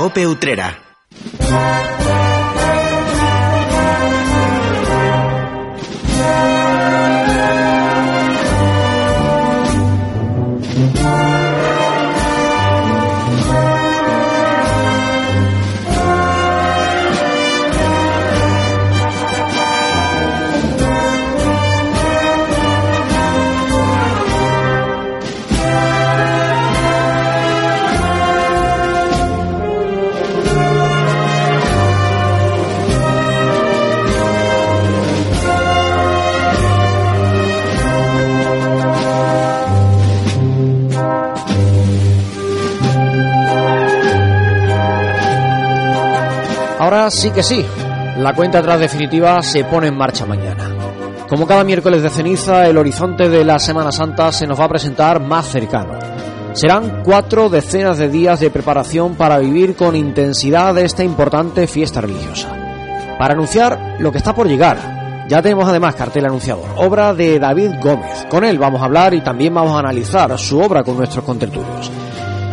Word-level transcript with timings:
Cope 0.00 0.26
Utrera. 0.26 0.78
Sí 47.10 47.32
que 47.32 47.42
sí, 47.42 47.66
la 48.18 48.34
cuenta 48.34 48.60
atrás 48.60 48.78
definitiva 48.78 49.42
se 49.42 49.64
pone 49.64 49.88
en 49.88 49.96
marcha 49.96 50.26
mañana. 50.26 50.70
Como 51.28 51.44
cada 51.44 51.64
miércoles 51.64 52.02
de 52.02 52.08
ceniza, 52.08 52.68
el 52.68 52.78
horizonte 52.78 53.28
de 53.28 53.44
la 53.44 53.58
Semana 53.58 53.90
Santa 53.90 54.30
se 54.30 54.46
nos 54.46 54.60
va 54.60 54.66
a 54.66 54.68
presentar 54.68 55.20
más 55.20 55.48
cercano. 55.48 55.98
Serán 56.52 57.02
cuatro 57.04 57.48
decenas 57.48 57.98
de 57.98 58.08
días 58.08 58.38
de 58.38 58.50
preparación 58.50 59.16
para 59.16 59.38
vivir 59.38 59.74
con 59.74 59.96
intensidad 59.96 60.78
esta 60.78 61.02
importante 61.02 61.66
fiesta 61.66 62.00
religiosa. 62.00 62.48
Para 63.18 63.34
anunciar 63.34 63.96
lo 63.98 64.12
que 64.12 64.18
está 64.18 64.32
por 64.32 64.46
llegar, 64.46 65.26
ya 65.28 65.42
tenemos 65.42 65.68
además 65.68 65.96
cartel 65.96 66.26
anunciador, 66.26 66.68
obra 66.76 67.12
de 67.12 67.40
David 67.40 67.72
Gómez. 67.82 68.24
Con 68.30 68.44
él 68.44 68.56
vamos 68.56 68.80
a 68.80 68.84
hablar 68.84 69.14
y 69.14 69.20
también 69.20 69.52
vamos 69.52 69.74
a 69.74 69.80
analizar 69.80 70.38
su 70.38 70.60
obra 70.60 70.84
con 70.84 70.96
nuestros 70.96 71.24
contertulios. 71.24 71.90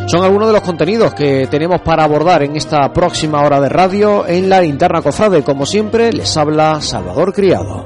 Son 0.07 0.23
algunos 0.23 0.47
de 0.47 0.53
los 0.53 0.61
contenidos 0.61 1.13
que 1.13 1.47
tenemos 1.47 1.81
para 1.81 2.05
abordar 2.05 2.41
en 2.41 2.55
esta 2.55 2.93
próxima 2.93 3.41
hora 3.41 3.59
de 3.59 3.67
radio 3.67 4.25
en 4.25 4.49
la 4.49 4.61
linterna 4.61 5.01
cofrade. 5.01 5.43
Como 5.43 5.65
siempre, 5.65 6.13
les 6.13 6.37
habla 6.37 6.79
Salvador 6.79 7.33
Criado. 7.33 7.85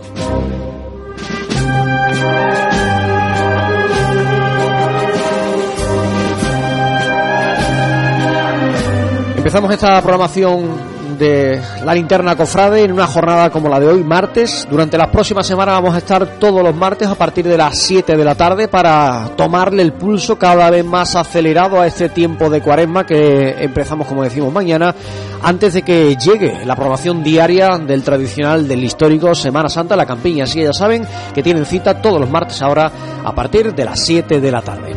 Empezamos 9.36 9.74
esta 9.74 10.00
programación 10.02 10.91
la 11.22 11.94
linterna 11.94 12.36
cofrade 12.36 12.84
en 12.84 12.92
una 12.92 13.06
jornada 13.06 13.50
como 13.50 13.70
la 13.70 13.80
de 13.80 13.88
hoy, 13.88 14.04
martes. 14.04 14.68
Durante 14.70 14.98
las 14.98 15.10
próximas 15.10 15.46
semanas 15.46 15.76
vamos 15.76 15.94
a 15.94 16.00
estar 16.00 16.26
todos 16.40 16.64
los 16.64 16.76
martes 16.76 17.08
a 17.08 17.16
partir 17.16 17.48
de 17.48 17.58
las 17.58 17.78
7 17.78 18.18
de 18.18 18.26
la 18.26 18.36
tarde 18.36 18.68
para 18.68 19.30
tomarle 19.36 19.84
el 19.84 19.94
pulso 19.94 20.38
cada 20.38 20.70
vez 20.70 20.84
más 20.84 21.16
acelerado 21.16 21.80
a 21.80 21.88
este 21.88 22.10
tiempo 22.10 22.50
de 22.50 22.62
cuaresma 22.62 23.06
que 23.06 23.64
empezamos, 23.64 24.08
como 24.08 24.24
decimos, 24.24 24.52
mañana, 24.52 24.96
antes 25.44 25.74
de 25.74 25.84
que 25.84 26.16
llegue 26.16 26.66
la 26.66 26.76
programación 26.76 27.24
diaria 27.24 27.78
del 27.78 28.04
tradicional, 28.04 28.68
del 28.68 28.84
histórico 28.84 29.36
Semana 29.36 29.70
Santa, 29.70 29.96
la 29.96 30.06
campiña. 30.06 30.46
Así 30.46 30.60
que 30.60 30.66
ya 30.66 30.74
saben 30.74 31.06
que 31.34 31.44
tienen 31.44 31.66
cita 31.66 32.02
todos 32.02 32.20
los 32.20 32.30
martes 32.30 32.62
ahora 32.62 32.92
a 33.24 33.32
partir 33.34 33.74
de 33.74 33.86
las 33.86 34.04
7 34.04 34.42
de 34.42 34.52
la 34.52 34.62
tarde. 34.62 34.96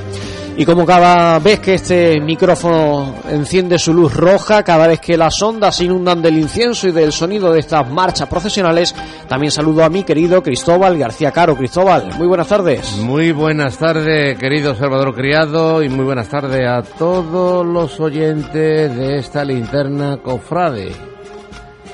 Y 0.56 0.64
como 0.64 0.86
cada 0.86 1.40
vez 1.40 1.58
que 1.58 1.74
este 1.74 2.20
micrófono 2.20 3.16
enciende 3.28 3.76
su 3.76 3.92
luz 3.92 4.14
roja, 4.14 4.62
cada 4.62 4.86
vez 4.86 5.00
que 5.00 5.16
las 5.16 5.42
ondas 5.42 5.74
se 5.74 5.84
inundan 5.84 6.22
del 6.22 6.38
incienso 6.38 6.86
y 6.86 6.92
del 6.92 7.10
sonido 7.12 7.52
de 7.52 7.58
estas 7.58 7.90
marchas 7.90 8.28
procesionales, 8.28 8.94
también 9.28 9.50
saludo 9.50 9.82
a 9.82 9.90
mi 9.90 10.04
querido 10.04 10.44
Cristóbal 10.44 10.96
García 10.96 11.32
Caro. 11.32 11.56
Cristóbal, 11.56 12.12
muy 12.16 12.28
buenas 12.28 12.46
tardes. 12.46 12.96
Muy 12.98 13.32
buenas 13.32 13.78
tardes, 13.78 14.38
querido 14.38 14.76
Salvador 14.76 15.12
Criado, 15.16 15.82
y 15.82 15.88
muy 15.88 16.04
buenas 16.04 16.28
tardes 16.28 16.68
a 16.68 16.82
todos 16.82 17.66
los 17.66 17.98
oyentes 17.98 18.96
de 18.96 19.18
esta 19.18 19.44
linterna 19.44 20.18
cofrade, 20.18 20.92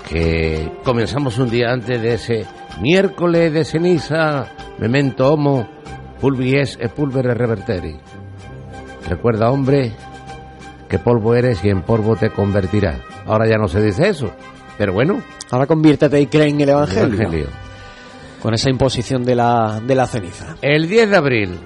que 0.07 0.71
comenzamos 0.85 1.39
un 1.39 1.49
día 1.49 1.73
antes 1.73 2.01
de 2.03 2.13
ese 2.13 2.47
miércoles 2.83 3.55
de 3.55 3.65
ceniza, 3.65 4.49
memento 4.79 5.33
homo, 5.33 5.67
pulvies 6.21 6.77
e 6.79 6.91
pulvere 6.91 7.33
reverteri. 7.33 8.20
Recuerda, 9.09 9.51
hombre, 9.51 9.93
que 10.89 10.99
polvo 10.99 11.35
eres 11.35 11.65
y 11.65 11.69
en 11.71 11.83
polvo 11.83 12.17
te 12.17 12.31
convertirás. 12.31 12.99
Ahora 13.27 13.47
ya 13.49 13.57
no 13.57 13.69
se 13.69 13.83
dice 13.83 14.09
eso, 14.09 14.33
pero 14.79 14.93
bueno. 14.93 15.23
Ahora 15.51 15.67
conviértete 15.67 16.21
y 16.21 16.27
cree 16.27 16.49
en 16.49 16.61
el 16.61 16.69
Evangelio. 16.71 17.05
El 17.05 17.15
Evangelio. 17.21 17.47
Con 18.43 18.55
esa 18.55 18.71
imposición 18.71 19.25
de 19.25 19.35
la, 19.35 19.81
de 19.85 19.95
la 19.95 20.07
ceniza. 20.07 20.57
El 20.63 20.89
10 20.89 21.11
de 21.11 21.17
abril 21.17 21.59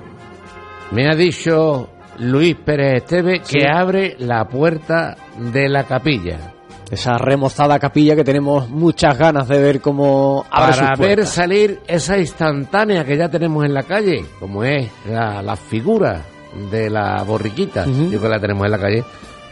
me 0.91 1.09
ha 1.09 1.15
dicho 1.15 1.89
Luis 2.19 2.57
Pérez 2.57 3.03
Esteve 3.03 3.41
Sí. 3.45 3.59
que 3.59 3.67
abre 3.69 4.17
la 4.19 4.45
puerta 4.47 5.17
de 5.39 5.69
la 5.69 5.85
capilla. 5.85 6.39
Esa 6.91 7.17
remozada 7.17 7.79
capilla 7.79 8.15
que 8.15 8.25
tenemos 8.25 8.69
muchas 8.69 9.17
ganas 9.19 9.49
de 9.49 9.59
ver 9.61 9.81
cómo 9.81 10.45
abre 10.51 10.77
para 10.77 10.97
ver 10.97 11.27
salir 11.27 11.81
esa 11.87 12.19
instantánea 12.19 13.05
que 13.05 13.17
ya 13.17 13.29
tenemos 13.29 13.65
en 13.65 13.73
la 13.75 13.83
calle, 13.85 14.25
como 14.39 14.65
es 14.65 14.91
la, 15.09 15.43
la 15.43 15.57
figura 15.57 16.23
de 16.71 16.91
la 16.91 17.23
borriquita. 17.23 17.83
Ujú. 17.83 18.05
Yo 18.05 18.09
creo 18.19 18.23
que 18.23 18.29
la 18.29 18.41
tenemos 18.41 18.65
en 18.65 18.71
la 18.71 18.79
calle 18.79 19.05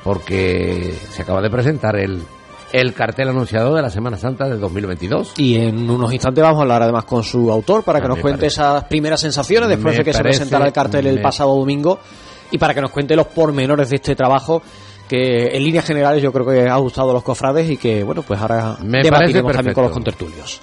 porque 0.05 0.95
se 1.11 1.23
acaba 1.23 1.41
de 1.41 1.51
presentar 1.51 1.97
el, 1.97 2.23
el 2.73 2.93
cartel 2.95 3.29
anunciado 3.29 3.75
de 3.75 3.83
la 3.83 3.91
Semana 3.91 4.17
Santa 4.17 4.49
de 4.49 4.57
2022. 4.57 5.35
Y 5.37 5.57
en 5.57 5.89
unos 5.89 6.13
instantes 6.13 6.43
vamos 6.43 6.59
a 6.59 6.63
hablar 6.63 6.83
además 6.83 7.05
con 7.05 7.23
su 7.23 7.51
autor 7.51 7.83
para 7.85 8.01
que 8.01 8.09
nos 8.09 8.19
cuente 8.19 8.41
parece. 8.41 8.61
esas 8.61 8.85
primeras 8.85 9.21
sensaciones 9.21 9.69
después 9.69 9.95
Me 9.95 9.99
de 9.99 10.05
que 10.05 10.13
se 10.13 10.23
presentara 10.23 10.67
el 10.67 10.73
cartel 10.73 11.07
el 11.07 11.21
pasado 11.21 11.55
domingo 11.57 11.99
y 12.51 12.59
para 12.59 12.75
que 12.75 12.81
nos 12.81 12.91
cuente 12.91 13.15
los 13.17 13.29
pormenores 13.29 13.91
de 13.91 13.97
este 13.97 14.15
trabajo 14.15 14.63
que 15.09 15.57
en 15.57 15.63
líneas 15.63 15.85
generales 15.85 16.23
yo 16.23 16.33
creo 16.33 16.47
que 16.47 16.69
ha 16.69 16.77
gustado 16.77 17.11
a 17.11 17.15
los 17.15 17.23
cofrades 17.23 17.69
y 17.71 17.77
que 17.77 18.03
bueno 18.03 18.23
pues 18.23 18.41
ahora 18.41 18.77
Me 18.83 19.03
debatiremos 19.03 19.53
también 19.53 19.75
con 19.75 19.85
los 19.85 19.93
contertulios. 19.93 20.61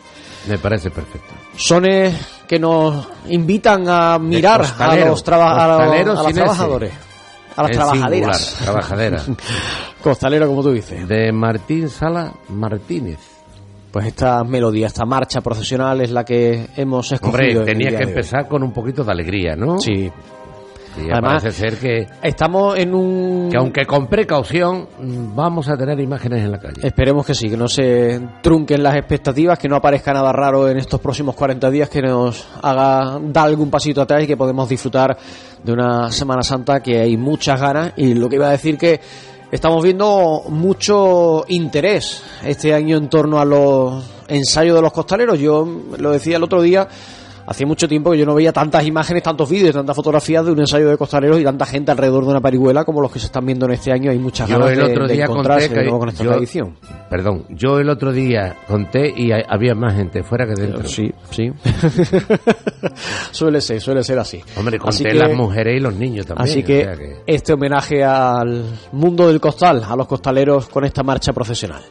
Me 0.47 0.57
parece 0.57 0.89
perfecto. 0.89 1.33
Sones 1.55 2.15
que 2.49 2.57
nos 2.57 3.07
invitan 3.27 3.87
a 3.87 4.17
mirar 4.17 4.61
a 4.61 4.95
los, 5.05 5.23
traba- 5.23 5.51
a 5.51 5.67
los- 5.67 6.19
a 6.19 6.23
ese. 6.31 6.33
trabajadores, 6.33 6.93
a 7.55 7.61
las 7.61 7.71
trabajaderas. 7.71 8.37
singular, 8.41 8.65
trabajadera. 8.65 9.23
Costalero, 10.01 10.47
como 10.47 10.63
tú 10.63 10.71
dices. 10.71 11.07
de 11.07 11.31
Martín 11.31 11.89
Sala 11.89 12.33
Martínez. 12.49 13.19
Pues 13.91 14.07
esta 14.07 14.43
melodía, 14.43 14.87
esta 14.87 15.05
marcha 15.05 15.41
procesional 15.41 16.01
es 16.01 16.09
la 16.11 16.23
que 16.25 16.67
hemos 16.75 17.11
escogido. 17.11 17.37
Hombre, 17.37 17.51
en 17.51 17.57
el 17.59 17.65
tenía 17.65 17.89
día 17.89 17.97
que 17.99 18.03
empezar 18.05 18.47
con 18.47 18.63
un 18.63 18.71
poquito 18.73 19.03
de 19.03 19.11
alegría, 19.11 19.55
¿no? 19.55 19.79
Sí. 19.79 20.11
Además- 21.11 21.41
parece 21.43 21.51
ser 21.51 21.77
que, 21.77 22.07
Estamos 22.21 22.77
en 22.77 22.93
un... 22.93 23.49
que 23.51 23.57
aunque 23.57 23.85
con 23.85 24.07
precaución 24.07 24.87
vamos 25.35 25.69
a 25.69 25.77
tener 25.77 25.99
imágenes 25.99 26.43
en 26.43 26.51
la 26.51 26.59
calle. 26.59 26.81
Esperemos 26.85 27.25
que 27.25 27.33
sí, 27.33 27.49
que 27.49 27.57
no 27.57 27.67
se 27.67 28.19
trunquen 28.41 28.83
las 28.83 28.95
expectativas, 28.95 29.57
que 29.59 29.67
no 29.69 29.75
aparezca 29.75 30.13
nada 30.13 30.31
raro 30.31 30.67
en 30.69 30.77
estos 30.77 30.99
próximos 30.99 31.35
40 31.35 31.69
días, 31.69 31.89
que 31.89 32.01
nos 32.01 32.47
haga 32.61 33.19
dar 33.21 33.45
algún 33.47 33.69
pasito 33.69 34.01
atrás 34.01 34.23
y 34.23 34.27
que 34.27 34.37
podemos 34.37 34.67
disfrutar 34.67 35.17
de 35.63 35.71
una 35.71 36.11
Semana 36.11 36.41
Santa 36.43 36.81
que 36.81 36.99
hay 36.99 37.17
muchas 37.17 37.59
ganas. 37.59 37.93
Y 37.97 38.13
lo 38.13 38.27
que 38.29 38.35
iba 38.35 38.47
a 38.47 38.51
decir 38.51 38.77
que 38.77 38.99
estamos 39.51 39.83
viendo 39.83 40.43
mucho 40.49 41.43
interés 41.47 42.23
este 42.43 42.73
año 42.73 42.97
en 42.97 43.09
torno 43.09 43.39
a 43.39 43.45
los 43.45 44.03
ensayos 44.27 44.75
de 44.75 44.81
los 44.81 44.91
costaleros. 44.93 45.39
Yo 45.39 45.67
lo 45.97 46.11
decía 46.11 46.37
el 46.37 46.43
otro 46.43 46.61
día. 46.61 46.87
Hacía 47.49 47.65
mucho 47.65 47.87
tiempo 47.87 48.11
que 48.11 48.19
yo 48.19 48.27
no 48.27 48.35
veía 48.35 48.53
tantas 48.53 48.85
imágenes, 48.85 49.23
tantos 49.23 49.49
vídeos, 49.49 49.73
tantas 49.73 49.95
fotografías 49.95 50.45
de 50.45 50.51
un 50.51 50.59
ensayo 50.59 50.87
de 50.87 50.97
costaleros 50.97 51.39
y 51.39 51.43
tanta 51.43 51.65
gente 51.65 51.89
alrededor 51.89 52.23
de 52.25 52.29
una 52.29 52.41
parihuela 52.41 52.85
como 52.85 53.01
los 53.01 53.11
que 53.11 53.17
se 53.17 53.25
están 53.25 53.43
viendo 53.43 53.65
en 53.65 53.71
este 53.71 53.91
año. 53.91 54.11
Hay 54.11 54.19
muchas 54.19 54.47
Yo 54.47 54.59
ganas 54.59 54.73
el 54.73 54.77
de, 54.85 54.91
otro 54.91 55.07
de 55.07 55.13
día 55.15 55.23
encontrarse 55.25 55.67
conté 55.67 55.73
de 55.75 55.81
que 55.81 55.85
nuevo 55.89 55.99
con 55.99 56.09
esta 56.09 56.23
yo- 56.23 56.29
tradición. 56.31 56.75
Perdón, 57.09 57.45
yo 57.49 57.79
el 57.79 57.89
otro 57.89 58.11
día 58.11 58.55
conté 58.67 59.11
y 59.17 59.31
hay- 59.31 59.41
había 59.49 59.73
más 59.73 59.95
gente 59.95 60.21
fuera 60.21 60.45
que 60.45 60.53
dentro. 60.61 60.87
Sí, 60.87 61.11
sí. 61.31 61.51
suele 63.31 63.61
ser, 63.61 63.81
suele 63.81 64.03
ser 64.03 64.19
así. 64.19 64.41
Hombre, 64.57 64.77
Así 64.85 65.03
conté 65.03 65.17
que- 65.17 65.19
las 65.27 65.35
mujeres 65.35 65.77
y 65.77 65.79
los 65.79 65.93
niños 65.95 66.25
también. 66.25 66.47
Así 66.49 66.59
o 66.61 66.65
que, 66.65 66.83
sea 66.83 66.95
que- 66.95 67.15
este 67.25 67.53
homenaje 67.53 68.03
al 68.03 68.63
mundo 68.91 69.27
del 69.27 69.39
costal, 69.39 69.83
a 69.87 69.95
los 69.95 70.07
costaleros 70.07 70.69
con 70.69 70.85
esta 70.85 71.03
marcha 71.03 71.33
procesional. 71.33 71.81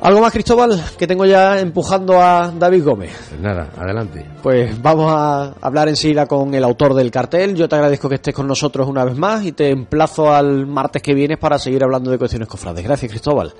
¿Algo 0.00 0.20
más, 0.20 0.32
Cristóbal, 0.32 0.80
que 0.96 1.08
tengo 1.08 1.26
ya 1.26 1.58
empujando 1.58 2.22
a 2.22 2.52
David 2.56 2.84
Gómez? 2.84 3.10
pues 3.28 3.40
nada, 3.40 3.68
adelante. 3.76 4.24
Pues 4.42 4.80
vamos 4.80 5.12
a 5.12 5.54
hablar 5.60 5.88
enseguida 5.88 6.26
con 6.26 6.54
el 6.54 6.62
autor 6.62 6.94
del 6.94 7.10
cartel. 7.10 7.56
Yo 7.56 7.68
te 7.68 7.74
agradezco 7.74 8.08
que 8.08 8.14
estés 8.14 8.32
con 8.32 8.46
nosotros 8.46 8.88
una 8.88 9.04
vez 9.04 9.16
más 9.16 9.44
y 9.44 9.52
te 9.52 9.70
emplazo 9.70 10.32
al 10.32 10.66
martes 10.66 11.02
que 11.02 11.14
viene 11.14 11.36
para 11.36 11.58
seguir 11.58 11.82
hablando 11.82 12.12
de 12.12 12.18
cuestiones 12.18 12.48
cofrades. 12.48 12.84
Gracias, 12.84 13.10
Cristóbal. 13.10 13.52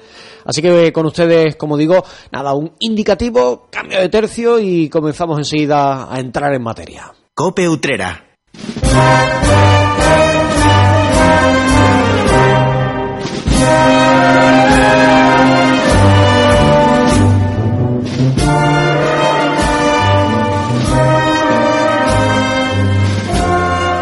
Así 0.44 0.62
que 0.62 0.86
eh, 0.86 0.92
con 0.92 1.06
ustedes, 1.06 1.56
como 1.56 1.76
digo, 1.76 2.04
nada, 2.30 2.54
un 2.54 2.72
indicativo, 2.78 3.66
cambio 3.70 3.98
de 3.98 4.08
tercio 4.08 4.60
y 4.60 4.88
comenzamos 4.88 5.38
enseguida 5.38 6.12
a 6.12 6.20
entrar 6.20 6.54
en 6.54 6.62
materia. 6.62 7.12
Cope 7.34 7.68
Utrera. 7.68 8.24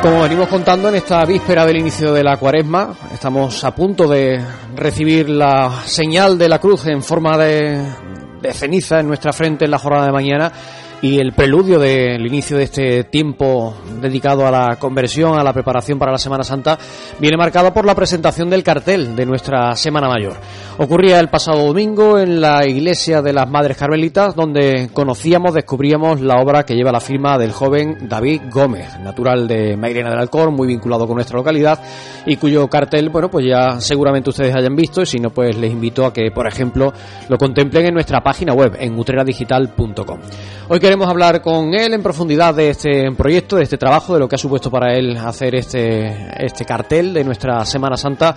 Seguimos 0.07 0.49
contando 0.49 0.89
en 0.89 0.95
esta 0.95 1.25
víspera 1.25 1.67
del 1.67 1.79
inicio 1.79 2.13
de 2.13 2.23
la 2.23 2.37
cuaresma. 2.37 2.95
Estamos 3.13 3.65
a 3.65 3.75
punto 3.75 4.07
de 4.07 4.41
recibir 4.77 5.29
la 5.29 5.83
señal 5.85 6.39
de 6.39 6.49
la 6.49 6.61
cruz 6.61 6.87
en 6.87 7.03
forma 7.03 7.37
de, 7.37 7.85
de 8.41 8.53
ceniza 8.53 9.01
en 9.01 9.09
nuestra 9.09 9.33
frente 9.33 9.65
en 9.65 9.73
la 9.73 9.79
jornada 9.79 10.07
de 10.07 10.13
mañana 10.13 10.53
y 11.03 11.19
el 11.19 11.33
preludio 11.33 11.79
del 11.79 12.27
inicio 12.27 12.57
de 12.57 12.65
este 12.65 13.05
tiempo 13.05 13.75
dedicado 14.01 14.47
a 14.47 14.51
la 14.51 14.77
conversión, 14.77 15.39
a 15.39 15.45
la 15.45 15.53
preparación 15.53 15.99
para 15.99 16.13
la 16.13 16.19
Semana 16.19 16.45
Santa, 16.45 16.79
viene 17.19 17.37
marcado 17.37 17.73
por 17.73 17.85
la 17.85 17.95
presentación 17.95 18.49
del 18.49 18.63
cartel 18.63 19.15
de 19.15 19.27
nuestra 19.27 19.75
Semana 19.77 20.09
Mayor. 20.09 20.35
Ocurría 20.79 21.21
el 21.21 21.29
pasado 21.29 21.67
domingo 21.67 22.19
en 22.19 22.41
la 22.41 22.67
iglesia 22.67 23.23
de 23.23 23.33
las 23.33 23.49
Madres 23.49 23.77
Carmelitas, 23.77 24.35
donde 24.35 24.91
conocíamos, 24.93 25.55
descubríamos 25.55 26.21
la 26.21 26.41
obra 26.41 26.65
que 26.65 26.75
lleva 26.75 26.93
la 26.93 27.01
firma 27.01 27.39
del 27.39 27.53
joven 27.53 28.09
David 28.09 28.43
Gómez, 28.51 28.99
natural 29.01 29.49
de 29.49 29.77
Mairena 29.77 30.11
del 30.11 30.19
Alcor, 30.19 30.51
muy 30.51 30.67
vinculado 30.67 31.07
con 31.07 31.17
nuestra 31.17 31.39
localidad 31.39 31.81
y 32.27 32.37
cuyo 32.37 32.69
cartel, 32.69 33.09
bueno, 33.09 33.31
pues 33.31 33.47
ya 33.47 33.81
seguramente 33.81 34.31
ustedes 34.31 34.55
hayan 34.55 34.75
visto 34.75 35.03
y 35.03 35.07
si 35.07 35.19
no, 35.19 35.31
pues 35.31 35.57
les 35.57 35.71
invito 35.71 36.05
a 36.05 36.13
que, 36.13 36.31
por 36.31 36.47
ejemplo, 36.47 36.93
lo 37.29 37.39
contemplen 37.39 37.87
en 37.87 37.95
nuestra 37.95 38.21
página 38.21 38.53
web, 38.53 38.77
en 38.79 38.99
utreradigital.com. 38.99 40.19
Hoy 40.69 40.81
queremos 40.87 41.09
hablar 41.09 41.43
con 41.43 41.75
él 41.75 41.95
en 41.95 42.01
profundidad 42.01 42.55
de 42.55 42.71
este 42.71 43.11
proyecto, 43.11 43.57
de 43.57 43.65
este 43.65 43.77
trabajo, 43.77 44.15
de 44.15 44.21
lo 44.21 44.29
que 44.29 44.37
ha 44.37 44.39
supuesto 44.39 44.71
para 44.71 44.95
él 44.95 45.17
hacer 45.17 45.57
este, 45.57 46.29
este 46.39 46.65
cartel 46.65 47.13
de 47.13 47.25
nuestra 47.25 47.65
Semana 47.65 47.97
Santa, 47.97 48.37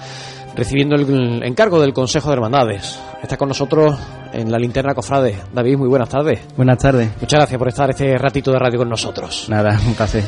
recibiendo 0.55 0.95
el 0.95 1.43
encargo 1.43 1.79
del 1.79 1.93
Consejo 1.93 2.29
de 2.29 2.33
Hermandades. 2.33 2.99
Está 3.21 3.37
con 3.37 3.49
nosotros 3.49 3.95
en 4.33 4.51
la 4.51 4.57
linterna 4.57 4.95
cofrade. 4.95 5.37
David, 5.53 5.77
muy 5.77 5.89
buenas 5.89 6.09
tardes. 6.09 6.39
Buenas 6.57 6.79
tardes. 6.79 7.11
Muchas 7.21 7.37
gracias 7.37 7.59
por 7.59 7.67
estar 7.67 7.91
este 7.91 8.17
ratito 8.17 8.51
de 8.51 8.57
radio 8.57 8.79
con 8.79 8.89
nosotros. 8.89 9.45
Nada, 9.47 9.79
un 9.85 9.93
placer. 9.93 10.23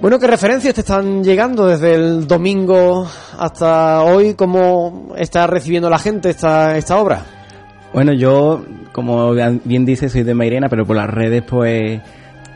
Bueno, 0.00 0.18
¿qué 0.18 0.28
referencias 0.28 0.72
te 0.72 0.80
están 0.80 1.22
llegando 1.22 1.66
desde 1.66 1.92
el 1.92 2.26
domingo 2.26 3.06
hasta 3.38 4.04
hoy? 4.04 4.32
¿Cómo 4.36 5.12
está 5.18 5.46
recibiendo 5.46 5.90
la 5.90 5.98
gente 5.98 6.30
esta, 6.30 6.78
esta 6.78 6.96
obra? 6.96 7.41
Bueno, 7.92 8.12
yo, 8.12 8.64
como 8.92 9.32
bien 9.64 9.84
dice, 9.84 10.08
soy 10.08 10.22
de 10.22 10.34
Mairena, 10.34 10.68
pero 10.68 10.86
por 10.86 10.96
las 10.96 11.08
redes, 11.10 11.42
pues 11.42 12.00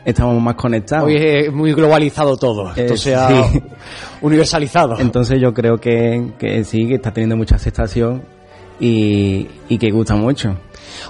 estamos 0.03 0.41
más 0.41 0.55
conectados. 0.55 1.05
Hoy 1.05 1.15
es 1.17 1.53
muy 1.53 1.73
globalizado 1.73 2.37
todo, 2.37 2.71
Eh, 2.75 2.89
ha 2.91 2.97
sí. 2.97 3.11
universalizado. 4.21 4.99
Entonces 4.99 5.39
yo 5.39 5.53
creo 5.53 5.77
que, 5.77 6.31
que 6.39 6.63
sí, 6.63 6.87
que 6.87 6.95
está 6.95 7.11
teniendo 7.11 7.35
mucha 7.35 7.55
aceptación 7.55 8.23
y, 8.79 9.47
y 9.69 9.77
que 9.77 9.91
gusta 9.91 10.15
mucho. 10.15 10.55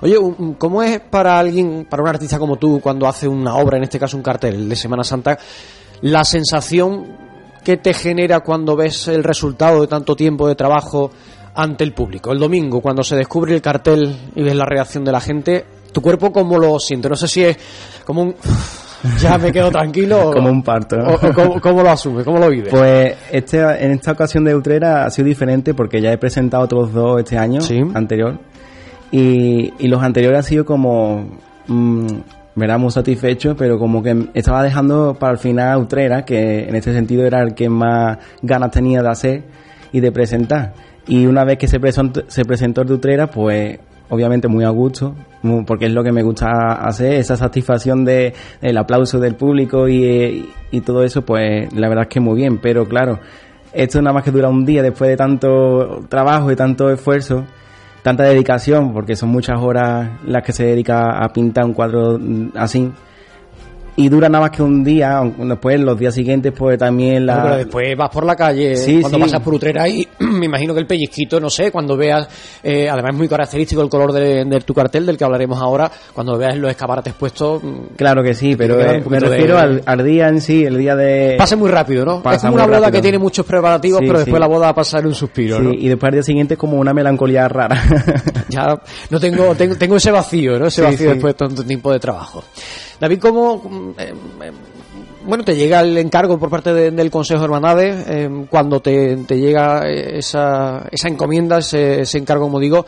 Oye, 0.02 0.18
¿cómo 0.58 0.84
es 0.84 1.00
para 1.00 1.40
alguien, 1.40 1.86
para 1.90 2.04
un 2.04 2.10
artista 2.10 2.38
como 2.40 2.58
tú, 2.58 2.82
cuando 2.82 3.08
hace 3.08 3.28
una 3.28 3.56
obra, 3.56 3.78
en 3.78 3.84
este 3.84 4.00
caso 4.00 4.18
un 4.18 4.24
cartel 4.24 4.68
de 4.68 4.76
Semana 4.76 5.04
Santa, 5.04 5.38
la 6.02 6.24
sensación 6.26 7.06
que 7.64 7.78
te 7.78 7.94
genera 7.94 8.42
cuando 8.42 8.76
ves 8.76 9.08
el 9.08 9.24
resultado 9.24 9.82
de 9.82 9.88
tanto 9.88 10.16
tiempo 10.16 10.48
de 10.48 10.56
trabajo 10.56 11.12
ante 11.58 11.84
el 11.84 11.92
público? 11.94 12.32
El 12.32 12.40
domingo, 12.40 12.80
cuando 12.82 13.04
se 13.04 13.16
descubre 13.16 13.54
el 13.54 13.62
cartel 13.62 14.16
y 14.36 14.44
ves 14.44 14.56
la 14.56 14.64
reacción 14.66 15.04
de 15.04 15.12
la 15.12 15.20
gente, 15.20 15.66
¿tu 15.92 16.02
cuerpo 16.02 16.32
cómo 16.32 16.58
lo 16.58 16.80
siente? 16.80 17.10
No 17.10 17.16
sé 17.16 17.28
si 17.28 17.44
es 17.44 17.58
como 18.06 18.22
un... 18.22 18.36
ya 19.20 19.38
me 19.38 19.52
quedo 19.52 19.70
tranquilo. 19.70 20.32
Como 20.34 20.50
un 20.50 20.64
parto. 20.64 20.96
o- 20.98 21.16
o 21.28 21.34
¿cómo, 21.34 21.62
cómo 21.62 21.84
lo 21.84 21.90
asumes? 21.92 22.24
¿Cómo 22.26 22.40
lo 22.40 22.50
vives? 22.50 22.70
Pues 22.70 23.14
este, 23.32 23.60
en 23.86 23.92
esta 23.92 24.14
ocasión 24.14 24.44
de 24.44 24.56
Utrera 24.56 25.06
ha 25.06 25.10
sido 25.12 25.28
diferente 25.28 25.74
porque 25.76 26.02
ya 26.02 26.12
he 26.12 26.18
presentado 26.18 26.64
otros 26.64 26.92
dos 26.94 27.20
este 27.20 27.38
año 27.38 27.62
Sí. 27.62 27.80
anterior 27.94 28.40
y, 29.12 29.72
y 29.80 29.88
los 29.88 30.02
anteriores 30.02 30.38
han 30.40 30.44
sido 30.44 30.66
como 30.66 31.28
mm, 31.68 32.08
verá 32.56 32.78
muy 32.78 32.92
satisfechos 32.92 33.56
pero 33.58 33.78
como 33.80 34.02
que 34.04 34.30
estaba 34.34 34.64
dejando 34.64 35.16
para 35.18 35.34
el 35.34 35.38
final 35.40 35.78
Utrera 35.82 36.26
que 36.26 36.68
en 36.68 36.76
este 36.76 36.92
sentido 36.94 37.26
era 37.26 37.42
el 37.42 37.54
que 37.54 37.70
más 37.70 38.18
ganas 38.42 38.72
tenía 38.72 39.02
de 39.02 39.10
hacer 39.10 39.44
y 39.92 40.00
de 40.00 40.12
presentar 40.12 40.74
y 41.08 41.26
una 41.26 41.44
vez 41.44 41.58
que 41.58 41.68
se 41.68 41.80
presentó, 41.80 42.24
se 42.28 42.44
presentó 42.46 42.82
el 42.82 42.88
de 42.88 42.94
Utrera 42.94 43.28
pues 43.28 43.80
obviamente 44.10 44.48
muy 44.48 44.64
a 44.64 44.70
gusto 44.70 45.16
porque 45.66 45.86
es 45.86 45.94
lo 45.94 46.04
que 46.04 46.12
me 46.12 46.24
gusta 46.24 46.74
hacer 46.74 47.14
esa 47.14 47.38
satisfacción 47.38 48.04
de 48.06 48.34
el 48.62 48.78
aplauso 48.78 49.20
del 49.20 49.36
público 49.36 49.88
y, 49.88 50.50
y 50.72 50.82
todo 50.82 51.04
eso 51.04 51.24
pues 51.24 51.72
la 51.74 51.88
verdad 51.88 52.04
es 52.04 52.10
que 52.10 52.20
muy 52.20 52.36
bien. 52.36 52.60
Pero 52.60 52.86
claro 52.88 53.20
esto 53.74 54.02
nada 54.02 54.14
más 54.14 54.24
que 54.24 54.32
dura 54.32 54.50
un 54.50 54.66
día 54.66 54.82
después 54.82 55.10
de 55.10 55.18
tanto 55.18 56.06
trabajo 56.10 56.52
y 56.52 56.56
tanto 56.56 56.90
esfuerzo 56.90 57.46
tanta 58.02 58.24
dedicación 58.24 58.94
porque 58.94 59.16
son 59.16 59.30
muchas 59.30 59.60
horas 59.60 60.10
las 60.26 60.44
que 60.44 60.54
se 60.54 60.66
dedica 60.66 61.24
a 61.24 61.32
pintar 61.34 61.66
un 61.66 61.74
cuadro 61.74 62.18
mm, 62.20 62.50
así 62.56 62.92
y 63.98 64.08
dura 64.10 64.30
nada 64.30 64.44
más 64.44 64.52
que 64.52 64.62
un 64.64 64.84
día 64.84 65.22
después 65.38 65.80
los 65.80 65.98
días 65.98 66.14
siguientes 66.14 66.54
pues 66.56 66.78
también 66.78 67.26
la 67.26 67.42
Pero 67.44 67.56
después 67.58 67.98
vas 67.98 68.10
por 68.10 68.26
la 68.26 68.36
calle, 68.36 68.76
Sí, 68.78 69.00
cuando 69.02 69.18
sí. 69.18 69.24
pasas 69.24 69.42
por 69.42 69.54
Utrera 69.56 69.90
y 69.90 70.08
me 70.20 70.46
imagino 70.46 70.74
que 70.74 70.80
el 70.80 70.86
pellizquito, 70.88 71.40
no 71.40 71.50
sé, 71.50 71.72
cuando 71.72 71.98
veas, 71.98 72.28
eh, 72.64 72.88
además 72.90 73.12
es 73.14 73.18
muy 73.18 73.28
característico 73.28 73.82
el 73.82 73.90
color 73.90 74.14
de, 74.14 74.46
de 74.46 74.62
tu 74.62 74.74
cartel 74.74 75.06
del 75.06 75.18
que 75.18 75.24
hablaremos 75.24 75.60
ahora, 75.62 75.92
cuando 76.14 76.38
veas 76.38 76.56
los 76.58 76.70
escaparates 76.72 77.14
puestos, 77.16 77.62
mm, 77.64 77.96
claro 77.98 78.22
que 78.24 78.34
sí 78.34 78.56
pero 78.56 78.80
eh, 78.80 79.04
me 79.10 79.20
de- 79.20 79.28
refiero 79.28 79.58
al, 79.58 79.82
al 79.86 80.06
día 80.06 80.28
en 80.30 80.42
sí 80.42 80.64
el 80.64 80.78
día 80.78 80.96
de 80.96 81.36
pasa 81.38 81.56
muy 81.56 81.70
rápido, 81.72 82.06
¿no? 82.06 82.22
Pasa 82.22 82.36
es 82.36 82.42
como 82.44 82.54
una 82.56 82.66
boda 82.66 82.78
rápido. 82.80 82.92
que 82.94 83.02
tiene 83.02 83.18
muchos 83.18 83.46
preparativos, 83.46 84.00
Sí, 84.02 84.06
pero 84.08 84.20
después 84.20 84.40
la 84.40 84.48
boda 84.48 84.66
va 84.66 84.70
a 84.70 84.76
pasar 84.76 85.02
en 85.02 85.08
un 85.08 85.16
suspiro, 85.16 85.58
Sí, 85.58 85.64
¿no? 85.64 85.74
y 85.74 85.88
después 85.88 86.08
al 86.10 86.14
día 86.14 86.24
siguiente 86.24 86.54
es 86.54 86.60
como 86.60 86.78
una 86.78 86.94
melancolía 86.94 87.48
rara 87.48 87.82
Ya 88.50 88.80
no 89.10 89.20
tengo, 89.20 89.56
tengo, 89.56 89.76
tengo 89.76 89.96
ese 89.98 90.12
vacío, 90.12 90.60
¿no? 90.60 90.68
Ese 90.68 90.82
vacío 90.84 91.10
después 91.10 91.34
de 91.34 91.38
tanto 91.48 91.64
tiempo 91.64 91.92
de 91.92 92.00
trabajo. 92.00 92.44
David, 93.00 93.20
¿cómo, 93.20 93.58
mm, 93.58 93.90
eh, 94.00 94.14
eh, 94.44 94.52
bueno, 95.26 95.44
te 95.44 95.56
llega 95.56 95.82
el 95.82 95.98
encargo 95.98 96.38
por 96.40 96.50
parte 96.50 96.74
de- 96.74 96.92
del 96.92 97.12
Consejo 97.12 97.40
de 97.42 97.46
Hermandades, 97.46 98.06
eh, 98.08 98.30
cuando 98.50 98.80
te, 98.80 99.16
te 99.18 99.38
llega 99.40 99.88
esa, 99.90 100.88
esa 100.92 101.08
encomienda, 101.10 101.58
ese, 101.60 102.02
ese 102.02 102.18
encargo, 102.18 102.46
como 102.46 102.60
digo, 102.60 102.86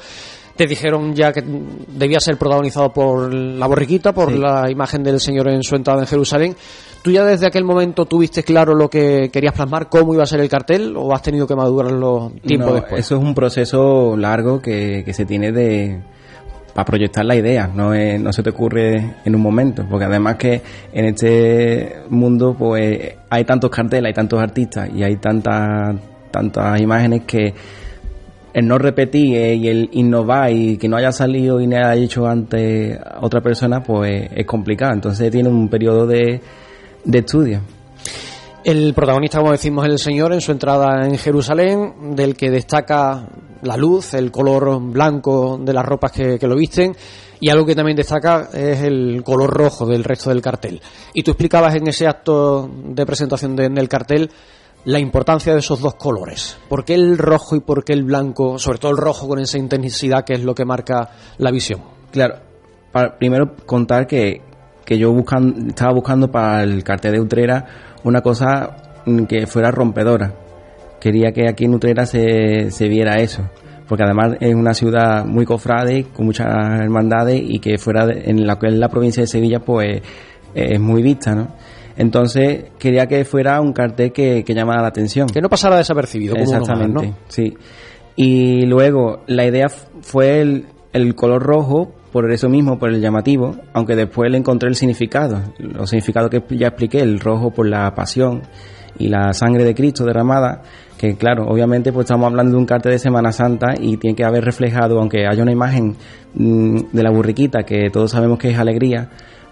te 0.55 0.65
dijeron 0.67 1.13
ya 1.15 1.31
que 1.31 1.41
debía 1.87 2.19
ser 2.19 2.37
protagonizado 2.37 2.91
por 2.91 3.33
la 3.33 3.65
borriquita, 3.67 4.11
por 4.13 4.31
Sí. 4.31 4.37
la 4.39 4.69
imagen 4.69 5.03
del 5.03 5.19
Señor 5.21 5.47
en 5.49 5.63
su 5.63 5.75
entrada 5.75 6.01
en 6.01 6.07
Jerusalén. 6.07 6.55
¿Tú 7.01 7.11
ya 7.11 7.23
desde 7.23 7.47
aquel 7.47 7.63
momento 7.63 8.05
tuviste 8.05 8.43
claro 8.43 8.73
lo 8.75 8.89
que 8.89 9.29
querías 9.31 9.53
plasmar, 9.53 9.87
cómo 9.87 10.13
iba 10.13 10.23
a 10.23 10.25
ser 10.27 10.41
el 10.41 10.49
cartel, 10.49 10.95
o 10.97 11.13
has 11.13 11.21
tenido 11.21 11.47
que 11.47 11.55
madurarlo 11.55 12.33
tiempo 12.45 12.67
No, 12.67 12.73
después? 12.73 12.99
Eso 13.05 13.15
es 13.15 13.21
un 13.23 13.33
proceso 13.33 14.17
largo 14.17 14.61
que, 14.61 15.03
que 15.05 15.13
se 15.13 15.25
tiene 15.25 15.53
de 15.53 16.01
para 16.79 16.85
proyectar 16.85 17.25
la 17.25 17.35
idea, 17.35 17.67
no 17.67 17.93
no 17.93 18.31
se 18.31 18.41
te 18.41 18.51
ocurre 18.51 19.15
en 19.25 19.35
un 19.35 19.41
momento, 19.41 19.85
porque 19.89 20.05
además 20.05 20.37
que 20.37 20.61
en 20.93 21.05
este 21.07 22.03
mundo 22.09 22.55
pues 22.57 23.15
hay 23.29 23.43
tantos 23.43 23.69
carteles, 23.69 24.07
hay 24.07 24.13
tantos 24.13 24.41
artistas 24.41 24.89
y 24.95 25.03
hay 25.03 25.17
tantas 25.17 25.97
tantas 26.31 26.79
imágenes 26.79 27.23
que 27.25 27.53
el 28.53 28.65
no 28.65 28.77
repetir 28.77 29.35
eh, 29.35 29.55
y 29.55 29.67
el 29.67 29.89
innovar 29.91 30.53
y 30.53 30.77
que 30.77 30.87
no 30.87 30.95
haya 30.95 31.11
salido 31.11 31.59
y 31.59 31.67
no 31.67 31.75
haya 31.75 31.95
hecho 31.95 32.25
antes 32.25 32.97
otra 33.19 33.41
persona 33.41 33.83
pues 33.83 34.29
es 34.33 34.45
complicado, 34.45 34.93
entonces 34.93 35.29
tiene 35.31 35.49
un 35.49 35.67
periodo 35.67 36.07
de, 36.07 36.39
de 37.03 37.17
estudio. 37.19 37.59
El 38.63 38.93
protagonista, 38.93 39.39
como 39.39 39.51
decimos, 39.51 39.85
es 39.85 39.91
el 39.93 39.99
Señor 39.99 40.33
en 40.33 40.41
su 40.41 40.51
entrada 40.51 41.05
en 41.05 41.17
Jerusalén, 41.17 42.15
del 42.15 42.35
que 42.35 42.51
destaca 42.51 43.27
la 43.61 43.77
luz, 43.77 44.13
el 44.13 44.31
color 44.31 44.81
blanco 44.81 45.57
de 45.61 45.73
las 45.73 45.85
ropas 45.85 46.11
que, 46.11 46.37
que 46.37 46.47
lo 46.47 46.55
visten, 46.55 46.95
y 47.39 47.49
algo 47.49 47.65
que 47.65 47.73
también 47.75 47.95
destaca 47.95 48.49
es 48.53 48.81
el 48.81 49.23
color 49.23 49.49
rojo 49.49 49.85
del 49.85 50.03
resto 50.03 50.29
del 50.29 50.41
cartel. 50.41 50.81
Y 51.13 51.23
tú 51.23 51.31
explicabas 51.31 51.75
en 51.75 51.87
ese 51.87 52.05
acto 52.05 52.69
de 52.85 53.05
presentación 53.05 53.55
de- 53.55 53.69
del 53.69 53.87
cartel 53.87 54.29
la 54.85 54.99
importancia 54.99 55.53
de 55.53 55.59
esos 55.59 55.79
dos 55.79 55.95
colores. 55.95 56.57
¿Por 56.67 56.83
qué 56.83 56.95
el 56.95 57.17
rojo 57.17 57.55
y 57.55 57.61
por 57.61 57.83
qué 57.85 57.93
el 57.93 58.03
blanco? 58.03 58.59
Sobre 58.59 58.77
todo 58.79 58.91
el 58.91 58.97
rojo 58.97 59.27
con 59.27 59.39
esa 59.39 59.57
intensidad 59.57 60.25
que 60.25 60.33
es 60.33 60.43
lo 60.43 60.53
que 60.53 60.65
marca 60.65 61.09
la 61.37 61.51
visión. 61.51 61.81
Claro, 62.11 62.35
para- 62.91 63.17
primero 63.17 63.55
contar 63.65 64.05
que, 64.05 64.41
que 64.89 64.97
yo 64.97 65.13
buscan, 65.13 65.67
estaba 65.69 65.93
buscando 65.93 66.31
para 66.31 66.63
el 66.63 66.83
cartel 66.83 67.11
de 67.13 67.19
Utrera 67.21 67.65
una 68.03 68.21
cosa 68.21 69.01
mm, 69.05 69.25
que 69.25 69.45
fuera 69.45 69.69
rompedora. 69.69 70.33
Quería 70.99 71.31
que 71.31 71.47
aquí 71.47 71.65
en 71.65 71.75
Utrera 71.75 72.07
se, 72.07 72.71
se 72.71 72.87
viera 72.87 73.19
eso, 73.21 73.47
porque 73.87 74.03
además 74.03 74.37
es 74.39 74.55
una 74.55 74.73
ciudad 74.73 75.25
muy 75.25 75.45
cofrade, 75.45 76.05
con 76.11 76.25
muchas 76.25 76.47
hermandades 76.81 77.39
y 77.41 77.59
que 77.59 77.77
fuera 77.77 78.07
de- 78.07 78.29
en 78.31 78.47
la 78.47 78.57
que 78.57 78.67
es 78.67 78.73
la 78.73 78.89
provincia 78.89 79.21
de 79.21 79.27
Sevilla 79.27 79.59
pues 79.59 80.01
es 80.55 80.79
muy 80.79 81.03
vista, 81.03 81.35
¿no? 81.35 81.49
Entonces 81.95 82.71
quería 82.79 83.05
que 83.05 83.25
fuera 83.25 83.61
un 83.61 83.73
cartel 83.73 84.11
que, 84.11 84.43
que 84.43 84.53
llamara 84.55 84.81
la 84.81 84.87
atención. 84.87 85.27
Que 85.27 85.41
no 85.41 85.49
pasara 85.49 85.77
desapercibido. 85.77 86.33
Como 86.33 86.45
uno 86.45 86.51
más, 86.59 86.61
Exactamente, 86.69 87.07
¿no? 87.09 87.15
sí. 87.27 87.53
Y 88.15 88.65
luego 88.65 89.21
la 89.27 89.45
idea 89.45 89.67
fue 89.69 90.41
el, 90.41 90.65
el 90.93 91.13
color 91.15 91.43
rojo, 91.43 91.93
por 92.11 92.31
eso 92.31 92.49
mismo, 92.49 92.79
por 92.79 92.89
el 92.89 93.01
llamativo, 93.01 93.55
aunque 93.73 93.95
después 93.95 94.31
le 94.31 94.37
encontré 94.37 94.69
el 94.69 94.75
significado. 94.75 95.41
Los 95.59 95.89
significados 95.91 96.29
que 96.29 96.41
ya 96.57 96.67
expliqué, 96.67 96.99
el 97.01 97.19
rojo 97.19 97.51
por 97.51 97.67
la 97.67 97.93
pasión 97.93 98.41
y 98.97 99.07
la 99.07 99.33
sangre 99.33 99.63
de 99.63 99.75
Cristo 99.75 100.03
derramada, 100.05 100.61
que 100.97 101.15
claro, 101.15 101.45
obviamente 101.47 101.93
pues 101.93 102.05
estamos 102.05 102.27
hablando 102.27 102.51
de 102.53 102.57
un 102.57 102.65
cartel 102.65 102.91
de 102.93 102.99
Semana 102.99 103.31
Santa 103.31 103.73
y 103.79 103.97
tiene 103.97 104.15
que 104.15 104.25
haber 104.25 104.43
reflejado, 104.43 104.99
aunque 104.99 105.25
haya 105.27 105.43
una 105.43 105.51
imagen 105.51 105.95
mm, 106.33 106.77
de 106.91 107.03
la 107.03 107.11
burriquita, 107.11 107.63
que 107.63 107.89
todos 107.91 108.11
sabemos 108.11 108.39
que 108.39 108.49
es 108.49 108.57
alegría, 108.57 109.09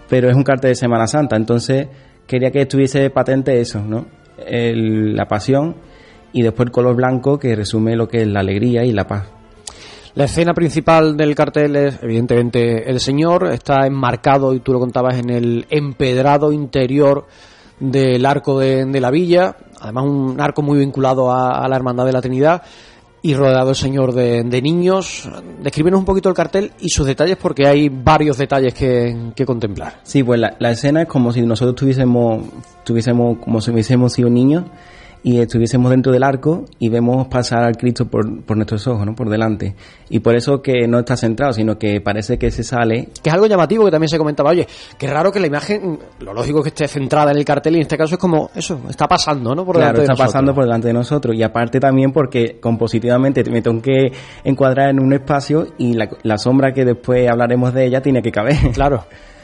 pero 0.08 0.28
es 0.28 0.36
un 0.36 0.42
cartel 0.42 0.70
de 0.72 0.74
Semana 0.74 1.06
Santa, 1.06 1.36
entonces 1.36 1.86
quería 2.26 2.50
que 2.50 2.62
estuviese 2.62 3.08
patente 3.10 3.60
eso, 3.60 3.80
¿no? 3.80 4.06
el- 4.46 5.14
la 5.16 5.26
pasión 5.26 5.76
y 6.32 6.42
después 6.42 6.66
el 6.66 6.72
color 6.72 6.94
blanco 6.96 7.38
que 7.38 7.54
resume 7.56 7.96
lo 7.96 8.06
que 8.08 8.22
es 8.22 8.28
la 8.28 8.40
alegría 8.40 8.84
y 8.84 8.92
la 8.92 9.06
paz. 9.06 9.30
La 10.18 10.24
escena 10.24 10.52
principal 10.52 11.16
del 11.16 11.36
cartel 11.36 11.76
es, 11.76 12.00
evidentemente, 12.02 12.90
el 12.90 12.98
Señor. 12.98 13.52
Está 13.52 13.86
enmarcado, 13.86 14.52
y 14.52 14.58
tú 14.58 14.72
lo 14.72 14.80
contabas, 14.80 15.16
en 15.16 15.30
el 15.30 15.64
empedrado 15.70 16.50
interior 16.50 17.28
del 17.78 18.26
arco 18.26 18.58
de, 18.58 18.84
de 18.84 19.00
la 19.00 19.12
villa. 19.12 19.54
Además, 19.80 20.06
un 20.06 20.40
arco 20.40 20.60
muy 20.60 20.80
vinculado 20.80 21.30
a, 21.30 21.64
a 21.64 21.68
la 21.68 21.76
Hermandad 21.76 22.04
de 22.04 22.12
la 22.12 22.20
Trinidad. 22.20 22.62
Y 23.22 23.34
rodeado 23.34 23.70
el 23.70 23.76
Señor 23.76 24.12
de, 24.12 24.42
de 24.42 24.60
niños. 24.60 25.30
Descríbenos 25.62 26.00
un 26.00 26.04
poquito 26.04 26.28
el 26.28 26.34
cartel 26.34 26.72
y 26.80 26.88
sus 26.88 27.06
detalles, 27.06 27.36
porque 27.36 27.68
hay 27.68 27.88
varios 27.88 28.38
detalles 28.38 28.74
que, 28.74 29.30
que 29.36 29.46
contemplar. 29.46 30.00
Sí, 30.02 30.24
pues 30.24 30.40
la, 30.40 30.56
la 30.58 30.72
escena 30.72 31.02
es 31.02 31.08
como 31.08 31.32
si 31.32 31.42
nosotros 31.42 31.76
tuviésemos, 31.76 32.42
tuviésemos 32.82 33.38
como 33.38 33.60
si 33.60 33.70
hubiésemos 33.70 34.14
sido 34.14 34.28
niños 34.28 34.64
y 35.28 35.40
estuviésemos 35.40 35.90
dentro 35.90 36.10
del 36.10 36.22
arco 36.22 36.64
y 36.78 36.88
vemos 36.88 37.28
pasar 37.28 37.62
al 37.62 37.76
Cristo 37.76 38.06
por, 38.06 38.42
por 38.44 38.56
nuestros 38.56 38.86
ojos, 38.86 39.04
¿no? 39.04 39.14
Por 39.14 39.28
delante. 39.28 39.74
Y 40.08 40.20
por 40.20 40.34
eso 40.34 40.62
que 40.62 40.88
no 40.88 41.00
está 41.00 41.18
centrado, 41.18 41.52
sino 41.52 41.78
que 41.78 42.00
parece 42.00 42.38
que 42.38 42.50
se 42.50 42.64
sale 42.64 43.10
Que 43.22 43.28
es 43.28 43.34
algo 43.34 43.46
llamativo 43.46 43.84
que 43.84 43.90
también 43.90 44.08
se 44.08 44.16
comentaba, 44.16 44.48
oye, 44.52 44.66
qué 44.96 45.06
raro 45.06 45.30
que 45.30 45.38
la 45.38 45.46
imagen, 45.46 45.98
lo 46.20 46.32
lógico 46.32 46.60
es 46.60 46.62
que 46.62 46.68
esté 46.70 46.88
centrada 46.88 47.30
en 47.32 47.36
el 47.36 47.44
cartel 47.44 47.74
y 47.74 47.76
en 47.76 47.82
este 47.82 47.98
caso 47.98 48.14
es 48.14 48.18
como, 48.18 48.48
eso, 48.54 48.80
está 48.88 49.06
pasando, 49.06 49.54
¿no? 49.54 49.66
Por 49.66 49.76
delante 49.76 49.96
claro, 49.96 49.98
de 49.98 50.04
está 50.04 50.12
nosotros. 50.12 50.32
pasando 50.32 50.54
por 50.54 50.64
delante 50.64 50.88
de 50.88 50.94
nosotros. 50.94 51.36
Y 51.36 51.42
aparte 51.42 51.78
también 51.78 52.10
porque 52.10 52.58
compositivamente 52.58 53.44
me 53.50 53.60
tengo 53.60 53.82
que 53.82 54.10
encuadrar 54.44 54.88
en 54.88 54.98
un 54.98 55.12
espacio 55.12 55.66
y 55.76 55.92
la, 55.92 56.08
la 56.22 56.38
sombra 56.38 56.72
que 56.72 56.86
después 56.86 57.28
hablaremos 57.28 57.74
de 57.74 57.84
ella 57.84 58.00
tiene 58.00 58.22
que 58.22 58.32
caber. 58.32 58.56
Claro. 58.72 59.04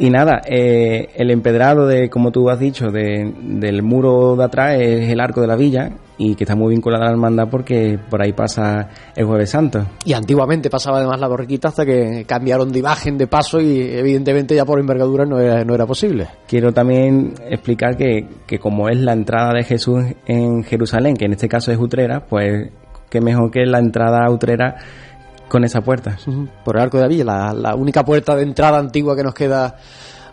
Y 0.00 0.10
nada, 0.10 0.40
eh, 0.46 1.08
el 1.16 1.30
empedrado 1.30 1.86
de, 1.86 2.08
como 2.08 2.30
tú 2.30 2.48
has 2.50 2.60
dicho, 2.60 2.86
de- 2.90 3.32
del 3.42 3.82
muro 3.82 4.36
de 4.36 4.44
atrás 4.44 4.76
es 4.80 5.08
el 5.10 5.18
arco 5.20 5.40
de 5.40 5.46
la 5.48 5.56
villa 5.56 5.90
y 6.20 6.34
que 6.36 6.44
está 6.44 6.54
muy 6.56 6.72
vinculado 6.72 7.02
a 7.02 7.06
la 7.06 7.12
hermandad 7.12 7.48
porque 7.50 7.98
por 8.10 8.22
ahí 8.22 8.32
pasa 8.32 8.88
el 9.16 9.24
Jueves 9.26 9.50
Santo. 9.50 9.84
Y 10.04 10.12
antiguamente 10.12 10.70
pasaba 10.70 10.98
además 10.98 11.20
la 11.20 11.26
borriquita 11.28 11.68
hasta 11.68 11.84
que 11.84 12.24
cambiaron 12.26 12.70
de 12.72 12.78
imagen, 12.80 13.18
de 13.18 13.26
paso 13.26 13.60
y 13.60 13.80
evidentemente 13.80 14.54
ya 14.54 14.64
por 14.64 14.78
envergadura 14.80 15.24
no 15.24 15.40
era, 15.40 15.64
no 15.64 15.74
era 15.74 15.86
posible. 15.86 16.28
Quiero 16.48 16.72
también 16.72 17.34
explicar 17.48 17.96
que, 17.96 18.26
que 18.46 18.58
como 18.60 18.88
es 18.88 18.98
la 18.98 19.12
entrada 19.12 19.52
de 19.52 19.64
Jesús 19.64 20.04
en 20.26 20.62
Jerusalén, 20.64 21.16
que 21.16 21.24
en 21.26 21.32
este 21.32 21.48
caso 21.48 21.70
es 21.72 21.78
Utrera, 21.78 22.24
pues 22.28 22.70
qué 23.10 23.20
mejor 23.20 23.50
que 23.50 23.64
la 23.66 23.78
entrada 23.78 24.24
a 24.26 24.30
Utrera 24.30 24.76
con 25.48 25.64
esa 25.64 25.80
puerta. 25.80 26.16
Por 26.64 26.76
el 26.76 26.82
arco 26.82 26.98
de 26.98 27.02
la 27.02 27.08
villa, 27.08 27.24
la, 27.24 27.52
la 27.52 27.74
única 27.74 28.04
puerta 28.04 28.36
de 28.36 28.42
entrada 28.42 28.78
antigua 28.78 29.16
que 29.16 29.22
nos 29.22 29.34
queda 29.34 29.76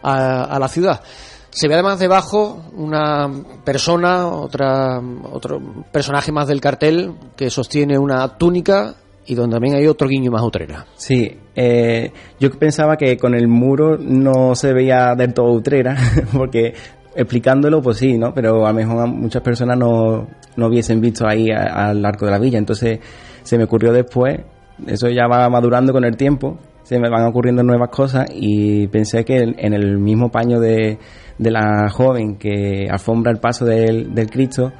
a, 0.03 0.43
a 0.43 0.59
la 0.59 0.67
ciudad. 0.67 1.01
Se 1.49 1.67
ve 1.69 1.75
además 1.75 1.99
debajo 1.99 2.65
una 2.73 3.31
persona, 3.63 4.27
otra, 4.27 4.99
otro 5.31 5.61
personaje 5.91 6.31
más 6.31 6.47
del 6.47 6.59
cartel 6.59 7.13
que 7.37 7.49
sostiene 7.49 7.97
una 7.97 8.37
túnica 8.37 8.95
y 9.25 9.35
donde 9.35 9.55
también 9.55 9.75
hay 9.75 9.87
otro 9.87 10.07
guiño 10.07 10.31
más 10.31 10.43
utrera. 10.43 10.85
Sí, 10.95 11.39
eh, 11.55 12.11
yo 12.39 12.51
pensaba 12.51 12.97
que 12.97 13.17
con 13.17 13.33
el 13.33 13.47
muro 13.47 13.97
no 13.97 14.55
se 14.55 14.73
veía 14.73 15.15
del 15.15 15.33
todo 15.33 15.51
Utrera, 15.53 15.95
porque 16.33 16.73
explicándolo, 17.15 17.81
pues 17.81 17.97
sí, 17.97 18.17
¿no? 18.17 18.33
Pero 18.33 18.65
a 18.65 18.69
lo 18.69 18.75
mejor 18.75 19.07
muchas 19.07 19.41
personas 19.41 19.77
no, 19.77 20.27
no 20.57 20.67
hubiesen 20.67 20.99
visto 21.01 21.25
ahí 21.27 21.49
al 21.49 22.05
arco 22.05 22.25
de 22.25 22.31
la 22.31 22.39
villa. 22.39 22.57
Entonces 22.57 22.99
se 23.43 23.57
me 23.57 23.63
ocurrió 23.63 23.93
después, 23.93 24.39
eso 24.87 25.07
ya 25.09 25.27
va 25.27 25.49
madurando 25.49 25.93
con 25.93 26.03
el 26.05 26.15
tiempo, 26.17 26.57
se 26.83 26.99
me 26.99 27.09
van 27.09 27.25
ocurriendo 27.25 27.63
nuevas 27.63 27.89
cosas 27.89 28.25
y 28.33 28.87
pensé 28.87 29.25
que 29.25 29.37
en 29.37 29.73
el 29.73 29.97
mismo 29.97 30.29
paño 30.29 30.59
de, 30.59 30.97
de 31.37 31.51
la 31.51 31.89
joven 31.89 32.35
que 32.37 32.87
alfombra 32.89 33.31
el 33.31 33.39
paso 33.39 33.65
del, 33.65 34.13
del 34.13 34.29
Cristo, 34.29 34.71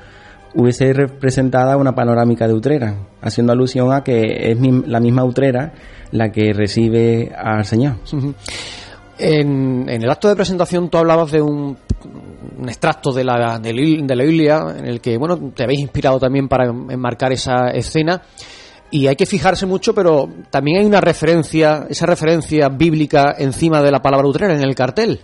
hubiese 0.54 0.94
representada 0.94 1.75
una 1.78 1.94
panorámica 1.96 2.48
de 2.48 2.54
Utrera, 2.54 2.96
haciendo 3.22 3.52
alusión 3.54 3.92
a 3.92 4.04
que 4.04 4.52
es 4.52 4.58
la 4.88 5.00
misma 5.00 5.24
Utrera 5.25 5.74
la 6.12 6.32
que 6.32 6.54
recibe 6.54 7.32
al 7.36 7.66
Señor. 7.66 7.96
En, 9.18 9.86
en 9.90 10.02
el 10.04 10.10
acto 10.10 10.28
de 10.28 10.36
presentación 10.36 10.90
tú 10.90 10.98
hablabas 10.98 11.32
de 11.32 11.42
un, 11.42 11.78
un 12.58 12.70
extracto 12.70 13.12
de, 13.14 13.24
la- 13.24 13.60
de 13.60 13.74
la 14.16 14.24
Biblia 14.24 14.62
en 14.78 14.86
el 14.86 15.00
que, 15.00 15.18
bueno, 15.18 15.38
te 15.56 15.64
habéis 15.64 15.80
inspirado 15.80 16.20
también 16.20 16.48
para 16.50 16.66
enmarcar 16.66 17.32
esa 17.32 17.70
escena 17.70 18.22
y 19.02 19.08
hay 19.08 19.16
que 19.16 19.25
fijarse 19.25 19.66
mucho, 19.66 19.94
pero 19.94 20.30
también 20.50 20.78
hay 20.80 20.86
una 20.86 21.02
referencia, 21.02 21.86
esa 21.90 22.06
referencia 22.06 22.70
bíblica 22.70 23.36
encima 23.38 23.82
de 23.82 23.92
la 23.92 24.02
palabra 24.02 24.28
utrera 24.28 24.54
en 24.56 24.62
el 24.64 24.75
cartel. 24.75 25.20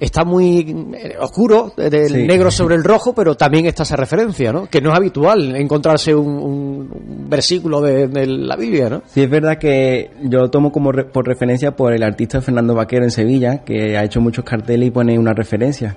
Está 0.00 0.24
muy 0.24 0.90
eh, 0.94 1.14
oscuro, 1.20 1.72
eh, 1.76 1.88
del 1.88 2.08
Sí. 2.08 2.22
negro 2.26 2.50
sobre 2.50 2.74
el 2.74 2.82
rojo, 2.82 3.14
pero 3.14 3.36
también 3.36 3.64
está 3.66 3.84
esa 3.84 3.94
referencia, 3.96 4.52
¿no? 4.52 4.66
Que 4.66 4.80
no 4.80 4.90
es 4.90 4.96
habitual 4.96 5.54
encontrarse 5.54 6.12
un, 6.14 6.28
un- 6.28 6.90
un 6.92 7.30
versículo 7.30 7.80
de, 7.80 8.08
de 8.08 8.26
la 8.26 8.56
Biblia, 8.56 8.90
¿no? 8.90 9.02
Sí, 9.06 9.22
es 9.22 9.30
verdad 9.30 9.56
que 9.56 10.10
yo 10.22 10.40
lo 10.40 10.50
tomo 10.50 10.72
como 10.72 10.90
re- 10.90 11.04
por 11.04 11.26
referencia 11.26 11.76
por 11.76 11.92
el 11.94 12.02
artista 12.02 12.40
Fernando 12.40 12.74
Vaquero 12.74 13.04
en 13.04 13.12
Sevilla, 13.12 13.58
que 13.64 13.96
ha 13.96 14.02
hecho 14.04 14.20
muchos 14.20 14.44
carteles 14.44 14.88
y 14.88 14.90
pone 14.90 15.16
una 15.18 15.32
referencia. 15.32 15.96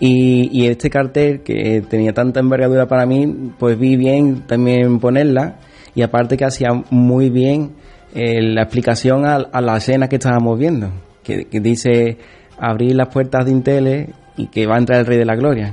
Y, 0.00 0.48
y 0.52 0.66
este 0.68 0.90
cartel, 0.90 1.42
que 1.42 1.82
tenía 1.88 2.12
tanta 2.12 2.40
envergadura 2.40 2.86
para 2.86 3.06
mí, 3.06 3.52
pues 3.58 3.78
vi 3.78 3.96
bien 3.96 4.46
también 4.46 4.98
ponerla. 4.98 5.56
Y 5.96 6.02
aparte 6.02 6.36
que 6.36 6.44
hacía 6.44 6.68
muy 6.90 7.28
bien 7.30 7.74
eh, 8.14 8.40
la 8.40 8.62
explicación 8.62 9.26
a, 9.26 9.34
a 9.36 9.60
la 9.60 9.76
escena 9.78 10.08
que 10.08 10.16
estábamos 10.16 10.56
viendo, 10.58 10.90
que, 11.24 11.46
que 11.46 11.58
dice 11.60 12.18
abrir 12.58 12.94
las 12.94 13.08
puertas 13.08 13.44
de 13.44 13.50
Intele 13.50 14.10
y 14.36 14.46
que 14.46 14.66
va 14.66 14.76
a 14.76 14.78
entrar 14.78 15.00
el 15.00 15.06
Rey 15.06 15.18
de 15.18 15.24
la 15.24 15.34
Gloria. 15.34 15.72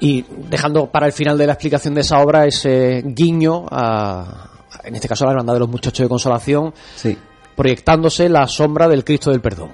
Y 0.00 0.24
dejando 0.48 0.86
para 0.90 1.06
el 1.06 1.12
final 1.12 1.36
de 1.36 1.46
la 1.46 1.52
explicación 1.52 1.94
de 1.94 2.00
esa 2.00 2.18
obra 2.20 2.46
ese 2.46 3.02
guiño 3.04 3.66
a, 3.70 4.48
en 4.84 4.94
este 4.94 5.06
caso, 5.08 5.24
a 5.24 5.26
la 5.28 5.32
hermandad 5.32 5.54
de 5.54 5.60
los 5.60 5.68
muchachos 5.68 6.04
de 6.04 6.08
consolación, 6.08 6.72
Sí. 6.96 7.16
proyectándose 7.54 8.28
la 8.30 8.46
sombra 8.46 8.88
del 8.88 9.04
Cristo 9.04 9.30
del 9.30 9.40
Perdón. 9.42 9.70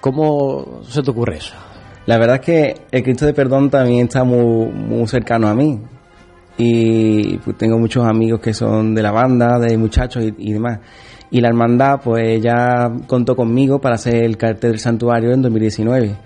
¿Cómo 0.00 0.80
se 0.88 1.02
te 1.02 1.10
ocurre 1.10 1.36
eso? 1.36 1.54
La 2.06 2.16
verdad 2.16 2.36
es 2.36 2.42
que 2.42 2.74
el 2.90 3.02
Cristo 3.02 3.26
de 3.26 3.34
Perdón 3.34 3.68
también 3.68 4.06
está 4.06 4.24
muy, 4.24 4.66
muy 4.72 5.06
cercano 5.08 5.48
a 5.48 5.54
mí. 5.54 5.78
Y 6.58 7.38
pues, 7.38 7.56
tengo 7.58 7.78
muchos 7.78 8.06
amigos 8.06 8.40
que 8.40 8.54
son 8.54 8.94
de 8.94 9.02
la 9.02 9.12
banda, 9.12 9.58
de 9.58 9.76
muchachos 9.76 10.24
y, 10.38 10.52
demás. 10.52 10.80
Y 11.30 11.40
la 11.40 11.48
hermandad, 11.48 12.00
pues 12.02 12.40
ya 12.42 12.90
contó 13.06 13.34
conmigo 13.34 13.80
para 13.80 13.96
hacer 13.96 14.24
el 14.24 14.36
cartel 14.36 14.72
del 14.72 14.80
santuario 14.80 15.32
en 15.32 15.42
2019. 15.42 16.16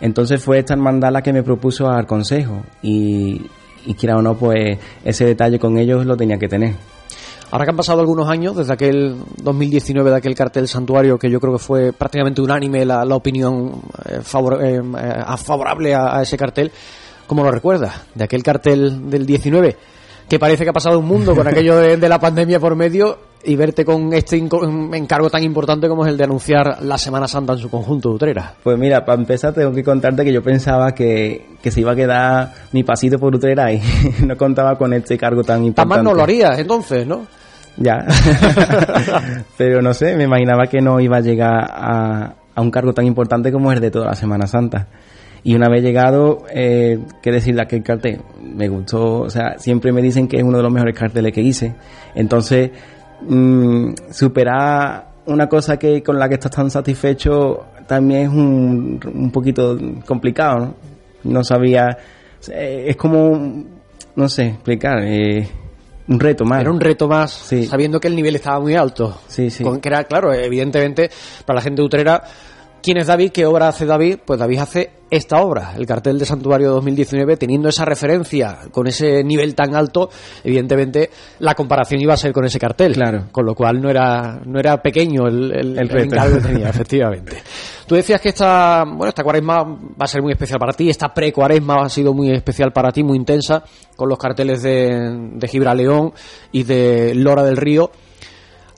Entonces 0.00 0.42
fue 0.42 0.58
esta 0.58 0.74
hermandad 0.74 1.12
la 1.12 1.22
que 1.22 1.32
me 1.32 1.42
propuso 1.42 1.88
al 1.88 2.06
consejo. 2.06 2.62
Y, 2.82 3.42
y 3.86 3.94
quiera 3.94 4.16
o 4.16 4.22
no, 4.22 4.34
pues 4.34 4.78
ese 5.04 5.24
detalle 5.24 5.58
con 5.58 5.78
ellos 5.78 6.06
lo 6.06 6.16
tenía 6.16 6.38
que 6.38 6.48
tener. 6.48 6.74
Ahora 7.50 7.64
que 7.64 7.70
han 7.70 7.76
pasado 7.76 8.00
algunos 8.00 8.28
años, 8.28 8.56
desde 8.56 8.74
aquel 8.74 9.16
2019, 9.42 10.10
de 10.10 10.16
aquel 10.16 10.34
cartel 10.34 10.68
santuario, 10.68 11.18
que 11.18 11.30
yo 11.30 11.40
creo 11.40 11.54
que 11.54 11.58
fue 11.58 11.92
prácticamente 11.94 12.42
unánime 12.42 12.84
la, 12.84 13.04
opinión 13.16 13.80
eh, 14.04 14.20
eh, 14.20 14.82
eh, 14.98 15.36
favorable 15.38 15.94
a 15.94 16.20
ese 16.20 16.36
cartel, 16.36 16.70
¿cómo 17.28 17.44
lo 17.44 17.52
recuerdas? 17.52 18.06
De 18.16 18.24
aquel 18.24 18.42
cartel 18.42 19.08
del 19.08 19.24
19, 19.24 19.76
que 20.28 20.38
parece 20.40 20.64
que 20.64 20.70
ha 20.70 20.72
pasado 20.72 20.98
un 20.98 21.06
mundo 21.06 21.36
con 21.36 21.46
aquello 21.46 21.76
de, 21.76 21.96
de 21.96 22.08
la 22.08 22.18
pandemia 22.18 22.58
por 22.58 22.74
medio 22.74 23.28
y 23.44 23.54
verte 23.54 23.84
con 23.84 24.12
este 24.12 24.36
encargo 24.36 25.30
tan 25.30 25.44
importante 25.44 25.88
como 25.88 26.04
es 26.04 26.10
el 26.10 26.18
de 26.18 26.24
anunciar 26.24 26.82
la 26.82 26.98
Semana 26.98 27.28
Santa 27.28 27.52
en 27.52 27.60
su 27.60 27.70
conjunto 27.70 28.08
de 28.08 28.14
Utrera. 28.16 28.54
Pues 28.64 28.76
mira, 28.76 29.04
para 29.04 29.20
empezar 29.20 29.54
tengo 29.54 29.72
que 29.72 29.84
contarte 29.84 30.24
que 30.24 30.32
yo 30.32 30.42
pensaba 30.42 30.92
que, 30.92 31.46
que 31.62 31.70
se 31.70 31.80
iba 31.80 31.92
a 31.92 31.94
quedar 31.96 32.52
mi 32.72 32.82
pasito 32.82 33.18
por 33.18 33.34
Utrera 33.34 33.72
y 33.72 33.80
no 34.26 34.36
contaba 34.36 34.76
con 34.76 34.92
este 34.92 35.16
cargo 35.16 35.42
tan 35.44 35.58
Tan 35.58 35.66
importante. 35.66 35.94
más 35.94 36.04
no 36.04 36.14
lo 36.14 36.22
harías 36.24 36.58
entonces, 36.58 37.06
¿no? 37.06 37.26
Ya. 37.76 38.04
Pero 39.56 39.80
no 39.80 39.94
sé, 39.94 40.16
me 40.16 40.24
imaginaba 40.24 40.66
que 40.66 40.80
no 40.80 40.98
iba 40.98 41.18
a 41.18 41.20
llegar 41.20 41.70
a, 41.70 42.34
a 42.54 42.60
un 42.60 42.72
cargo 42.72 42.92
tan 42.92 43.06
importante 43.06 43.52
como 43.52 43.70
el 43.70 43.80
de 43.80 43.92
toda 43.92 44.06
la 44.06 44.14
Semana 44.16 44.48
Santa. 44.48 44.88
Y 45.44 45.54
una 45.54 45.68
vez 45.68 45.82
llegado, 45.82 46.44
eh, 46.52 46.98
¿qué 47.22 47.30
decir 47.30 47.54
de 47.54 47.62
aquel 47.62 47.82
cartel? 47.82 48.20
Me 48.42 48.68
gustó, 48.68 49.20
o 49.20 49.30
sea, 49.30 49.58
siempre 49.58 49.92
me 49.92 50.02
dicen 50.02 50.26
que 50.28 50.36
es 50.38 50.42
uno 50.42 50.56
de 50.58 50.62
los 50.62 50.72
mejores 50.72 50.98
carteles 50.98 51.32
que 51.32 51.40
hice. 51.40 51.74
Entonces, 52.14 52.70
mm, 53.22 53.92
superar 54.10 55.08
una 55.26 55.48
cosa 55.48 55.78
que 55.78 56.02
con 56.02 56.18
la 56.18 56.28
que 56.28 56.34
estás 56.34 56.50
tan 56.52 56.70
satisfecho 56.70 57.66
también 57.86 58.22
es 58.22 58.28
un, 58.28 59.00
un 59.14 59.30
poquito 59.30 59.78
complicado, 60.06 60.58
¿no? 60.58 60.74
No 61.24 61.44
sabía, 61.44 61.96
eh, 62.50 62.84
es 62.88 62.96
como, 62.96 63.64
no 64.16 64.28
sé, 64.28 64.46
explicar, 64.48 65.02
eh, 65.04 65.48
un 66.08 66.18
reto 66.20 66.44
más. 66.44 66.60
Era 66.62 66.70
un 66.70 66.80
reto 66.80 67.06
más, 67.08 67.30
Sí. 67.32 67.64
sabiendo 67.66 68.00
que 68.00 68.08
el 68.08 68.16
nivel 68.16 68.36
estaba 68.36 68.60
muy 68.60 68.74
alto. 68.74 69.20
Sí, 69.26 69.50
sí. 69.50 69.62
Con 69.62 69.80
que 69.80 69.88
era, 69.88 70.04
claro, 70.04 70.32
evidentemente, 70.32 71.10
para 71.44 71.56
la 71.58 71.62
gente 71.62 71.82
de 71.82 71.86
Utrera, 71.86 72.22
¿Quién 72.80 72.98
es 72.98 73.08
David? 73.08 73.32
¿Qué 73.32 73.44
obra 73.44 73.66
hace 73.68 73.84
David? 73.86 74.18
Pues 74.24 74.38
David 74.38 74.58
hace 74.60 74.90
esta 75.10 75.40
obra, 75.40 75.74
el 75.76 75.86
cartel 75.86 76.18
de 76.18 76.26
Santuario 76.26 76.70
2019, 76.70 77.36
teniendo 77.36 77.68
esa 77.68 77.84
referencia 77.84 78.58
con 78.70 78.86
ese 78.86 79.24
nivel 79.24 79.54
tan 79.54 79.74
alto, 79.74 80.10
evidentemente 80.44 81.10
la 81.38 81.54
comparación 81.54 82.00
iba 82.00 82.14
a 82.14 82.16
ser 82.16 82.32
con 82.32 82.44
ese 82.44 82.58
cartel. 82.58 82.94
Claro. 82.94 83.26
Con 83.32 83.46
lo 83.46 83.54
cual 83.54 83.80
no 83.80 83.88
era, 83.88 84.40
no 84.44 84.58
era 84.58 84.82
pequeño 84.82 85.26
el, 85.26 85.52
el, 85.52 85.78
El 85.78 85.88
reto. 85.88 86.14
encargo 86.14 86.36
que 86.36 86.42
tenía, 86.42 86.68
efectivamente. 86.70 87.42
Tú 87.86 87.94
decías 87.94 88.20
que 88.20 88.28
esta, 88.28 88.84
bueno, 88.84 89.08
esta 89.08 89.22
cuaresma 89.22 89.62
va 89.62 90.04
a 90.04 90.06
ser 90.06 90.20
muy 90.20 90.32
especial 90.32 90.58
para 90.58 90.74
ti, 90.74 90.90
esta 90.90 91.08
pre-cuaresma 91.14 91.82
ha 91.84 91.88
sido 91.88 92.12
muy 92.12 92.30
especial 92.30 92.70
para 92.70 92.90
ti, 92.92 93.02
muy 93.02 93.16
intensa, 93.16 93.64
con 93.96 94.10
los 94.10 94.18
carteles 94.18 94.62
de, 94.62 95.30
de 95.32 95.48
Gibraleón 95.48 96.12
y 96.52 96.64
de 96.64 97.14
Lora 97.14 97.42
del 97.42 97.56
Río. 97.56 97.90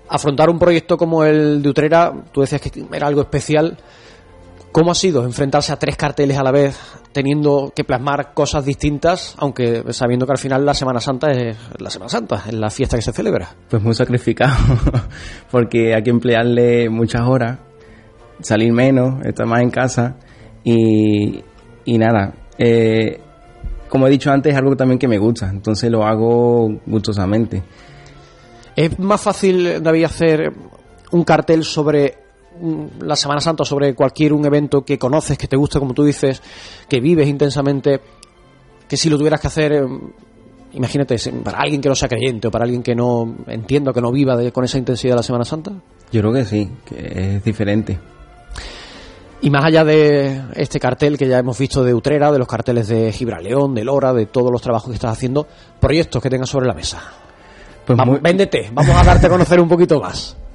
Afrontar 0.08 0.49
un 0.49 0.58
proyecto 0.58 0.96
como 0.96 1.25
el 1.25 1.60
de 1.62 1.68
Utrera, 1.68 2.12
tú 2.32 2.40
decías 2.40 2.60
que 2.60 2.70
era 2.92 3.08
algo 3.08 3.22
especial. 3.22 3.76
¿Cómo 4.73 4.93
ha 4.93 4.95
sido 4.95 5.25
enfrentarse 5.25 5.73
a 5.73 5.77
tres 5.79 5.97
carteles 5.97 6.39
a 6.39 6.45
la 6.45 6.53
vez, 6.53 6.79
teniendo 7.12 7.73
que 7.75 7.83
plasmar 7.83 8.35
cosas 8.35 8.65
distintas, 8.65 9.35
aunque 9.39 9.83
sabiendo 9.93 10.27
que 10.27 10.33
al 10.33 10.39
final 10.39 10.65
la 10.65 10.75
Semana 10.75 11.00
Santa 11.00 11.33
es 11.33 11.57
la 11.79 11.91
Semana 11.91 12.09
Santa, 12.09 12.45
es 12.47 12.55
la 12.55 12.71
fiesta 12.71 12.97
que 12.97 13.03
se 13.03 13.12
celebra? 13.12 13.49
Pues 13.69 13.83
muy 13.83 13.95
sacrificado, 13.95 14.55
porque 15.50 15.93
hay 15.95 16.03
que 16.05 16.11
emplearle 16.11 16.89
muchas 16.89 17.23
horas, 17.23 17.59
salir 18.41 18.73
menos, 18.73 19.27
estar 19.27 19.45
más 19.45 19.61
en 19.61 19.71
casa 19.71 20.17
y, 20.62 21.43
y 21.85 21.99
nada. 21.99 22.33
eh, 22.57 23.21
como 23.89 24.07
he 24.07 24.11
dicho 24.11 24.31
antes, 24.31 24.53
es 24.53 24.59
algo 24.59 24.77
también 24.77 25.00
que 25.00 25.09
me 25.09 25.19
gusta, 25.19 25.50
entonces 25.50 25.91
lo 25.91 26.07
hago 26.07 26.69
gustosamente. 26.87 27.65
¿Es 28.77 28.97
más 29.00 29.21
fácil, 29.21 29.83
David, 29.83 30.05
hacer 30.05 30.53
un 31.11 31.25
cartel 31.25 31.65
sobre 31.65 32.29
la 33.00 33.17
Semana 33.17 33.40
Santa, 33.40 33.64
sobre 33.64 33.95
cualquier 33.95 34.33
un 34.33 34.45
evento 34.45 34.83
que 34.83 34.99
conoces, 34.99 35.37
que 35.38 35.49
te 35.49 35.57
gusta, 35.57 35.79
como 35.79 35.95
tú 35.95 36.05
dices, 36.05 36.43
que 36.88 37.00
vives 37.00 37.29
intensamente, 37.29 38.00
que 38.88 38.97
si 38.97 39.09
lo 39.11 39.17
tuvieras 39.19 39.40
que 39.40 39.47
hacer, 39.47 39.73
eh, 39.73 39.85
imagínate, 40.73 41.17
para 41.45 41.59
alguien 41.59 41.81
que 41.81 41.88
no 41.88 41.95
sea 41.95 42.09
creyente 42.09 42.49
o 42.49 42.50
para 42.50 42.64
alguien 42.64 42.83
que 42.83 42.95
no 42.95 43.37
entienda, 43.47 43.93
que 43.93 44.00
no 44.00 44.11
viva 44.12 44.37
de- 44.37 44.52
con 44.52 44.64
esa 44.64 44.79
intensidad 44.79 45.17
la 45.17 45.23
Semana 45.23 45.45
Santa? 45.45 45.73
Yo 46.12 46.21
creo 46.21 46.33
que 46.33 46.45
sí, 46.45 46.71
que 46.85 47.37
es 47.37 47.45
diferente. 47.45 47.99
Y 49.43 49.49
más 49.49 49.64
allá 49.64 49.85
de 49.85 50.43
este 50.55 50.79
cartel 50.79 51.17
que 51.17 51.26
ya 51.26 51.38
hemos 51.38 51.59
visto 51.59 51.83
de 51.83 51.95
Utrera, 51.95 52.31
de 52.31 52.38
los 52.38 52.47
carteles 52.47 52.88
de 52.88 53.11
Gibraleón, 53.11 53.75
de 53.75 53.85
Lora, 53.85 54.12
de 54.12 54.26
todos 54.26 54.52
los 54.52 54.61
trabajos 54.61 54.90
que 54.90 54.97
estás 54.97 55.12
haciendo, 55.12 55.47
proyectos 55.81 56.23
que 56.23 56.29
tengas 56.29 56.50
sobre 56.50 56.67
la 56.67 56.75
mesa. 56.75 57.00
Pues 57.87 57.97
Vamos, 57.97 58.14
muy- 58.17 58.21
véndete, 58.23 58.69
vamos 58.73 58.95
a 58.95 59.02
darte 59.02 59.26
a 59.26 59.31
conocer 59.31 59.59
un 59.61 59.69
poquito 59.69 59.99
más. 60.00 60.37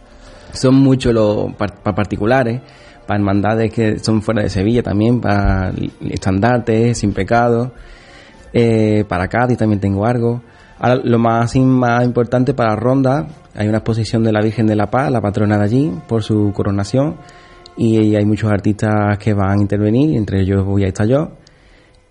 son 0.56 0.76
muchos 0.76 1.14
los 1.14 1.54
par- 1.54 1.82
para 1.84 1.96
particulares, 1.96 2.62
para 3.06 3.20
hermandades 3.20 3.72
que 3.72 4.00
son 4.00 4.22
fuera 4.22 4.42
de 4.42 4.50
Sevilla 4.50 4.82
también, 4.82 5.22
para 5.22 5.72
estandartes, 6.10 6.98
sin 6.98 7.14
pecado, 7.14 7.72
eh, 8.54 9.04
para 9.08 9.28
Cádiz 9.28 9.58
también 9.58 9.80
tengo 9.80 10.06
algo. 10.06 10.42
Ahora, 10.80 11.02
lo 11.04 11.20
más, 11.20 11.56
más 11.56 12.04
importante 12.04 12.54
para 12.54 12.76
Ronda, 12.76 13.28
hay 13.56 13.68
una 13.68 13.78
exposición 13.78 14.24
de 14.24 14.32
la 14.32 14.42
Virgen 14.42 14.68
de 14.68 14.76
la 14.76 14.88
Paz, 14.90 15.12
la 15.12 15.22
patrona 15.22 15.58
de 15.58 15.64
allí, 15.64 15.94
por 16.08 16.24
su 16.24 16.52
coronación, 16.54 17.16
y 17.78 18.16
hay 18.16 18.26
muchos 18.26 18.52
artistas 18.52 19.18
que 19.18 19.34
van 19.34 19.60
a 19.60 19.62
intervenir, 19.62 20.16
entre 20.18 20.42
ellos 20.42 20.66
voy 20.66 20.84
a 20.84 20.88
estar 20.88 21.08
yo. 21.08 21.32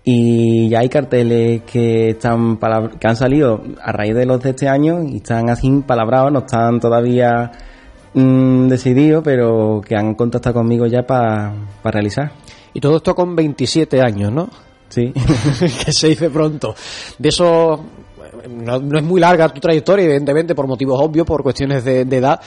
Y 0.03 0.69
ya 0.69 0.79
hay 0.81 0.89
carteles 0.89 1.63
que 1.63 2.11
están 2.11 2.59
que 2.99 3.07
han 3.07 3.15
salido 3.15 3.63
a 3.81 3.91
raíz 3.91 4.13
de 4.13 4.27
los 4.27 4.39
de 4.39 4.51
este 4.51 4.69
año 4.69 5.01
y 5.03 5.17
están 5.17 5.49
así 5.49 5.83
palabrados, 5.85 6.31
no 6.31 6.39
están 6.39 6.79
todavía 6.79 7.51
mm, 8.15 8.67
decididos, 8.67 9.23
pero 9.23 9.81
que 9.87 9.95
han 9.95 10.15
contactado 10.15 10.55
conmigo 10.55 10.87
ya 10.87 11.03
para 11.03 11.53
realizar. 11.83 12.31
Y 12.73 12.79
todo 12.79 12.97
esto 12.97 13.15
con 13.15 13.35
27 13.35 14.01
años, 14.01 14.31
¿no? 14.31 14.49
Sí. 14.89 15.13
que 15.85 15.91
se 15.91 16.07
dice 16.09 16.29
pronto. 16.29 16.75
De 17.17 17.29
eso 17.29 17.85
no, 18.49 18.79
no 18.79 18.97
es 18.97 19.03
muy 19.03 19.19
larga 19.21 19.49
tu 19.49 19.59
trayectoria, 19.59 20.05
evidentemente, 20.05 20.55
por 20.55 20.67
motivos 20.67 20.99
obvios, 21.01 21.25
por 21.25 21.43
cuestiones 21.43 21.83
de, 21.83 22.05
de 22.05 22.17
edad. 22.17 22.39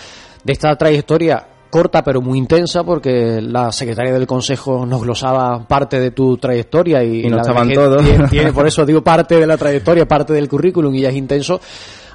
De 0.43 0.53
esta 0.53 0.77
trayectoria 0.77 1.47
corta 1.71 2.03
pero 2.03 2.21
muy 2.21 2.39
intensa, 2.39 2.83
porque 2.85 3.41
la 3.43 3.71
secretaria 3.73 4.13
del 4.13 4.27
Consejo 4.27 4.87
nos 4.87 5.03
glosaba 5.03 5.67
parte 5.67 6.01
de 6.01 6.13
tu 6.13 6.37
trayectoria 6.39 7.03
y, 7.05 7.27
Y 7.27 7.29
no 7.29 7.39
estaban 7.39 7.73
todos. 7.73 8.03
Tiene, 8.05 8.29
tiene, 8.29 8.53
por 8.53 8.67
eso 8.67 8.85
digo 8.87 9.03
parte 9.03 9.37
de 9.37 9.47
la 9.47 9.57
trayectoria, 9.57 10.07
parte 10.07 10.33
del 10.33 10.49
currículum 10.49 10.95
y 10.95 11.03
ya 11.03 11.11
es 11.11 11.17
intenso. 11.17 11.61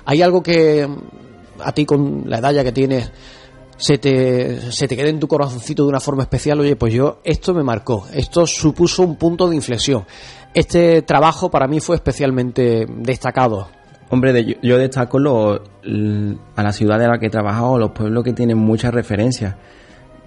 ¿Hay 0.05 0.21
algo 0.21 0.41
que 0.41 0.87
a 1.59 1.71
ti 1.71 1.85
con 1.85 2.23
la 2.25 2.39
edad 2.39 2.51
ya 2.51 2.63
que 2.63 2.71
tienes 2.71 3.11
se 3.77 3.97
te, 3.97 4.71
se 4.71 4.87
te 4.87 4.95
quede 4.95 5.09
en 5.09 5.19
tu 5.19 5.27
corazoncito 5.27 5.83
de 5.83 5.89
una 5.89 5.99
forma 5.99 6.23
especial, 6.23 6.59
oye, 6.59 6.75
pues 6.75 6.93
yo, 6.93 7.19
esto 7.23 7.53
me 7.53 7.63
marcó, 7.63 8.05
esto 8.13 8.45
supuso 8.45 9.03
un 9.03 9.15
punto 9.17 9.49
de 9.49 9.55
inflexión. 9.55 10.05
Este 10.53 11.01
trabajo 11.01 11.49
para 11.49 11.67
mí 11.67 11.79
fue 11.79 11.95
especialmente 11.95 12.85
destacado. 12.87 13.67
Hombre, 14.09 14.57
yo, 14.61 14.77
destaco 14.77 15.17
lo- 15.17 15.55
a 16.55 16.63
la 16.63 16.71
ciudad 16.71 16.99
de 16.99 17.07
la 17.07 17.17
que 17.17 17.27
he 17.27 17.29
trabajado, 17.31 17.79
los 17.79 17.91
pueblos 17.91 18.23
que 18.23 18.33
tienen 18.33 18.57
muchas 18.59 18.93
referencias. 18.93 19.55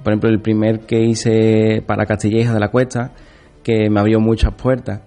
Por 0.03 0.13
ejemplo, 0.13 0.29
el 0.31 0.41
primer 0.41 0.81
que 0.81 1.01
hice 1.01 1.83
para 1.87 2.05
Castilleja 2.07 2.53
de 2.53 2.61
la 2.61 2.71
Cuesta, 2.71 3.13
que 3.63 3.89
me 3.89 4.01
abrió 4.01 4.19
muchas 4.19 4.53
puertas. 4.55 5.01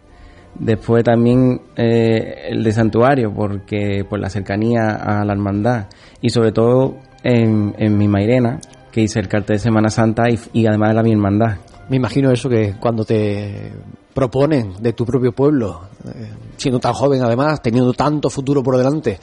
Después 0.56 1.04
también 1.04 1.62
eh, 1.75 2.47
el 2.49 2.63
de 2.63 2.71
Santuario, 2.71 3.34
porque 3.34 4.06
por 4.10 4.19
la 4.19 4.30
cercanía 4.30 4.89
a 4.95 5.25
la 5.25 5.34
hermandad. 5.34 5.88
Y 6.21 6.30
sobre 6.30 6.52
todo 6.54 6.97
en, 7.23 7.97
mi 7.97 8.08
Mairena, 8.08 8.60
que 8.91 9.01
hice 9.01 9.19
el 9.19 9.27
cartel 9.27 9.58
de 9.58 9.63
Semana 9.63 9.89
Santa 9.89 10.23
y, 10.53 10.65
además 10.65 10.91
era 10.91 11.03
mi 11.03 11.12
hermandad. 11.12 11.58
Me 11.89 11.97
imagino 11.97 12.32
eso 12.32 12.49
que 12.49 12.75
cuando 12.79 13.03
te 13.03 13.71
proponen 14.13 14.73
de 14.79 14.93
tu 14.93 15.05
propio 15.05 15.32
pueblo, 15.32 15.82
eh, 16.05 16.32
siendo 16.58 16.79
tan 16.79 16.93
joven 16.93 17.23
además, 17.23 17.62
teniendo 17.62 17.93
tanto 17.93 18.29
futuro 18.29 18.62
por 18.62 18.77
delante, 18.77 19.19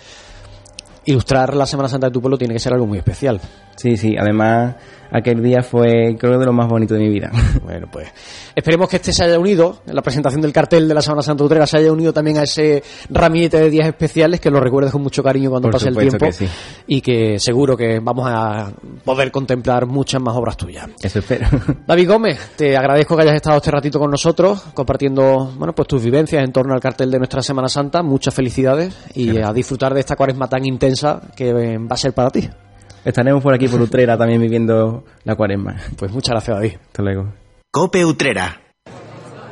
ilustrar 1.04 1.54
la 1.54 1.66
Semana 1.66 1.88
Santa 1.88 2.08
de 2.08 2.12
tu 2.12 2.20
pueblo 2.20 2.38
tiene 2.38 2.54
que 2.54 2.60
ser 2.60 2.72
algo 2.72 2.86
muy 2.86 2.98
especial. 2.98 3.40
Sí, 3.76 3.96
sí, 3.96 4.16
además 4.18 4.76
aquel 5.10 5.42
día 5.42 5.62
fue 5.62 6.16
creo 6.18 6.38
de 6.38 6.46
lo 6.46 6.52
más 6.52 6.68
bonito 6.68 6.94
de 6.94 7.00
mi 7.00 7.08
vida. 7.08 7.30
Bueno, 7.66 7.88
pues 7.90 8.08
esperemos 8.54 8.88
que 8.88 8.96
este 8.96 9.12
se 9.12 9.24
haya 9.24 9.40
unido, 9.40 9.80
en 9.86 9.96
la 9.96 10.02
presentación 10.02 10.40
del 10.40 10.52
cartel 10.52 10.86
de 10.86 10.94
la 10.94 11.00
Semana 11.00 11.22
Santa 11.22 11.42
Utrera, 11.42 11.66
se 11.66 11.78
haya 11.78 11.90
unido 11.90 12.12
también 12.12 12.38
a 12.38 12.44
ese 12.44 12.82
ramillete 13.10 13.58
de 13.58 13.70
días 13.70 13.88
especiales, 13.88 14.40
que 14.40 14.50
lo 14.50 14.60
recuerdes 14.60 14.92
con 14.92 15.02
mucho 15.02 15.22
cariño 15.22 15.50
cuando 15.50 15.68
Por 15.68 15.72
pase 15.72 15.88
el 15.88 15.96
tiempo 15.96 16.26
que 16.26 16.32
sí. 16.32 16.48
y 16.86 17.00
que 17.00 17.40
seguro 17.40 17.76
que 17.76 17.98
vamos 17.98 18.28
a 18.30 18.70
poder 19.04 19.32
contemplar 19.32 19.86
muchas 19.86 20.22
más 20.22 20.36
obras 20.36 20.56
tuyas. 20.56 20.88
Eso 21.02 21.18
espero. 21.18 21.48
David 21.86 22.08
Gómez, 22.08 22.38
te 22.56 22.76
agradezco 22.76 23.16
que 23.16 23.22
hayas 23.22 23.34
estado 23.34 23.56
este 23.56 23.72
ratito 23.72 23.98
con 23.98 24.10
nosotros, 24.10 24.62
compartiendo 24.74 25.52
bueno, 25.56 25.74
pues 25.74 25.88
tus 25.88 26.04
vivencias 26.04 26.44
en 26.44 26.52
torno 26.52 26.72
al 26.72 26.80
cartel 26.80 27.10
de 27.10 27.18
nuestra 27.18 27.42
Semana 27.42 27.68
Santa. 27.68 28.02
Muchas 28.02 28.32
felicidades 28.32 28.96
y 29.14 29.38
a 29.38 29.52
disfrutar 29.52 29.92
de 29.92 30.00
esta 30.00 30.14
cuaresma 30.14 30.48
tan 30.48 30.64
intensa 30.64 31.20
que 31.34 31.48
eh, 31.48 31.78
va 31.78 31.94
a 31.94 31.96
ser 31.96 32.12
para 32.12 32.30
ti. 32.30 32.48
Estaremos 33.06 33.40
por 33.40 33.54
aquí 33.54 33.68
por 33.68 33.80
Utrera 33.80 34.18
también 34.18 34.40
viviendo 34.40 35.04
la 35.22 35.36
cuaresma. 35.36 35.76
Pues 35.96 36.10
muchas 36.10 36.30
gracias, 36.30 36.56
David. 36.56 36.72
Hasta 36.88 37.02
luego. 37.04 37.32
Cope 37.70 38.04
Utrera. 38.04 38.60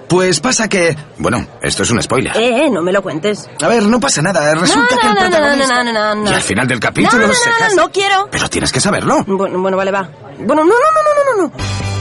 Pues 0.09 0.40
pasa 0.40 0.69
que... 0.69 0.97
Bueno, 1.19 1.47
esto 1.62 1.85
es 1.85 1.90
un 1.93 2.03
spoiler. 2.03 2.37
Eh, 2.37 2.67
eh, 2.67 2.71
no 2.71 2.83
me 2.83 2.90
lo 2.93 3.01
cuentes. 3.01 3.49
A 3.62 3.69
ver, 3.69 3.85
no 3.85 4.01
pasa 4.01 4.23
nada. 4.23 4.55
Resulta 4.57 4.97
no, 4.97 5.01
que 5.01 5.07
el 5.07 5.14
no, 5.14 5.21
no, 5.21 5.29
no, 5.29 5.31
protagonista... 5.31 5.85
no, 5.85 5.93
no, 5.93 6.14
no, 6.14 6.25
no. 6.25 6.31
Y 6.33 6.35
al 6.35 6.43
final 6.43 6.67
del 6.67 6.81
capítulo 6.81 7.23
no, 7.23 7.29
no, 7.29 7.35
se 7.35 7.49
no, 7.49 7.55
no, 7.55 7.59
casa. 7.61 7.77
no 7.77 7.93
quiero. 7.93 8.29
Pero 8.29 8.51
tienes 8.51 8.73
que 8.73 8.81
saberlo. 8.81 9.23
Bueno, 9.25 9.61
bueno, 9.61 9.77
vale, 9.77 9.93
va. 9.93 10.11
Bueno, 10.40 10.64
no, 10.64 10.75
no, 10.75 10.75
no, 10.75 11.37
no, 11.37 11.37
no, 11.37 11.49
no, 11.49 11.49
no. 11.49 11.93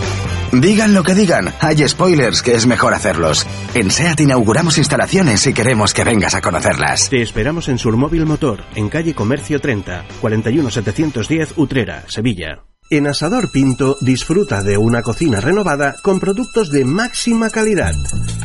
Digan 0.53 0.93
lo 0.93 1.01
que 1.03 1.15
digan, 1.15 1.51
hay 1.61 1.87
spoilers 1.87 2.43
que 2.43 2.53
es 2.53 2.67
mejor 2.67 2.93
hacerlos. 2.93 3.47
En 3.73 3.89
SEAT 3.89 4.21
inauguramos 4.21 4.77
instalaciones 4.77 5.47
y 5.47 5.53
queremos 5.53 5.95
que 5.95 6.03
vengas 6.03 6.35
a 6.35 6.41
conocerlas. 6.41 7.09
Te 7.09 7.23
esperamos 7.23 7.69
en 7.69 7.79
Surmóvil 7.79 8.27
Motor, 8.27 8.63
en 8.75 8.87
calle 8.87 9.15
Comercio 9.15 9.59
30, 9.59 10.05
41710 10.21 11.57
Utrera, 11.57 12.03
Sevilla. 12.07 12.65
En 12.91 13.07
Asador 13.07 13.49
Pinto 13.51 13.97
disfruta 14.01 14.61
de 14.61 14.77
una 14.77 15.01
cocina 15.01 15.41
renovada 15.41 15.95
con 16.03 16.19
productos 16.19 16.69
de 16.69 16.85
máxima 16.85 17.49
calidad. 17.49 17.95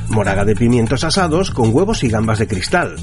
Moraga 0.08 0.46
de 0.46 0.56
pimientos 0.56 1.04
asados 1.04 1.50
con 1.50 1.74
huevos 1.74 2.02
y 2.04 2.08
gambas 2.08 2.38
de 2.38 2.48
cristal. 2.48 2.96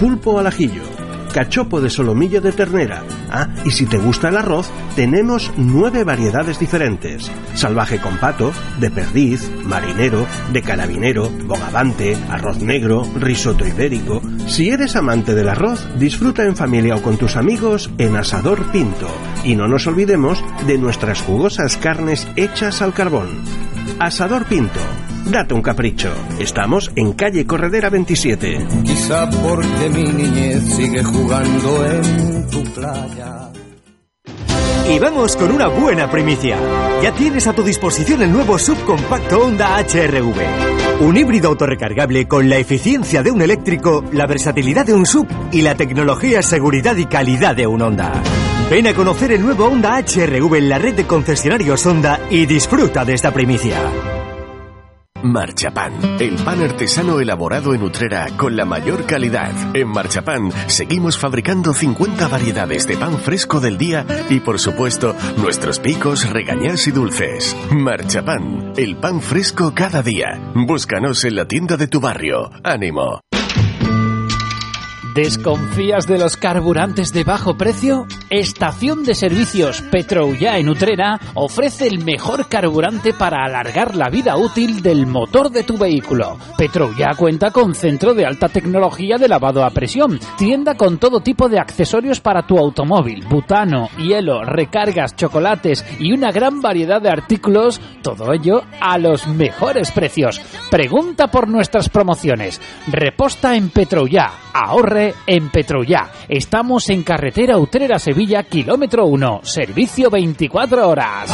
Pulpo 0.00 0.40
al 0.40 0.48
ajillo. 0.48 0.82
Cachopo 1.32 1.80
de 1.80 1.90
solomillo 1.90 2.40
de 2.40 2.52
ternera. 2.52 3.02
Ah, 3.30 3.48
y 3.64 3.70
si 3.70 3.86
te 3.86 3.98
gusta 3.98 4.28
el 4.28 4.36
arroz, 4.36 4.70
tenemos 4.96 5.52
nueve 5.56 6.04
variedades 6.04 6.58
diferentes. 6.58 7.30
Salvaje 7.54 7.98
con 7.98 8.16
pato, 8.18 8.52
de 8.80 8.90
perdiz, 8.90 9.50
marinero, 9.64 10.26
de 10.52 10.62
carabinero, 10.62 11.30
bogavante, 11.46 12.16
arroz 12.28 12.60
negro, 12.60 13.06
risotto 13.16 13.66
ibérico. 13.66 14.22
Si 14.46 14.70
eres 14.70 14.96
amante 14.96 15.34
del 15.34 15.48
arroz, 15.48 15.86
disfruta 15.98 16.44
en 16.44 16.56
familia 16.56 16.96
o 16.96 17.02
con 17.02 17.16
tus 17.16 17.36
amigos 17.36 17.90
en 17.98 18.16
Asador 18.16 18.70
Pinto. 18.72 19.08
Y 19.44 19.54
no 19.54 19.68
nos 19.68 19.86
olvidemos 19.86 20.42
de 20.66 20.78
nuestras 20.78 21.20
jugosas 21.20 21.76
carnes 21.76 22.26
hechas 22.36 22.82
al 22.82 22.94
carbón. 22.94 23.28
Asador 23.98 24.44
Pinto. 24.44 24.80
Date 25.26 25.54
un 25.54 25.62
capricho. 25.62 26.10
Estamos 26.38 26.90
en 26.96 27.12
calle 27.12 27.46
Corredera 27.46 27.90
27. 27.90 28.66
Quizá 28.84 29.28
porque 29.28 29.88
mi 29.90 30.04
niñez 30.04 30.62
sigue 30.74 31.02
jugando 31.02 31.86
en 31.86 32.50
tu 32.50 32.62
playa. 32.72 33.50
Y 34.90 34.98
vamos 34.98 35.36
con 35.36 35.50
una 35.52 35.68
buena 35.68 36.10
primicia. 36.10 36.56
Ya 37.02 37.12
tienes 37.12 37.46
a 37.46 37.52
tu 37.52 37.62
disposición 37.62 38.22
el 38.22 38.32
nuevo 38.32 38.58
subcompacto 38.58 39.40
Honda 39.44 39.76
HRV. 39.76 41.02
Un 41.02 41.16
híbrido 41.16 41.50
autorrecargable 41.50 42.26
con 42.26 42.48
la 42.48 42.56
eficiencia 42.56 43.22
de 43.22 43.30
un 43.30 43.42
eléctrico, 43.42 44.02
la 44.12 44.26
versatilidad 44.26 44.86
de 44.86 44.94
un 44.94 45.04
sub 45.04 45.28
y 45.52 45.60
la 45.60 45.74
tecnología, 45.74 46.42
seguridad 46.42 46.96
y 46.96 47.04
calidad 47.04 47.54
de 47.54 47.66
un 47.66 47.82
Honda. 47.82 48.22
Ven 48.70 48.86
a 48.86 48.92
conocer 48.92 49.32
el 49.32 49.40
nuevo 49.40 49.64
Honda 49.64 49.96
HRV 49.96 50.56
en 50.56 50.68
la 50.68 50.78
red 50.78 50.94
de 50.94 51.06
concesionarios 51.06 51.86
Honda 51.86 52.20
y 52.28 52.44
disfruta 52.44 53.02
de 53.02 53.14
esta 53.14 53.32
primicia. 53.32 53.80
Marchapan, 55.22 56.20
el 56.20 56.36
pan 56.36 56.62
artesano 56.62 57.18
elaborado 57.18 57.74
en 57.74 57.82
Utrera 57.82 58.28
con 58.36 58.56
la 58.56 58.66
mayor 58.66 59.06
calidad. 59.06 59.52
En 59.74 59.88
Marchapan 59.88 60.52
seguimos 60.66 61.18
fabricando 61.18 61.72
50 61.72 62.28
variedades 62.28 62.86
de 62.86 62.98
pan 62.98 63.18
fresco 63.18 63.58
del 63.58 63.78
día 63.78 64.06
y 64.28 64.40
por 64.40 64.60
supuesto 64.60 65.16
nuestros 65.38 65.80
picos, 65.80 66.28
regañas 66.28 66.86
y 66.86 66.90
dulces. 66.90 67.56
Marchapan, 67.70 68.74
el 68.76 68.96
pan 68.96 69.22
fresco 69.22 69.72
cada 69.74 70.02
día. 70.02 70.38
Búscanos 70.54 71.24
en 71.24 71.36
la 71.36 71.48
tienda 71.48 71.78
de 71.78 71.88
tu 71.88 72.00
barrio. 72.00 72.50
¡Ánimo! 72.62 73.22
¿Desconfías 75.18 76.06
de 76.06 76.16
los 76.16 76.36
carburantes 76.36 77.12
de 77.12 77.24
bajo 77.24 77.56
precio? 77.56 78.06
Estación 78.30 79.02
de 79.02 79.16
Servicios 79.16 79.82
Petroullá 79.90 80.58
en 80.58 80.68
Utrera 80.68 81.18
ofrece 81.34 81.88
el 81.88 82.04
mejor 82.04 82.48
carburante 82.48 83.12
para 83.12 83.44
alargar 83.44 83.96
la 83.96 84.10
vida 84.10 84.36
útil 84.36 84.80
del 84.80 85.08
motor 85.08 85.50
de 85.50 85.64
tu 85.64 85.76
vehículo. 85.76 86.38
Petroullá 86.56 87.16
cuenta 87.16 87.50
con 87.50 87.74
centro 87.74 88.14
de 88.14 88.26
alta 88.26 88.48
tecnología 88.48 89.16
de 89.16 89.26
lavado 89.26 89.64
a 89.64 89.70
presión, 89.70 90.20
tienda 90.36 90.76
con 90.76 90.98
todo 90.98 91.18
tipo 91.18 91.48
de 91.48 91.58
accesorios 91.58 92.20
para 92.20 92.46
tu 92.46 92.56
automóvil, 92.56 93.26
butano, 93.26 93.88
hielo, 93.98 94.44
recargas, 94.44 95.16
chocolates 95.16 95.84
y 95.98 96.12
una 96.12 96.30
gran 96.30 96.60
variedad 96.60 97.02
de 97.02 97.10
artículos, 97.10 97.80
todo 98.04 98.32
ello 98.32 98.62
a 98.80 98.98
los 98.98 99.26
mejores 99.26 99.90
precios. 99.90 100.40
Pregunta 100.70 101.26
por 101.26 101.48
nuestras 101.48 101.88
promociones. 101.88 102.60
Reposta 102.86 103.56
en 103.56 103.70
Petroullá, 103.70 104.30
ahorre 104.54 105.07
en 105.26 105.50
Petroullá. 105.50 106.10
Estamos 106.28 106.88
en 106.90 107.02
carretera 107.02 107.58
Utrera-Sevilla, 107.58 108.42
kilómetro 108.42 109.06
1, 109.06 109.40
servicio 109.42 110.10
24 110.10 110.88
horas. 110.88 111.30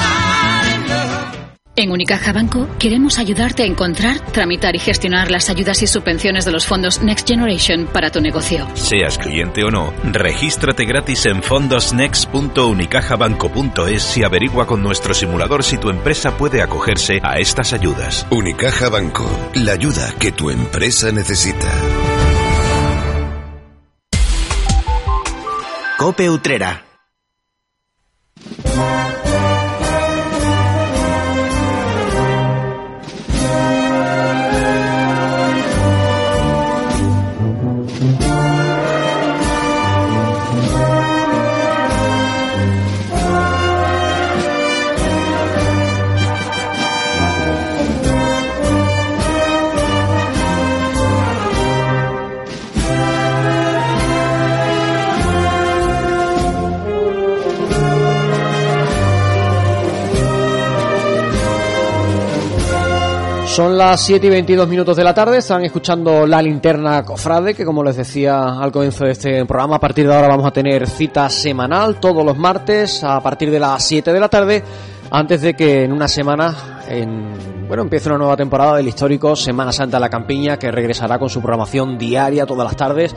En 1.77 1.91
Unicaja 1.91 2.33
Banco 2.33 2.69
queremos 2.79 3.19
ayudarte 3.19 3.65
a 3.65 3.67
encontrar, 3.67 4.21
tramitar 4.31 4.77
y 4.77 4.79
gestionar 4.79 5.33
las 5.33 5.51
ayudas 5.51 5.83
y 5.83 5.89
subvenciones 5.89 6.45
de 6.45 6.53
los 6.53 6.67
fondos 6.67 7.03
Next 7.03 7.27
Generation 7.27 7.89
para 7.93 8.13
tu 8.13 8.21
negocio. 8.21 8.69
Seas 8.75 9.19
cliente 9.19 9.65
o 9.65 9.73
no, 9.73 9.93
regístrate 10.05 10.85
gratis 10.85 11.27
en 11.27 11.43
fondosnext.unicajabanco.es 11.43 14.17
y 14.17 14.23
averigua 14.23 14.69
con 14.69 14.85
nuestro 14.85 15.15
simulador 15.15 15.65
si 15.65 15.77
tu 15.79 15.91
empresa 15.91 16.37
puede 16.37 16.63
acogerse 16.63 17.19
a 17.25 17.41
estas 17.41 17.73
ayudas. 17.73 18.25
Unicaja 18.31 18.89
Banco, 18.89 19.29
la 19.55 19.73
ayuda 19.73 20.15
que 20.21 20.31
tu 20.31 20.51
empresa 20.51 21.11
necesita. 21.11 21.67
Cope 25.97 26.29
Utrera. 26.29 26.83
Son 63.55 63.79
las 63.79 64.01
7 64.01 64.27
y 64.27 64.31
22 64.31 64.67
minutos 64.67 64.97
de 64.97 65.05
la 65.05 65.15
tarde, 65.15 65.39
están 65.39 65.65
escuchando 65.65 66.27
la 66.27 66.43
linterna 66.43 67.05
Cofrade, 67.05 67.55
que 67.55 67.65
como 67.65 67.85
les 67.85 67.95
decía 67.95 68.61
al 68.61 68.73
comienzo 68.73 69.05
de 69.05 69.13
este 69.13 69.47
programa, 69.47 69.77
a 69.77 69.79
partir 69.79 70.09
de 70.09 70.13
ahora 70.13 70.27
vamos 70.27 70.45
a 70.45 70.51
tener 70.51 70.89
cita 70.89 71.29
semanal 71.29 72.01
todos 72.01 72.25
los 72.25 72.37
martes 72.37 73.05
a 73.05 73.21
partir 73.21 73.53
de 73.53 73.61
las 73.61 73.87
7 73.87 74.13
de 74.13 74.19
la 74.19 74.29
tarde, 74.29 74.65
antes 75.09 75.41
de 75.41 75.55
que 75.55 75.85
en 75.85 75.93
una 75.93 76.09
semana, 76.09 76.83
en, 76.89 77.69
bueno, 77.69 77.85
empiece 77.85 78.09
una 78.09 78.19
nueva 78.19 78.37
temporada 78.37 78.79
del 78.79 78.89
histórico 78.89 79.37
Semana 79.37 79.71
Santa 79.71 79.99
de 79.99 80.01
la 80.01 80.11
Campiña, 80.11 80.59
que 80.59 80.73
regresará 80.73 81.21
con 81.21 81.31
su 81.31 81.41
programación 81.41 81.97
diaria 81.97 82.47
todas 82.47 82.65
las 82.67 82.77
tardes, 82.77 83.15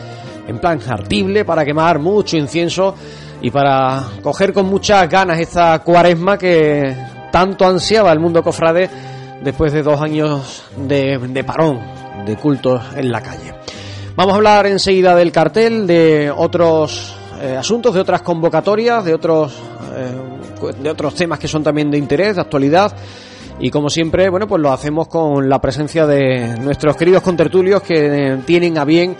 en 0.47 0.60
plan 0.60 0.80
artible, 0.88 1.45
para 1.45 1.65
quemar 1.65 1.97
mucho 1.97 2.38
incienso 2.38 2.93
y 3.41 3.50
para 3.50 4.04
coger 4.21 4.54
con 4.54 4.67
muchas 4.67 5.10
ganas 5.10 5.39
esta 5.39 5.80
cuaresma 5.80 6.38
que 6.38 6.95
tanto 7.32 7.65
ansiaba 7.65 8.12
el 8.12 8.19
mundo 8.19 8.43
cofrade 8.43 9.07
después 9.43 9.73
de 9.73 9.84
dos 9.84 10.02
años 10.02 10.63
de, 10.78 11.43
parón 11.45 11.80
de 12.26 12.36
cultos 12.36 12.82
en 12.95 13.12
la 13.12 13.21
calle. 13.21 13.54
Vamos 14.15 14.34
a 14.34 14.38
hablar 14.38 14.65
enseguida 14.67 15.15
del 15.15 15.32
cartel, 15.32 15.86
de 15.86 16.32
otros 16.36 17.15
eh, 17.41 17.56
asuntos, 17.56 17.93
de 17.93 18.02
otras 18.02 18.21
convocatorias, 18.21 19.06
de 19.06 19.13
otros, 19.13 19.54
eh, 19.95 20.73
de 20.82 20.89
otros 20.89 21.13
temas 21.13 21.39
que 21.39 21.47
son 21.47 21.63
también 21.63 21.91
de 21.91 21.97
interés, 21.97 22.36
de 22.36 22.41
actualidad. 22.41 22.95
Y 23.60 23.69
como 23.69 23.89
siempre, 23.89 24.30
bueno, 24.30 24.47
pues 24.47 24.62
lo 24.62 24.71
hacemos 24.71 25.08
con 25.08 25.47
la 25.50 25.60
presencia 25.60 26.06
de 26.06 26.58
nuestros 26.60 26.95
queridos 26.95 27.23
contertulios 27.23 27.82
que 27.82 28.34
eh, 28.34 28.38
tienen 28.45 28.78
a 28.78 28.86
bien 28.86 29.15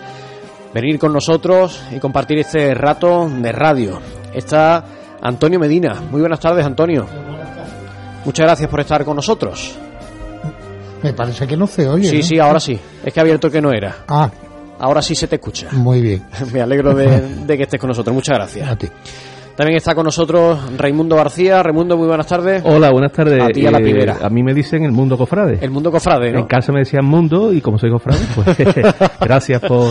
venir 0.74 0.98
con 0.98 1.12
nosotros 1.12 1.80
y 1.94 1.98
compartir 1.98 2.38
este 2.38 2.74
rato 2.74 3.28
de 3.28 3.52
radio. 3.52 4.00
Está 4.32 4.84
Antonio 5.22 5.58
Medina. 5.58 6.02
Muy 6.10 6.20
buenas 6.20 6.40
tardes, 6.40 6.64
Antonio. 6.64 7.06
Muchas 8.24 8.46
gracias 8.46 8.68
por 8.68 8.80
estar 8.80 9.04
con 9.04 9.16
nosotros. 9.16 9.78
Me 11.02 11.12
parece 11.12 11.46
que 11.46 11.56
no 11.56 11.66
se 11.66 11.88
oye. 11.88 12.08
Sí, 12.08 12.16
¿no? 12.18 12.22
sí, 12.22 12.38
ahora 12.38 12.60
sí. 12.60 12.78
Es 13.04 13.12
que 13.12 13.20
ha 13.20 13.22
abierto 13.22 13.50
que 13.50 13.60
no 13.60 13.72
era. 13.72 13.96
Ah, 14.08 14.30
Ahora 14.80 15.02
sí 15.02 15.14
se 15.16 15.26
te 15.26 15.36
escucha. 15.36 15.68
muy 15.72 16.00
bien. 16.00 16.22
Me 16.52 16.60
alegro 16.60 16.94
de, 16.94 17.20
de 17.46 17.56
que 17.56 17.64
estés 17.64 17.80
con 17.80 17.88
nosotros. 17.88 18.14
Muchas 18.14 18.36
gracias. 18.36 18.68
A 18.68 18.76
ti. 18.76 18.86
También 19.56 19.76
está 19.76 19.92
con 19.92 20.04
nosotros 20.04 20.56
Raimundo 20.76 21.16
García. 21.16 21.60
Raimundo, 21.64 21.96
muy 21.96 22.06
buenas 22.06 22.28
tardes. 22.28 22.62
Hola, 22.64 22.90
buenas 22.92 23.10
tardes. 23.10 23.42
A 23.42 23.48
ti 23.48 23.66
a 23.66 23.72
la 23.72 23.78
Eh, 23.78 23.82
primera. 23.82 24.18
a 24.22 24.28
mí 24.30 24.40
me 24.44 24.54
dicen 24.54 24.84
el 24.84 24.92
mundo 24.92 25.18
cofrade. 25.18 25.58
El 25.60 25.72
mundo 25.72 25.90
cofrade, 25.90 26.30
¿no? 26.30 26.38
En 26.40 26.46
casa 26.46 26.70
me 26.70 26.78
decían 26.80 27.04
mundo 27.04 27.52
y 27.52 27.60
como 27.60 27.76
soy 27.76 27.90
cofrade, 27.90 28.20
pues 28.36 28.56
gracias 29.20 29.60
por 29.62 29.90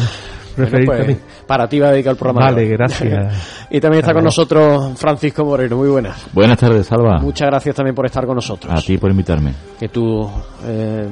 Bueno, 0.58 0.72
referirte 0.72 1.06
pues. 1.06 1.46
Para 1.46 1.68
ti 1.68 1.80
va 1.80 1.90
a 1.90 1.92
dedicar 1.92 2.12
el 2.12 2.18
programa. 2.18 2.48
Vale, 2.48 2.68
gracias. 2.68 3.68
y 3.70 3.80
también 3.80 4.02
está 4.02 4.14
con 4.14 4.24
nosotros 4.24 4.98
Francisco 4.98 5.46
Moreno. 5.46 5.78
Muy 5.78 5.90
buenas. 5.90 6.28
Buenas 6.34 6.58
tardes, 6.58 6.88
Salva. 6.88 7.20
Muchas 7.22 7.48
gracias 7.48 7.76
también 7.76 7.96
por 7.96 8.06
estar 8.06 8.26
con 8.26 8.36
nosotros. 8.36 8.74
A 8.74 8.86
ti 8.86 8.98
por 8.98 9.12
invitarme. 9.12 9.54
Que 9.80 9.90
tus 9.90 10.28
eh, 10.66 11.08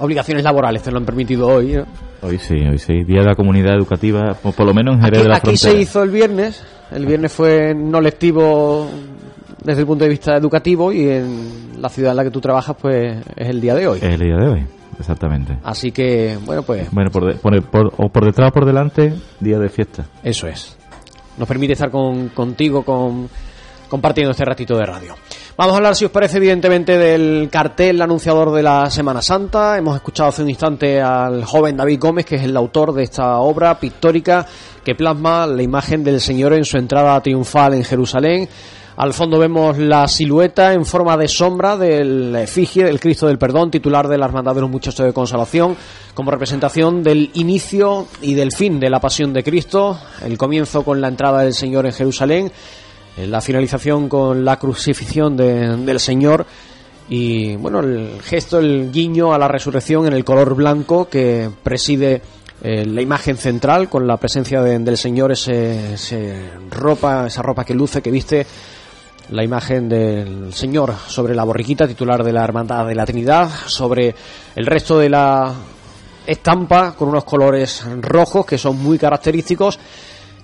obligaciones 0.00 0.42
laborales 0.42 0.82
te 0.82 0.90
lo 0.90 0.98
han 0.98 1.04
permitido 1.04 1.46
hoy. 1.46 1.74
¿no? 1.74 1.84
Hoy 2.22 2.38
sí, 2.38 2.54
hoy 2.54 2.78
sí. 2.78 3.04
Día 3.04 3.20
de 3.20 3.26
la 3.28 3.34
comunidad 3.34 3.74
educativa, 3.74 4.34
por, 4.34 4.54
por 4.54 4.66
lo 4.66 4.74
menos 4.74 4.96
en 4.96 5.02
Jerez 5.02 5.18
Aquí, 5.18 5.22
de 5.24 5.28
la 5.28 5.36
aquí 5.36 5.46
Frontera. 5.46 5.72
se 5.72 5.80
hizo 5.80 6.02
el 6.02 6.10
viernes. 6.10 6.64
El 6.90 7.06
viernes 7.06 7.32
fue 7.32 7.74
no 7.74 8.00
lectivo 8.00 8.88
desde 9.62 9.80
el 9.80 9.86
punto 9.86 10.04
de 10.04 10.10
vista 10.10 10.36
educativo 10.36 10.92
y 10.92 11.08
en 11.08 11.82
la 11.82 11.88
ciudad 11.88 12.12
en 12.12 12.16
la 12.16 12.24
que 12.24 12.30
tú 12.30 12.40
trabajas 12.40 12.76
pues 12.80 13.16
es 13.34 13.48
el 13.48 13.60
día 13.60 13.74
de 13.74 13.88
hoy. 13.88 13.98
Es 13.98 14.04
el 14.14 14.20
día 14.20 14.36
de 14.36 14.48
hoy, 14.48 14.66
exactamente. 14.98 15.58
Así 15.64 15.92
que, 15.92 16.38
bueno, 16.44 16.62
pues 16.62 16.90
Bueno, 16.90 17.10
por, 17.10 17.26
de- 17.26 17.34
por, 17.34 17.62
por- 17.64 17.92
o 17.96 18.08
por 18.08 18.24
detrás 18.24 18.50
o 18.50 18.52
por 18.52 18.64
delante, 18.64 19.14
día 19.40 19.58
de 19.58 19.68
fiesta. 19.68 20.04
eso 20.22 20.46
es. 20.46 20.76
Nos 21.38 21.46
permite 21.46 21.74
estar 21.74 21.90
con, 21.90 22.30
contigo 22.30 22.82
con, 22.82 23.28
compartiendo 23.88 24.30
este 24.30 24.44
ratito 24.44 24.76
de 24.76 24.86
radio. 24.86 25.14
Vamos 25.56 25.72
a 25.74 25.76
hablar, 25.78 25.96
si 25.96 26.04
os 26.04 26.10
parece, 26.10 26.36
evidentemente 26.38 26.98
del 26.98 27.48
cartel 27.50 28.00
anunciador 28.02 28.52
de 28.52 28.62
la 28.62 28.90
Semana 28.90 29.22
Santa. 29.22 29.78
Hemos 29.78 29.96
escuchado 29.96 30.28
hace 30.28 30.42
un 30.42 30.50
instante 30.50 31.00
al 31.00 31.44
joven 31.44 31.76
David 31.76 31.98
Gómez, 32.00 32.26
que 32.26 32.36
es 32.36 32.42
el 32.42 32.56
autor 32.56 32.92
de 32.92 33.04
esta 33.04 33.38
obra 33.38 33.78
pictórica 33.78 34.46
que 34.84 34.94
plasma 34.94 35.46
la 35.46 35.62
imagen 35.62 36.04
del 36.04 36.20
Señor 36.20 36.52
en 36.52 36.64
su 36.64 36.76
entrada 36.76 37.18
triunfal 37.22 37.72
en 37.74 37.84
Jerusalén. 37.84 38.48
Al 38.96 39.12
fondo 39.12 39.38
vemos 39.38 39.76
la 39.76 40.08
silueta 40.08 40.72
en 40.72 40.86
forma 40.86 41.18
de 41.18 41.28
sombra 41.28 41.76
del 41.76 42.34
efigie 42.36 42.82
del 42.84 42.98
Cristo 42.98 43.26
del 43.26 43.36
Perdón, 43.36 43.70
titular 43.70 44.08
de 44.08 44.16
la 44.16 44.24
Hermandad 44.24 44.54
de 44.54 44.62
los 44.62 44.70
Muchachos 44.70 45.04
de 45.04 45.12
Consolación, 45.12 45.76
como 46.14 46.30
representación 46.30 47.02
del 47.02 47.30
inicio 47.34 48.06
y 48.22 48.32
del 48.32 48.52
fin 48.52 48.80
de 48.80 48.88
la 48.88 48.98
Pasión 48.98 49.34
de 49.34 49.44
Cristo, 49.44 49.98
el 50.24 50.38
comienzo 50.38 50.82
con 50.82 51.02
la 51.02 51.08
entrada 51.08 51.42
del 51.42 51.52
Señor 51.52 51.84
en 51.84 51.92
Jerusalén, 51.92 52.50
eh, 53.18 53.26
la 53.26 53.42
finalización 53.42 54.08
con 54.08 54.46
la 54.46 54.58
crucifixión 54.58 55.36
de- 55.36 55.76
del 55.76 56.00
Señor 56.00 56.46
y 57.10 57.54
bueno, 57.56 57.80
el 57.80 58.18
gesto, 58.22 58.58
el 58.60 58.90
guiño 58.90 59.34
a 59.34 59.38
la 59.38 59.46
resurrección 59.46 60.06
en 60.06 60.14
el 60.14 60.24
color 60.24 60.54
blanco 60.54 61.06
que 61.08 61.50
preside 61.62 62.22
eh, 62.62 62.86
la 62.86 63.02
imagen 63.02 63.36
central 63.36 63.90
con 63.90 64.06
la 64.06 64.16
presencia 64.16 64.62
de- 64.62 64.78
del 64.78 64.96
Señor, 64.96 65.30
ese, 65.32 65.92
ese 65.92 66.48
ropa, 66.70 67.26
esa 67.26 67.42
ropa 67.42 67.62
que 67.66 67.74
luce, 67.74 68.00
que 68.00 68.10
viste 68.10 68.46
la 69.30 69.42
imagen 69.42 69.88
del 69.88 70.52
Señor 70.52 70.94
sobre 71.08 71.34
la 71.34 71.44
borriquita 71.44 71.86
titular 71.88 72.22
de 72.22 72.32
la 72.32 72.44
Hermandad 72.44 72.86
de 72.86 72.94
la 72.94 73.06
Trinidad, 73.06 73.48
sobre 73.66 74.14
el 74.54 74.66
resto 74.66 74.98
de 74.98 75.08
la 75.08 75.52
estampa 76.26 76.92
con 76.92 77.08
unos 77.08 77.24
colores 77.24 77.84
rojos 78.00 78.46
que 78.46 78.58
son 78.58 78.82
muy 78.82 78.98
característicos 78.98 79.78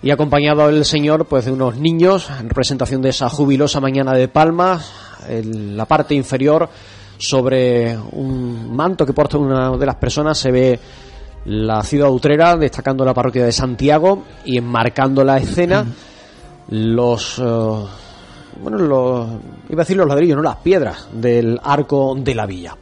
y 0.03 0.11
acompañado 0.11 0.69
el 0.69 0.85
Señor 0.85 1.27
pues 1.27 1.45
de 1.45 1.53
unos 1.53 1.77
niños 1.77 2.29
en 2.41 2.49
representación 2.49 3.03
de 3.03 3.11
esa 3.11 3.29
jubilosa 3.29 3.81
mañana 3.81 4.13
de 4.13 4.29
Palmas, 4.29 4.93
en 5.29 5.77
la 5.77 5.85
parte 5.85 6.15
inferior 6.15 6.69
sobre 7.19 7.97
un 7.97 8.75
manto 8.75 9.07
que 9.07 9.13
porta 9.13 9.39
una 9.39 9.77
de 9.77 9.87
las 9.87 9.97
personas 9.97 10.39
se 10.39 10.51
ve 10.51 10.81
la 11.45 11.83
ciudad 11.83 12.11
utrera 12.11 12.57
destacando 12.57 13.05
la 13.05 13.15
parroquia 13.15 13.45
de 13.45 13.53
Santiago 13.53 14.25
y 14.45 14.59
enmarcando 14.59 15.25
la 15.25 15.39
escena. 15.39 15.87
Los 16.69 17.39
eh, 17.39 17.85
bueno 18.61 18.79
los 18.79 19.29
iba 19.69 19.83
a 19.83 19.85
decir 19.85 19.97
los 19.97 20.09
ladrillos 20.09 20.37
no 20.37 20.43
las 20.43 20.57
piedras 20.57 21.09
del 21.13 21.61
arco 21.63 22.15
de 22.17 22.35
la 22.35 22.47
villa 22.47 22.77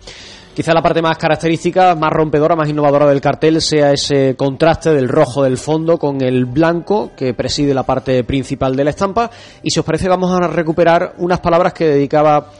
Quizá 0.54 0.74
la 0.74 0.83
parte 0.83 1.00
más 1.00 1.16
característica, 1.16 1.94
más 1.94 2.12
rompedora, 2.12 2.56
más 2.56 2.68
innovadora 2.68 3.06
del 3.06 3.20
cartel 3.20 3.62
sea 3.62 3.92
ese 3.92 4.35
contraste 4.37 4.90
del 4.90 5.09
rojo 5.09 5.44
del 5.44 5.56
fondo 5.56 5.96
con 5.96 6.20
el 6.20 6.44
blanco 6.44 7.12
que 7.16 7.35
preside 7.35 7.72
la 7.72 7.85
parte 7.85 8.24
principal 8.24 8.74
de 8.74 8.85
la 8.85 8.90
estampa. 8.90 9.30
Y 9.62 9.70
si 9.70 9.78
os 9.78 9.87
parece, 9.87 10.09
vamos 10.09 10.30
a 10.33 10.48
recuperar 10.48 11.14
unas 11.18 11.38
palabras 11.40 11.72
que 11.72 11.87
dedicaba 11.87 12.50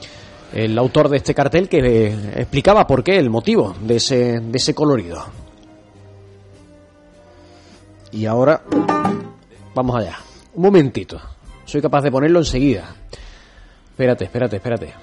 el 0.53 0.77
autor 0.77 1.09
de 1.09 1.17
este 1.17 1.35
cartel 1.35 1.67
que 1.67 2.07
explicaba 2.37 2.87
por 2.87 3.03
qué, 3.03 3.17
el 3.19 3.29
motivo 3.29 3.75
de 3.81 3.97
ese, 3.97 4.39
de 4.39 4.57
ese 4.57 4.73
colorido. 4.73 5.25
Y 8.13 8.25
ahora, 8.25 8.61
vamos 9.75 9.95
allá. 9.97 10.17
Un 10.55 10.63
momentito. 10.63 11.19
Soy 11.71 11.81
capaz 11.81 12.01
de 12.01 12.11
ponerlo 12.11 12.39
enseguida. 12.39 12.83
Espérate, 13.91 14.25
espérate, 14.25 14.57
espérate. 14.57 14.93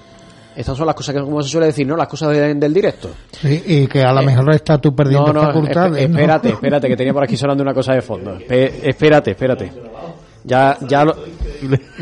Estas 0.55 0.77
son 0.77 0.85
las 0.85 0.95
cosas 0.95 1.15
que, 1.15 1.21
como 1.21 1.41
se 1.41 1.49
suele 1.49 1.65
decir, 1.67 1.87
¿no? 1.87 1.95
Las 1.95 2.07
cosas 2.07 2.29
de- 2.29 2.53
del 2.53 2.71
directo. 2.73 3.09
Sí, 3.31 3.63
y 3.65 3.87
que 3.87 4.03
a 4.03 4.13
lo 4.13 4.21
mejor 4.21 4.53
estás 4.53 4.79
tú 4.79 4.93
perdiendo 4.95 5.33
No, 5.33 5.41
no, 5.41 5.47
facultades. 5.47 6.03
esp- 6.03 6.09
¿no? 6.09 6.17
espérate, 6.19 6.49
espérate, 6.49 6.87
que 6.87 6.95
tenía 6.95 7.13
por 7.13 7.23
aquí 7.23 7.35
sonando 7.37 7.63
una 7.63 7.73
cosa 7.73 7.93
de 7.93 8.01
fondo. 8.03 8.35
Espe- 8.37 8.71
espérate, 8.83 9.31
espérate. 9.31 9.71
Ya, 10.43 10.77
ya, 10.87 11.05
lo, 11.05 11.15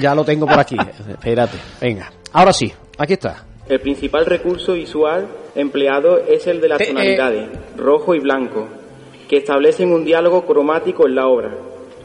ya 0.01 0.13
lo 0.13 0.25
tengo 0.25 0.45
por 0.45 0.59
aquí. 0.59 0.75
Espérate, 1.07 1.57
venga. 1.81 2.11
Ahora 2.33 2.51
sí, 2.51 2.71
aquí 2.97 3.13
está. 3.13 3.45
El 3.69 3.79
principal 3.79 4.25
recurso 4.25 4.73
visual 4.73 5.27
empleado 5.55 6.17
es 6.27 6.45
el 6.47 6.59
de 6.59 6.67
las 6.67 6.81
Eh, 6.81 6.83
eh. 6.83 6.87
tonalidades, 6.87 7.49
rojo 7.77 8.15
y 8.15 8.19
blanco, 8.19 8.67
que 9.29 9.37
establecen 9.37 9.93
un 9.93 10.03
diálogo 10.03 10.45
cromático 10.45 11.07
en 11.07 11.15
la 11.15 11.27
obra, 11.27 11.51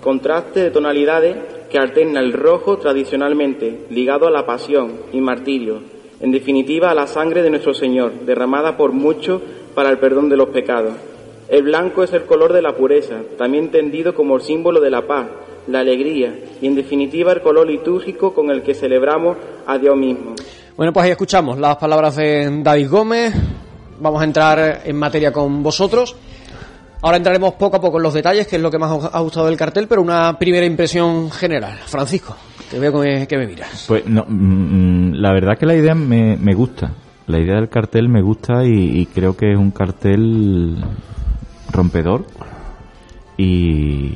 contraste 0.01 0.61
de 0.65 0.71
tonalidades 0.71 1.37
que 1.73 1.79
alterna 1.79 2.21
el 2.21 2.35
rojo 2.35 2.77
tradicionalmente 2.77 3.87
ligado 3.89 4.29
a 4.29 4.31
la 4.31 4.45
pasión 4.45 4.93
y 5.11 5.23
martirio, 5.23 5.81
en 6.21 6.31
definitiva 6.31 6.91
a 6.91 6.95
la 6.95 7.07
sangre 7.07 7.43
de 7.43 7.49
nuestro 7.49 7.73
Señor, 7.73 8.13
derramada 8.27 8.77
por 8.77 8.93
muchos 8.93 9.41
para 9.75 9.89
el 9.89 9.97
perdón 9.97 10.29
de 10.29 10.37
los 10.37 10.51
pecados. 10.51 10.93
El 11.49 11.63
blanco 11.63 12.03
es 12.03 12.13
el 12.13 12.25
color 12.25 12.53
de 12.53 12.61
la 12.61 12.77
pureza, 12.77 13.21
también 13.39 13.65
entendido 13.65 14.15
como 14.15 14.37
el 14.37 14.43
símbolo 14.43 14.81
de 14.81 14.91
la 14.91 15.07
paz, 15.07 15.29
la 15.67 15.81
alegría 15.81 16.39
y 16.61 16.67
en 16.67 16.75
definitiva 16.75 17.33
el 17.33 17.41
color 17.41 17.67
litúrgico 17.67 18.35
con 18.35 18.51
el 18.51 18.63
que 18.63 18.75
celebramos 18.75 19.39
a 19.67 19.79
Dios 19.79 19.97
mismo. 19.97 20.35
Bueno, 20.77 20.93
pues 20.93 21.07
ahí 21.07 21.13
escuchamos 21.13 21.59
las 21.59 21.77
palabras 21.77 22.17
de 22.17 22.61
David 22.63 22.91
Gómez. 22.91 23.35
Vamos 23.99 24.21
a 24.21 24.25
entrar 24.25 24.83
en 24.85 24.97
materia 24.97 25.33
con 25.33 25.63
vosotros. 25.63 26.17
Ahora 27.03 27.17
entraremos 27.17 27.55
poco 27.55 27.77
a 27.77 27.81
poco 27.81 27.97
en 27.99 28.05
los 28.05 28.15
detalles, 28.15 28.47
que 28.47 28.57
es 28.57 28.63
lo 28.63 28.71
que 28.71 28.79
más 28.79 28.91
ha 29.13 29.21
gustado 29.21 29.47
del 29.47 29.57
cartel, 29.57 29.87
pero 29.89 30.01
una 30.03 30.39
primera 30.39 30.65
impresión 30.65 31.31
general. 31.33 31.79
Francisco, 31.87 32.37
te 32.71 32.79
veo 32.79 32.93
que 33.01 33.27
que 33.27 33.37
me 33.39 33.47
miras. 33.47 33.85
Pues 33.89 34.07
no, 34.07 34.25
mm, 34.29 35.11
mm, 35.11 35.15
la 35.15 35.33
verdad 35.33 35.59
que 35.59 35.67
la 35.67 35.75
idea 35.75 35.95
me, 35.95 36.37
me 36.37 36.55
gusta. 36.55 36.93
La 37.27 37.39
idea 37.41 37.57
del 37.57 37.69
cartel 37.69 38.09
me 38.09 38.23
gusta 38.23 38.65
y, 38.65 39.07
creo 39.07 39.37
que 39.37 39.53
es 39.53 39.59
un 39.59 39.71
cartel 39.73 40.77
rompedor 41.73 42.25
y, 43.37 44.15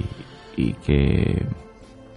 y 0.56 0.72
que 0.84 1.44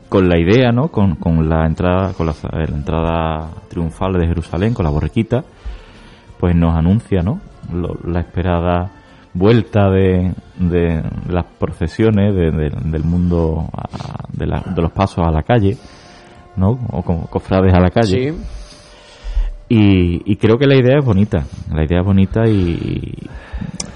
con 0.10 0.27
la 0.27 0.39
idea, 0.39 0.71
¿no? 0.71 0.89
Con, 0.89 1.15
con 1.15 1.47
la 1.47 1.65
entrada, 1.65 2.13
con 2.13 2.25
la, 2.27 2.34
la 2.51 2.63
entrada 2.65 3.49
triunfal 3.69 4.13
de 4.13 4.27
Jerusalén, 4.27 4.73
con 4.73 4.84
la 4.86 4.91
borriquita, 4.91 5.43
pues 6.39 6.55
nos 6.55 6.75
anuncia, 6.75 7.21
¿no? 7.21 7.39
Lo- 7.71 7.97
la 8.03 8.21
esperada 8.21 8.91
vuelta 9.34 9.89
de, 9.89 10.34
de 10.58 11.04
las 11.30 11.46
procesiones 11.46 12.34
de- 12.36 12.52
de- 12.52 12.70
del 12.92 13.04
mundo 13.04 13.70
a- 13.74 14.24
de, 14.34 14.46
la- 14.48 14.63
de 14.76 14.82
los 14.82 14.92
pasos 14.92 15.26
a 15.26 15.32
la 15.32 15.44
calle, 15.44 15.78
¿no? 16.56 16.80
O 16.92 17.02
como 17.04 17.28
cofrades 17.28 17.74
a 17.74 17.80
la 17.80 17.89
calle. 17.89 18.32
Sí. 18.34 18.38
Y, 19.72 20.32
y 20.32 20.36
creo 20.38 20.58
que 20.58 20.65
la 20.65 20.76
idea 20.76 20.98
es 20.98 21.06
bonita, 21.06 21.46
la 21.72 21.84
idea 21.86 22.00
es 22.00 22.06
bonita 22.06 22.48
y 22.48 23.13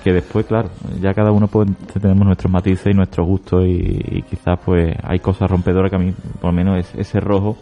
que 0.04 0.13
después, 0.13 0.46
claro, 0.46 0.69
ya 1.02 1.13
cada 1.15 1.32
uno 1.32 1.48
pues 1.48 1.67
tenemos 2.00 2.26
nuestros 2.28 2.52
matices 2.52 2.88
y 2.93 2.96
nuestros 2.96 3.26
gustos 3.26 3.65
y, 3.65 3.72
y 4.17 4.22
quizás 4.22 4.60
pues 4.63 4.96
hay 5.02 5.17
cosas 5.19 5.50
rompedoras 5.50 5.89
que 5.89 5.96
a 5.96 6.00
mí, 6.00 6.13
por 6.39 6.52
lo 6.52 6.54
menos 6.54 6.78
es- 6.80 6.93
ese 6.96 7.19
rojo, 7.19 7.58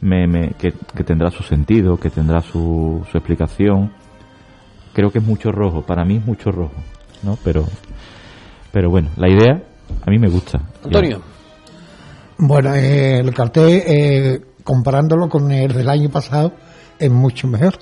me, 0.00 0.26
me- 0.26 0.50
que, 0.58 0.72
que 0.94 1.04
tendrá 1.04 1.30
su 1.30 1.44
sentido, 1.44 1.96
que 1.98 2.10
tendrá 2.10 2.40
su, 2.40 3.06
su 3.12 3.16
explicación. 3.16 3.92
Creo 4.92 5.10
que 5.10 5.18
es 5.18 5.24
mucho 5.24 5.52
rojo, 5.52 5.82
para 5.82 6.04
mí 6.04 6.16
es 6.16 6.26
mucho 6.26 6.50
rojo, 6.50 6.74
¿no? 7.22 7.38
Pero, 7.44 7.64
pero 8.72 8.90
bueno, 8.90 9.10
la 9.16 9.28
idea 9.28 9.62
a 10.04 10.10
mí 10.10 10.18
me 10.18 10.28
gusta. 10.28 10.60
Antonio. 10.84 11.22
Bueno, 12.38 12.74
eh, 12.74 13.18
el 13.18 13.34
cartel, 13.34 13.82
eh, 13.86 14.40
comparándolo 14.64 15.28
con 15.28 15.50
el 15.52 15.72
del 15.72 15.88
año 15.88 16.08
pasado, 16.08 16.52
es 16.98 17.10
mucho 17.10 17.46
mejor. 17.46 17.74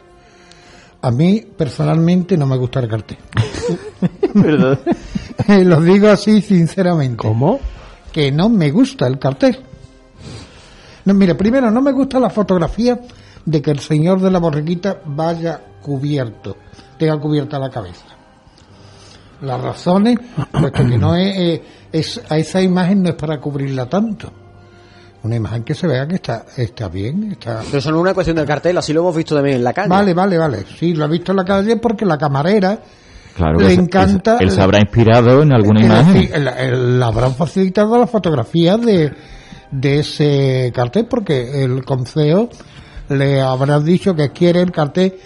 A 1.00 1.10
mí, 1.12 1.44
personalmente, 1.56 2.36
no 2.36 2.46
me 2.46 2.56
gusta 2.56 2.80
el 2.80 2.88
cartel. 2.88 3.18
¿Verdad? 4.34 4.80
Lo 5.64 5.80
digo 5.80 6.08
así 6.08 6.40
sinceramente. 6.40 7.16
¿Cómo? 7.16 7.60
Que 8.12 8.32
no 8.32 8.48
me 8.48 8.70
gusta 8.70 9.06
el 9.06 9.18
cartel. 9.18 9.60
No, 11.04 11.14
mire, 11.14 11.36
primero, 11.36 11.70
no 11.70 11.80
me 11.80 11.92
gusta 11.92 12.18
la 12.18 12.28
fotografía 12.28 12.98
de 13.44 13.62
que 13.62 13.70
el 13.70 13.78
señor 13.78 14.20
de 14.20 14.30
la 14.30 14.40
borriquita 14.40 15.00
vaya 15.06 15.60
cubierto, 15.80 16.56
tenga 16.98 17.18
cubierta 17.18 17.58
la 17.58 17.70
cabeza. 17.70 18.04
Las 19.40 19.60
razones, 19.60 20.18
puesto 20.50 20.84
que 20.84 20.98
no 20.98 21.14
es, 21.14 21.36
eh, 21.38 21.62
es, 21.92 22.20
a 22.28 22.36
esa 22.38 22.60
imagen 22.60 23.02
no 23.02 23.10
es 23.10 23.14
para 23.14 23.38
cubrirla 23.40 23.86
tanto. 23.88 24.32
Una 25.22 25.36
imagen 25.36 25.64
que 25.64 25.74
se 25.74 25.86
vea 25.86 26.06
que 26.06 26.16
está, 26.16 26.44
está 26.56 26.88
bien, 26.88 27.32
está... 27.32 27.60
Pero 27.64 27.78
eso 27.78 27.90
no 27.90 27.98
es 27.98 28.02
una 28.02 28.14
cuestión 28.14 28.36
del 28.36 28.46
cartel, 28.46 28.78
así 28.78 28.92
lo 28.92 29.00
hemos 29.00 29.16
visto 29.16 29.34
también 29.34 29.56
en 29.56 29.64
la 29.64 29.72
calle. 29.72 29.88
Vale, 29.88 30.14
vale, 30.14 30.38
vale. 30.38 30.64
Sí, 30.78 30.94
lo 30.94 31.04
he 31.04 31.08
visto 31.08 31.32
en 31.32 31.36
la 31.36 31.44
calle 31.44 31.76
porque 31.76 32.04
la 32.04 32.16
camarera 32.18 32.78
Claro, 33.36 33.60
le 33.60 33.72
encanta... 33.72 34.38
Él, 34.40 34.48
él 34.48 34.50
se 34.50 34.60
habrá 34.60 34.80
inspirado 34.80 35.42
en 35.42 35.52
alguna 35.52 35.80
Es 35.80 35.86
imagen. 35.86 36.44
le 36.98 37.04
habrán 37.04 37.34
facilitado 37.34 37.96
la 37.98 38.06
fotografía 38.08 38.76
de, 38.76 39.12
de 39.70 39.98
ese 40.00 40.72
cartel 40.74 41.06
porque 41.06 41.62
el 41.62 41.84
consejo 41.84 42.48
le 43.08 43.40
habrá 43.40 43.78
dicho 43.80 44.14
que 44.14 44.30
quiere 44.30 44.60
el 44.60 44.72
cartel 44.72 45.18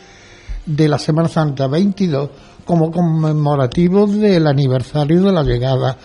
de 0.66 0.88
la 0.88 0.98
Semana 0.98 1.28
Santa 1.28 1.66
22 1.66 2.30
como 2.64 2.90
conmemorativo 2.90 4.06
del 4.06 4.46
aniversario 4.46 5.22
de 5.22 5.32
la 5.32 5.42
llegada 5.42 5.96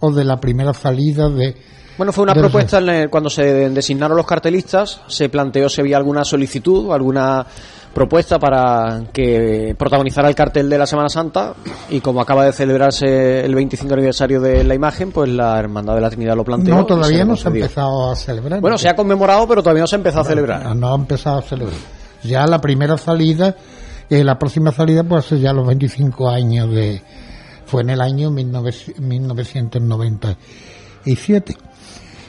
o 0.00 0.10
de 0.10 0.24
la 0.24 0.38
primera 0.38 0.74
salida 0.74 1.28
de... 1.28 1.56
Bueno, 1.96 2.12
fue 2.12 2.24
una 2.24 2.34
propuesta 2.34 2.78
en 2.78 3.08
cuando 3.08 3.28
se 3.28 3.68
designaron 3.70 4.16
los 4.16 4.26
cartelistas, 4.26 5.02
se 5.06 5.28
planteó 5.28 5.68
si 5.68 5.80
había 5.80 5.98
alguna 5.98 6.24
solicitud, 6.24 6.90
alguna 6.90 7.46
propuesta 7.92 8.38
para 8.38 9.02
que 9.12 9.74
protagonizara 9.78 10.28
el 10.28 10.34
cartel 10.34 10.68
de 10.68 10.78
la 10.78 10.86
Semana 10.86 11.08
Santa 11.08 11.54
y 11.90 12.00
como 12.00 12.20
acaba 12.20 12.44
de 12.46 12.52
celebrarse 12.52 13.44
el 13.44 13.54
25 13.54 13.92
aniversario 13.92 14.40
de 14.40 14.64
la 14.64 14.74
imagen, 14.74 15.12
pues 15.12 15.28
la 15.28 15.58
Hermandad 15.58 15.94
de 15.94 16.00
la 16.00 16.10
Trinidad 16.10 16.34
lo 16.34 16.44
planteó. 16.44 16.74
No, 16.74 16.86
todavía 16.86 17.24
no 17.24 17.36
se 17.36 17.48
ha 17.48 17.50
empezado 17.50 18.10
a 18.10 18.16
celebrar. 18.16 18.60
Bueno, 18.60 18.78
se 18.78 18.88
ha 18.88 18.96
conmemorado, 18.96 19.46
pero 19.46 19.62
todavía 19.62 19.82
no 19.82 19.86
se 19.86 19.96
ha 19.96 19.98
empezado 19.98 20.22
a 20.22 20.28
celebrar. 20.28 20.74
No 20.74 20.92
ha 20.92 20.96
empezado 20.96 21.38
a 21.38 21.42
celebrar. 21.42 21.78
Ya 22.22 22.46
la 22.46 22.60
primera 22.60 22.96
salida, 22.96 23.54
eh, 24.10 24.24
la 24.24 24.38
próxima 24.38 24.72
salida 24.72 25.04
pues 25.04 25.26
hace 25.26 25.38
ya 25.40 25.52
los 25.52 25.66
25 25.66 26.28
años 26.28 26.72
de... 26.72 27.02
Fue 27.66 27.82
en 27.82 27.90
el 27.90 28.00
año 28.00 28.30
19- 28.30 28.98
1997. 28.98 31.56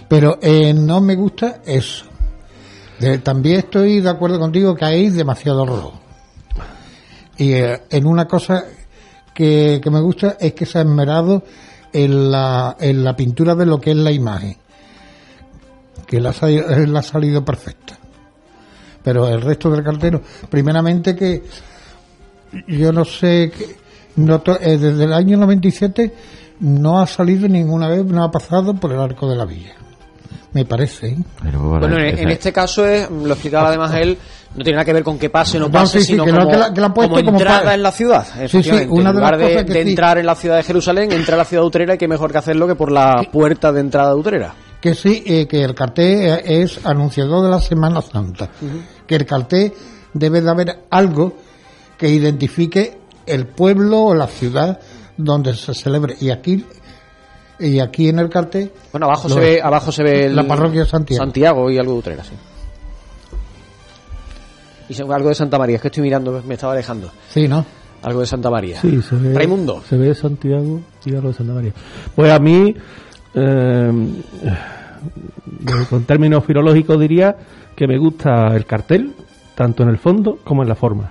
Pero 0.07 0.39
eh, 0.41 0.73
no 0.73 1.01
me 1.01 1.15
gusta 1.15 1.61
eso. 1.65 2.05
También 3.23 3.57
estoy 3.57 3.99
de 3.99 4.09
acuerdo 4.09 4.39
contigo 4.39 4.75
que 4.75 4.85
hay 4.85 5.09
demasiado 5.09 5.65
rojo. 5.65 5.99
Y 7.37 7.53
eh, 7.53 7.81
en 7.89 8.05
una 8.05 8.27
cosa 8.27 8.63
que, 9.33 9.81
me 9.91 9.99
gusta 9.99 10.37
es 10.39 10.53
que 10.53 10.65
se 10.65 10.77
ha 10.77 10.81
esmerado 10.81 11.43
en 11.91 12.31
la, 12.31 12.77
en 12.79 13.03
la 13.03 13.15
pintura 13.15 13.55
de 13.55 13.65
lo 13.65 13.81
que 13.81 13.91
es 13.91 13.97
la 13.97 14.11
imagen. 14.11 14.57
Que 16.05 16.19
la 16.19 16.33
la 16.41 16.99
ha 16.99 17.03
salido 17.03 17.43
perfecta. 17.43 17.97
Pero 19.03 19.27
el 19.27 19.41
resto 19.41 19.69
del 19.69 19.83
cartero, 19.83 20.21
primeramente 20.49 21.15
que 21.15 21.43
yo 22.67 22.91
no 22.91 23.03
sé, 23.05 23.51
que, 23.55 23.75
no 24.17 24.39
to- 24.41 24.59
eh, 24.61 24.77
desde 24.77 25.03
el 25.05 25.13
año 25.13 25.37
97 25.37 26.13
no 26.61 26.99
ha 27.01 27.07
salido 27.07 27.47
ninguna 27.47 27.87
vez, 27.89 28.05
no 28.05 28.23
ha 28.23 28.31
pasado 28.31 28.73
por 28.75 28.91
el 28.93 28.99
arco 28.99 29.27
de 29.29 29.35
la 29.35 29.45
villa. 29.45 29.73
me 30.53 30.65
parece. 30.65 31.07
¿eh? 31.07 31.17
Bueno, 31.51 31.97
en, 31.97 32.19
en 32.19 32.29
este 32.29 32.53
caso 32.53 32.85
es, 32.85 33.09
lo 33.09 33.33
explicaba 33.33 33.69
además 33.69 33.91
él, 33.95 34.15
no 34.55 34.63
tiene 34.63 34.73
nada 34.77 34.85
que 34.85 34.93
ver 34.93 35.03
con 35.03 35.17
que 35.17 35.31
pase 35.31 35.57
o 35.57 35.61
no 35.61 35.65
No, 35.65 35.71
pase, 35.71 35.99
sí, 35.99 36.05
sí, 36.05 36.11
sino 36.11 36.25
que 36.25 36.31
como, 36.31 36.47
que 36.47 36.57
la- 36.57 36.71
que 36.73 36.79
la 36.81 36.93
como 36.93 37.17
entrada 37.17 37.73
en 37.73 37.81
la 37.81 37.91
ciudad. 37.91 38.23
Sí, 38.47 38.57
una 38.59 38.77
de 38.77 38.83
en 38.83 39.15
lugar 39.15 39.31
las 39.31 39.39
de, 39.39 39.45
cosas 39.47 39.63
que 39.65 39.73
de 39.73 39.83
sí. 39.83 39.89
entrar 39.89 40.17
en 40.19 40.25
la 40.27 40.35
ciudad 40.35 40.57
de 40.57 40.63
Jerusalén, 40.63 41.11
entra 41.11 41.33
a 41.33 41.37
la 41.39 41.45
ciudad 41.45 41.63
de 41.63 41.67
Utrera 41.67 41.95
y 41.95 41.97
qué 41.97 42.07
mejor 42.07 42.31
que 42.31 42.37
hacerlo 42.37 42.67
que 42.67 42.75
por 42.75 42.91
la 42.91 43.23
puerta 43.31 43.71
de 43.71 43.79
entrada 43.79 44.09
de 44.13 44.15
Utrera. 44.15 44.53
Que 44.83 44.93
sí, 44.95 45.23
eh, 45.25 45.47
que 45.47 45.63
el 45.63 45.73
cartel 45.73 46.27
eh, 46.27 46.61
es 46.63 46.85
anunciador 46.85 47.45
de 47.45 47.49
la 47.49 47.61
Semana 47.61 48.01
Santa. 48.01 48.49
Que 49.07 49.15
el 49.15 49.25
cartel 49.25 49.71
debe 50.13 50.41
de 50.41 50.49
haber 50.49 50.79
algo 50.89 51.37
que 51.97 52.09
identifique 52.09 52.97
el 53.25 53.47
pueblo 53.47 54.01
o 54.07 54.13
la 54.13 54.27
ciudad 54.27 54.77
donde 55.15 55.55
se 55.55 55.73
celebre. 55.73 56.17
Y 56.19 56.31
aquí, 56.31 56.65
y 57.59 57.79
aquí 57.79 58.09
en 58.09 58.19
el 58.19 58.27
cartel. 58.29 58.73
Bueno, 58.91 59.05
abajo 59.05 59.29
lo- 59.29 59.35
se 59.35 59.39
ve, 59.39 59.61
abajo 59.63 59.89
se 59.93 60.03
ve 60.03 60.25
el- 60.25 60.35
la 60.35 60.45
parroquia 60.45 60.81
de 60.83 60.89
Santiago. 60.89 61.23
Santiago 61.23 61.71
y 61.71 61.77
algo 61.77 61.93
de 61.93 61.99
Utrera, 61.99 62.23
sí. 62.25 62.33
Y 64.89 64.93
se- 64.93 65.03
algo 65.03 65.29
de 65.29 65.35
Santa 65.35 65.57
María, 65.57 65.77
es 65.77 65.81
que 65.81 65.87
estoy 65.87 66.03
mirando, 66.03 66.43
me 66.45 66.55
estaba 66.55 66.73
alejando. 66.73 67.09
Sí, 67.29 67.47
¿no? 67.47 67.65
Algo 68.01 68.19
de 68.19 68.27
Santa 68.27 68.49
María. 68.49 68.81
Sí, 68.81 69.01
se 69.01 69.15
ve, 69.15 69.33
Raimundo. 69.33 69.81
se 69.87 69.95
ve 69.95 70.13
Santiago 70.13 70.81
y 71.05 71.15
algo 71.15 71.29
de 71.29 71.33
Santa 71.35 71.53
María. 71.53 71.71
Pues 72.13 72.31
a 72.33 72.39
mí, 72.39 72.75
eh, 73.33 73.91
con 75.89 76.03
términos 76.05 76.45
filológicos 76.45 76.99
diría 76.99 77.35
que 77.75 77.87
me 77.87 77.97
gusta 77.97 78.55
el 78.55 78.65
cartel, 78.65 79.13
tanto 79.55 79.83
en 79.83 79.89
el 79.89 79.97
fondo 79.97 80.37
como 80.43 80.63
en 80.63 80.69
la 80.69 80.75
forma. 80.75 81.09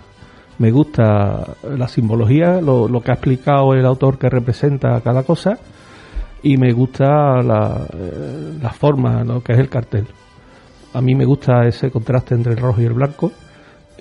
Me 0.59 0.71
gusta 0.71 1.57
la 1.77 1.89
simbología, 1.89 2.61
lo, 2.61 2.89
que 3.01 3.11
ha 3.11 3.15
explicado 3.15 3.75
el 3.75 3.85
autor 3.85 4.19
que 4.19 4.29
representa 4.29 5.01
cada 5.01 5.23
cosa, 5.23 5.59
y 6.43 6.57
me 6.57 6.73
gusta 6.73 7.43
la, 7.43 7.87
eh, 7.93 8.59
la 8.61 8.71
forma, 8.71 9.25
lo 9.25 9.43
que 9.43 9.53
es 9.53 9.59
el 9.59 9.69
cartel. 9.69 10.07
A 10.95 11.01
mí 11.01 11.15
me 11.15 11.25
gusta 11.25 11.67
ese 11.67 11.91
contraste 11.91 12.35
entre 12.35 12.53
el 12.53 12.59
rojo 12.59 12.81
y 12.81 12.85
el 12.85 12.93
blanco 12.93 13.33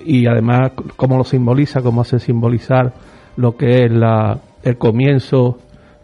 y 0.06 0.28
además 0.28 0.72
cómo 0.96 1.18
lo 1.18 1.24
simboliza, 1.24 1.82
cómo 1.82 2.02
hace 2.02 2.20
simbolizar 2.20 2.94
lo 3.38 3.56
que 3.56 3.86
es 3.86 3.92
la, 3.92 4.40
el 4.64 4.78
comienzo 4.78 5.58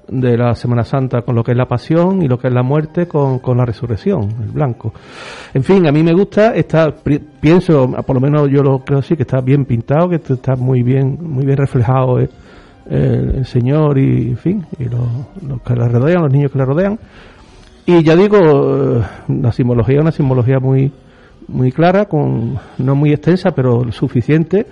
de 0.07 0.37
la 0.37 0.55
Semana 0.55 0.83
Santa 0.83 1.21
con 1.21 1.35
lo 1.35 1.43
que 1.43 1.51
es 1.51 1.57
la 1.57 1.65
pasión 1.65 2.21
y 2.21 2.27
lo 2.27 2.37
que 2.37 2.47
es 2.47 2.53
la 2.53 2.63
muerte 2.63 3.07
con, 3.07 3.39
con 3.39 3.57
la 3.57 3.65
resurrección, 3.65 4.29
el 4.41 4.51
blanco. 4.51 4.93
En 5.53 5.63
fin, 5.63 5.87
a 5.87 5.91
mí 5.91 6.03
me 6.03 6.13
gusta, 6.13 6.55
está, 6.55 6.93
pienso, 7.39 7.91
por 8.05 8.15
lo 8.15 8.21
menos 8.21 8.49
yo 8.49 8.63
lo 8.63 8.79
creo 8.79 8.99
así, 8.99 9.15
que 9.15 9.23
está 9.23 9.41
bien 9.41 9.65
pintado, 9.65 10.09
que 10.09 10.15
está 10.15 10.55
muy 10.55 10.83
bien, 10.83 11.17
muy 11.21 11.45
bien 11.45 11.57
reflejado 11.57 12.19
eh, 12.19 12.29
el, 12.89 13.35
el 13.37 13.45
Señor 13.45 13.97
y, 13.97 14.29
en 14.29 14.37
fin, 14.37 14.65
y 14.79 14.85
los, 14.85 15.07
los 15.47 15.61
que 15.61 15.73
le 15.73 15.87
rodean, 15.87 16.23
los 16.23 16.31
niños 16.31 16.51
que 16.51 16.57
le 16.57 16.65
rodean. 16.65 16.99
Y 17.85 18.03
ya 18.03 18.15
digo, 18.15 18.37
eh, 18.37 19.03
la 19.29 19.51
simbología 19.51 20.01
una 20.01 20.11
simbología 20.11 20.59
muy, 20.59 20.91
muy 21.47 21.71
clara, 21.71 22.05
con 22.05 22.57
no 22.77 22.95
muy 22.95 23.11
extensa, 23.11 23.51
pero 23.51 23.91
suficiente. 23.91 24.65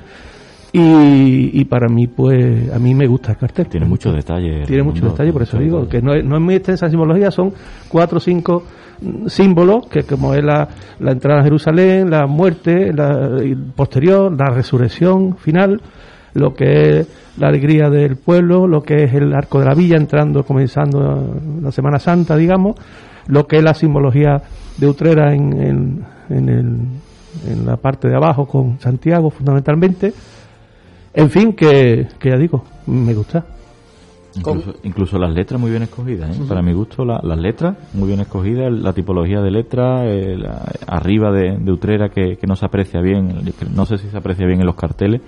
Y, 0.77 1.51
y 1.61 1.65
para 1.65 1.88
mí, 1.88 2.07
pues, 2.07 2.69
a 2.73 2.79
mí 2.79 2.93
me 2.93 3.07
gusta 3.07 3.31
el 3.31 3.38
cartel. 3.38 3.67
Tiene 3.67 3.85
muchos 3.85 4.13
detalles. 4.13 4.67
Tiene 4.67 4.83
muchos 4.83 5.03
detalles, 5.11 5.31
por 5.33 5.41
eso 5.43 5.57
digo, 5.57 5.88
que 5.88 6.01
no 6.01 6.13
es, 6.13 6.25
no 6.25 6.35
es 6.35 6.41
muy 6.41 6.55
extensa 6.55 6.89
simbología, 6.89 7.31
son 7.31 7.53
cuatro 7.88 8.17
o 8.17 8.19
cinco 8.19 8.63
símbolos, 9.27 9.88
que 9.88 10.03
como 10.03 10.33
es 10.33 10.43
la, 10.43 10.67
la 10.99 11.11
entrada 11.11 11.41
a 11.41 11.43
Jerusalén, 11.43 12.09
la 12.09 12.27
muerte, 12.27 12.91
la 12.93 13.29
posterior, 13.75 14.31
la 14.38 14.49
resurrección 14.53 15.38
final, 15.38 15.81
lo 16.33 16.53
que 16.53 16.99
es 16.99 17.07
la 17.38 17.47
alegría 17.47 17.89
del 17.89 18.17
pueblo, 18.17 18.67
lo 18.67 18.81
que 18.81 19.03
es 19.03 19.13
el 19.13 19.33
arco 19.33 19.59
de 19.59 19.65
la 19.65 19.75
villa 19.75 19.95
entrando, 19.97 20.43
comenzando 20.43 21.35
la 21.61 21.71
Semana 21.71 21.99
Santa, 21.99 22.35
digamos, 22.35 22.75
lo 23.27 23.47
que 23.47 23.57
es 23.57 23.63
la 23.63 23.73
simbología 23.73 24.41
de 24.77 24.88
Utrera 24.88 25.33
en, 25.33 25.53
en, 25.61 26.05
en 26.29 26.49
el- 26.49 26.79
en 27.51 27.65
la 27.65 27.75
parte 27.75 28.07
de 28.07 28.15
abajo 28.15 28.45
con 28.45 28.79
Santiago 28.79 29.29
fundamentalmente. 29.29 30.13
En 31.15 31.30
fin, 31.30 31.54
que, 31.54 32.08
que 32.19 32.30
ya 32.30 32.38
digo, 32.38 32.63
me 32.88 33.13
gusta. 33.13 33.45
Incluso, 34.38 34.73
incluso 34.84 35.17
las 35.17 35.34
letras 35.34 35.62
muy 35.62 35.71
bien 35.71 35.84
escogidas, 35.84 36.38
¿eh? 36.38 36.41
para 36.45 36.62
mi 36.62 36.73
gusto 36.73 37.06
la- 37.06 37.21
las 37.23 37.39
letras 37.39 37.78
muy 37.93 38.10
bien 38.10 38.19
escogidas, 38.19 38.69
la 38.69 38.91
tipología 38.91 39.39
de 39.39 39.49
letra, 39.49 40.06
eh, 40.06 40.36
la- 40.38 40.69
arriba 40.88 41.32
de, 41.32 41.56
de 41.58 41.71
Utrera 41.71 42.10
que, 42.10 42.36
que 42.36 42.45
no 42.45 42.58
se 42.58 42.65
aprecia 42.65 42.99
bien, 42.99 43.34
no 43.73 43.86
sé 43.86 43.97
si 43.97 44.10
se 44.10 44.17
aprecia 44.17 44.45
bien 44.45 44.60
en 44.60 44.65
los 44.65 44.75
carteles, 44.75 45.21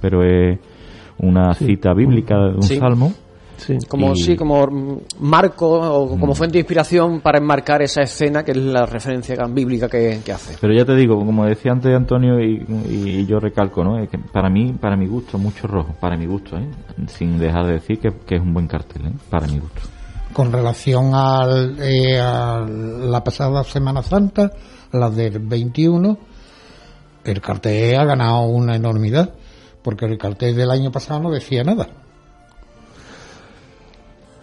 pero 0.00 0.22
es 0.24 0.58
una 1.18 1.52
Sí. 1.52 1.66
cita 1.66 1.92
bíblica 1.92 2.38
de 2.38 2.54
un 2.56 2.62
Sí. 2.62 2.78
salmo. 2.78 3.12
Como 3.88 4.12
Y- 4.12 4.16
sí, 4.16 4.36
como 4.36 4.66
mm, 4.66 4.98
marco 5.20 5.68
o 5.68 6.18
como 6.18 6.34
fuente 6.34 6.54
de 6.54 6.60
inspiración 6.60 7.20
para 7.20 7.38
enmarcar 7.38 7.82
esa 7.82 8.02
escena 8.02 8.44
que 8.44 8.52
es 8.52 8.56
la 8.58 8.86
referencia 8.86 9.36
bíblica 9.48 9.88
que, 9.88 10.20
que 10.24 10.32
hace. 10.32 10.56
Pero 10.60 10.72
ya 10.74 10.84
te 10.84 10.94
digo, 10.94 11.16
como 11.16 11.44
decía 11.46 11.72
antes 11.72 11.94
Antonio 11.94 12.40
y, 12.40 12.64
y 12.88 13.26
yo 13.26 13.40
recalco, 13.40 13.82
¿no? 13.82 13.98
Es 13.98 14.08
que 14.10 14.18
para 14.18 14.48
mí, 14.50 14.74
para 14.80 14.96
mi 14.96 15.06
gusto, 15.06 15.38
mucho 15.38 15.66
rojo, 15.66 15.94
para 16.00 16.16
mi 16.16 16.26
gusto, 16.26 16.56
¿eh? 16.56 16.68
sin 17.08 17.38
dejar 17.38 17.66
de 17.66 17.72
decir 17.72 17.98
que, 17.98 18.12
que 18.26 18.36
es 18.36 18.40
un 18.42 18.52
buen 18.54 18.66
cartel, 18.66 19.06
¿eh? 19.06 19.12
para 19.30 19.46
mi 19.46 19.58
gusto. 19.58 19.80
con 20.32 20.52
relación 20.52 21.14
al, 21.14 21.76
eh, 21.80 22.20
a 22.20 22.60
la 22.68 23.24
pasada 23.24 23.64
Semana 23.64 24.02
Santa, 24.02 24.50
la 24.92 25.08
del 25.10 25.38
21, 25.38 26.18
el 27.24 27.40
cartel 27.40 27.96
ha 27.98 28.04
ganado 28.04 28.42
una 28.42 28.76
enormidad, 28.76 29.34
porque 29.82 30.04
el 30.04 30.18
cartel 30.18 30.54
del 30.54 30.70
año 30.70 30.90
pasado 30.92 31.20
no 31.20 31.30
decía 31.30 31.64
nada. 31.64 31.86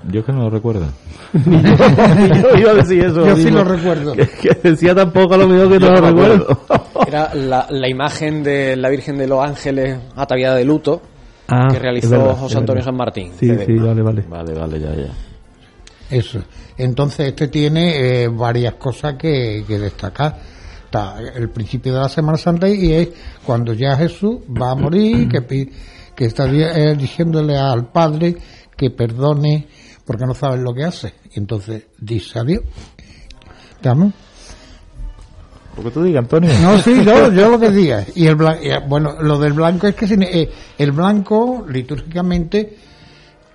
Yo 0.10 0.20
es 0.20 0.26
que 0.26 0.32
no 0.34 0.42
lo 0.44 0.50
recuerdo. 0.50 0.88
yo 1.34 2.58
iba 2.60 2.72
a 2.72 2.76
decir 2.76 3.04
eso. 3.04 3.26
Yo 3.26 3.36
sí 3.36 3.50
lo 3.50 3.64
recuerdo. 3.64 4.14
Que, 4.14 4.28
que 4.28 4.70
decía 4.70 4.94
tampoco 4.94 5.38
lo 5.38 5.48
mismo 5.48 5.70
que 5.70 5.80
no 5.80 5.88
Yo 5.88 5.94
lo 5.94 6.02
no 6.02 6.08
recuerdo. 6.10 6.60
Era 7.08 7.34
la, 7.34 7.68
la 7.70 7.90
imagen 7.90 8.44
de 8.44 8.76
la 8.76 8.90
Virgen 8.90 9.18
de 9.18 9.28
los 9.28 9.44
Ángeles 9.44 9.98
ataviada 10.16 10.56
de 10.56 10.66
luto 10.66 11.02
Ah, 11.48 11.68
que 11.72 11.78
realizó 11.78 12.10
verdad, 12.12 12.38
José 12.38 12.58
Antonio. 12.58 12.84
San 12.84 12.96
Martín. 12.96 13.32
Sí, 13.38 13.48
de- 13.48 13.66
sí, 13.66 13.74
vale, 13.74 14.02
vale. 14.02 14.24
Vale, 14.30 14.54
vale, 14.54 14.80
ya, 14.80 14.96
ya. 14.96 15.12
Eso. 16.10 16.40
Entonces 16.78 17.28
este 17.30 17.48
tiene 17.50 18.24
eh, 18.24 18.28
varias 18.30 18.76
cosas 18.76 19.16
que, 19.16 19.64
que 19.68 19.78
destacar. 19.78 20.38
Está 20.86 21.16
el 21.36 21.50
principio 21.50 21.94
de 21.94 22.00
la 22.00 22.10
Semana 22.10 22.38
Santa 22.38 22.68
y 22.70 22.94
es 22.94 23.10
cuando 23.46 23.74
ya 23.74 23.96
Jesús 23.98 24.38
va 24.50 24.72
a 24.72 24.76
morir, 24.76 25.28
que, 25.28 25.70
que 26.16 26.26
está 26.26 26.46
eh, 26.50 26.96
diciéndole 26.96 27.58
al 27.58 27.88
Padre 27.92 28.36
que 28.78 28.90
perdone 28.92 29.68
porque 30.06 30.26
no 30.26 30.34
sabe 30.34 30.58
lo 30.58 30.74
que 30.74 30.84
hace. 30.84 31.14
Y 31.34 31.40
entonces 31.40 31.84
dice 32.00 32.40
adiós. 32.40 32.62
¿Estamos? 33.76 34.14
Lo 35.76 35.84
que 35.84 35.92
tú 35.92 36.04
digas, 36.04 36.24
Antonio. 36.24 36.50
No, 36.62 36.78
sí, 36.80 37.04
yo, 37.06 37.32
yo 37.32 37.50
lo 37.50 37.60
que 37.60 37.72
diga. 37.72 38.06
Y 38.16 38.28
el 38.28 38.38
blan- 38.38 38.60
eh, 38.62 38.80
bueno, 38.88 39.16
lo 39.22 39.40
del 39.40 39.54
blanco 39.54 39.88
es 39.88 39.96
que 39.96 40.06
eh, 40.06 40.50
el 40.78 40.92
blanco 40.92 41.66
litúrgicamente 41.68 42.78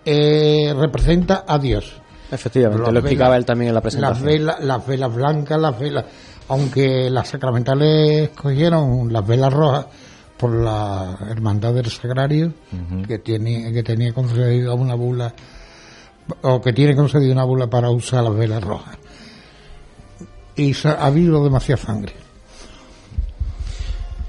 eh, 0.04 0.74
representa 0.76 1.44
a 1.46 1.58
Dios. 1.58 1.92
Efectivamente, 2.30 2.82
Las 2.82 2.92
lo 2.92 2.98
explicaba 3.00 3.30
velas- 3.30 3.38
él 3.38 3.44
también 3.46 3.68
en 3.68 3.74
la 3.74 3.78
Las 3.78 3.82
presentación. 3.82 4.26
velas, 4.26 4.56
las 4.64 4.86
velas 4.86 5.14
blancas, 5.14 5.60
las 5.60 5.78
velas, 5.78 6.04
aunque 6.48 7.08
las 7.08 7.28
sacramentales 7.28 8.30
escogieron 8.30 9.12
las 9.12 9.26
velas 9.26 9.52
rojas 9.52 9.86
por 10.36 10.54
la 10.54 11.18
hermandad 11.30 11.74
del 11.74 11.86
sagrario 11.90 12.52
que 13.08 13.18
tiene 13.18 13.72
que 13.72 13.82
tenía 13.82 14.12
concedido 14.12 14.74
una 14.76 14.94
bula 14.94 15.34
o 16.42 16.60
que 16.60 16.72
tiene 16.72 16.94
concedido 16.96 17.32
una 17.32 17.44
bula 17.44 17.66
para 17.68 17.90
usar 17.90 18.24
las 18.24 18.36
velas 18.36 18.62
rojas. 18.62 18.96
Y 20.56 20.74
ha 20.86 21.06
habido 21.06 21.42
demasiada 21.44 21.80
sangre. 21.82 22.12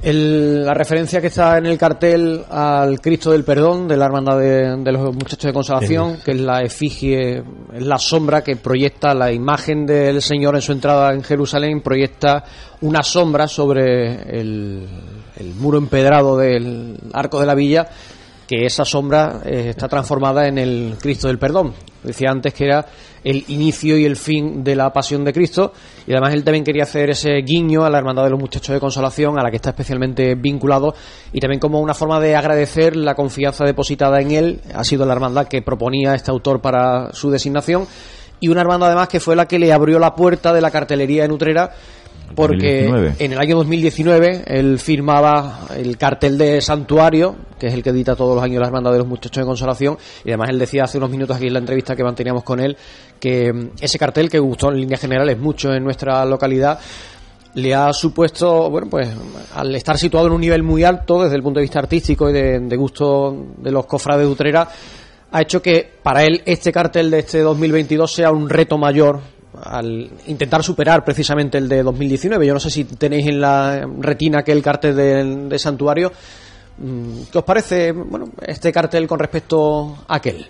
El- 0.01 0.63
la 0.65 0.73
referencia 0.73 1.19
que 1.19 1.27
está 1.27 1.57
en 1.57 1.65
el 1.65 1.77
cartel 1.77 2.45
al 2.49 3.01
Cristo 3.01 3.31
del 3.31 3.43
Perdón 3.43 3.85
de 3.85 3.97
la 3.97 4.05
Hermandad 4.05 4.39
de, 4.39 4.77
de 4.77 4.91
los 4.93 5.13
Muchachos 5.13 5.43
de 5.43 5.51
Consolación, 5.53 6.19
que 6.23 6.31
es 6.31 6.39
la 6.39 6.61
efigie, 6.61 7.43
es 7.73 7.85
la 7.85 7.97
sombra 7.97 8.41
que 8.41 8.55
proyecta 8.55 9.13
la 9.13 9.29
imagen 9.33 9.85
del 9.85 10.21
Señor 10.21 10.55
en 10.55 10.61
su 10.61 10.71
entrada 10.71 11.13
en 11.13 11.21
Jerusalén, 11.21 11.81
proyecta 11.81 12.45
una 12.79 13.03
sombra 13.03 13.49
sobre 13.49 14.39
el, 14.39 14.87
el 15.35 15.53
muro 15.55 15.77
empedrado 15.77 16.37
del 16.37 16.97
arco 17.11 17.41
de 17.41 17.45
la 17.45 17.55
villa, 17.55 17.89
que 18.47 18.65
esa 18.65 18.85
sombra 18.85 19.41
eh, 19.43 19.71
está 19.71 19.89
transformada 19.89 20.47
en 20.47 20.59
el 20.59 20.95
Cristo 21.01 21.27
del 21.27 21.39
Perdón. 21.39 21.73
Decía 22.03 22.29
antes 22.31 22.53
que 22.53 22.65
era 22.65 22.85
el 23.23 23.43
inicio 23.49 23.97
y 23.97 24.05
el 24.05 24.15
fin 24.15 24.63
de 24.63 24.75
la 24.75 24.91
pasión 24.91 25.25
de 25.25 25.33
Cristo 25.33 25.73
y 26.07 26.11
además 26.13 26.33
él 26.33 26.43
también 26.43 26.63
quería 26.63 26.83
hacer 26.83 27.09
ese 27.09 27.31
guiño 27.41 27.83
a 27.83 27.89
la 27.89 27.97
Hermandad 27.97 28.23
de 28.23 28.29
los 28.29 28.39
Muchachos 28.39 28.73
de 28.73 28.79
Consolación 28.79 29.37
a 29.37 29.43
la 29.43 29.49
que 29.49 29.57
está 29.57 29.71
especialmente 29.71 30.35
vinculado 30.35 30.95
y 31.33 31.39
también 31.39 31.59
como 31.59 31.79
una 31.81 31.93
forma 31.93 32.19
de 32.19 32.35
agradecer 32.35 32.95
la 32.95 33.15
confianza 33.15 33.65
depositada 33.65 34.21
en 34.21 34.31
él 34.31 34.61
ha 34.73 34.83
sido 34.83 35.05
la 35.05 35.13
hermandad 35.13 35.47
que 35.47 35.61
proponía 35.61 36.15
este 36.15 36.31
autor 36.31 36.61
para 36.61 37.11
su 37.11 37.29
designación 37.29 37.85
y 38.39 38.47
una 38.47 38.61
hermandad 38.61 38.87
además 38.87 39.09
que 39.09 39.19
fue 39.19 39.35
la 39.35 39.45
que 39.45 39.59
le 39.59 39.73
abrió 39.73 39.99
la 39.99 40.15
puerta 40.15 40.53
de 40.53 40.61
la 40.61 40.71
cartelería 40.71 41.25
en 41.25 41.31
Utrera 41.31 41.71
porque 42.35 42.83
2019. 42.83 43.15
en 43.19 43.33
el 43.33 43.39
año 43.39 43.55
2019 43.57 44.43
él 44.47 44.79
firmaba 44.79 45.67
el 45.75 45.97
cartel 45.97 46.37
de 46.37 46.61
Santuario, 46.61 47.35
que 47.59 47.67
es 47.67 47.73
el 47.73 47.83
que 47.83 47.89
edita 47.89 48.15
todos 48.15 48.35
los 48.35 48.43
años 48.43 48.59
la 48.59 48.67
Hermandad 48.67 48.91
de 48.91 48.99
los 48.99 49.07
Muchachos 49.07 49.41
de 49.41 49.45
Consolación, 49.45 49.97
y 50.23 50.29
además 50.29 50.49
él 50.49 50.59
decía 50.59 50.83
hace 50.83 50.97
unos 50.97 51.09
minutos 51.09 51.35
aquí 51.35 51.47
en 51.47 51.53
la 51.53 51.59
entrevista 51.59 51.95
que 51.95 52.03
manteníamos 52.03 52.43
con 52.43 52.59
él 52.59 52.77
que 53.19 53.51
mm, 53.51 53.71
ese 53.81 53.99
cartel 53.99 54.29
que 54.29 54.39
gustó 54.39 54.71
en 54.71 54.81
líneas 54.81 55.01
generales 55.01 55.37
mucho 55.37 55.73
en 55.73 55.83
nuestra 55.83 56.25
localidad 56.25 56.79
le 57.55 57.73
ha 57.73 57.91
supuesto, 57.93 58.69
bueno, 58.69 58.87
pues 58.89 59.09
al 59.55 59.73
estar 59.75 59.97
situado 59.97 60.27
en 60.27 60.33
un 60.33 60.41
nivel 60.41 60.61
muy 60.61 60.83
alto 60.83 61.23
desde 61.23 61.35
el 61.35 61.41
punto 61.41 61.59
de 61.59 61.63
vista 61.63 61.79
artístico 61.79 62.29
y 62.29 62.33
de, 62.33 62.59
de 62.59 62.75
gusto 62.75 63.47
de 63.57 63.71
los 63.71 63.85
cofrades 63.87 64.25
de 64.25 64.31
Utrera, 64.31 64.69
ha 65.31 65.41
hecho 65.41 65.61
que 65.61 65.89
para 66.01 66.23
él 66.23 66.41
este 66.45 66.71
cartel 66.71 67.11
de 67.11 67.19
este 67.19 67.39
2022 67.39 68.11
sea 68.11 68.31
un 68.31 68.49
reto 68.49 68.77
mayor 68.77 69.19
al 69.63 70.09
intentar 70.27 70.63
superar 70.63 71.03
precisamente 71.03 71.57
el 71.57 71.67
de 71.67 71.83
2019. 71.83 72.45
Yo 72.45 72.53
no 72.53 72.59
sé 72.59 72.69
si 72.69 72.83
tenéis 72.85 73.27
en 73.27 73.41
la 73.41 73.87
retina 73.99 74.39
aquel 74.39 74.61
cartel 74.61 74.95
de, 74.95 75.23
de 75.49 75.59
Santuario. 75.59 76.11
Mm, 76.77 77.23
¿Qué 77.31 77.37
os 77.37 77.43
parece 77.43 77.91
bueno, 77.91 78.29
este 78.45 78.71
cartel 78.71 79.07
con 79.07 79.19
respecto 79.19 79.97
a 80.07 80.15
aquel? 80.15 80.45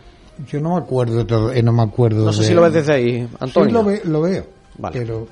Yo 0.48 0.60
no 0.60 0.76
me 0.76 0.82
acuerdo, 0.82 1.26
todo- 1.26 1.52
eh, 1.52 1.62
no 1.64 1.74
me 1.74 1.84
acuerdo. 1.84 2.26
No 2.26 2.34
sé 2.34 2.42
de- 2.42 2.48
si 2.48 2.54
lo 2.54 2.62
ves 2.62 2.74
desde 2.74 2.94
ahí, 2.94 3.28
Antonio. 3.40 3.70
Sí, 3.70 3.74
lo, 3.74 3.84
ve- 3.84 4.02
lo 4.06 4.22
veo. 4.22 4.46
Pero 4.94 5.28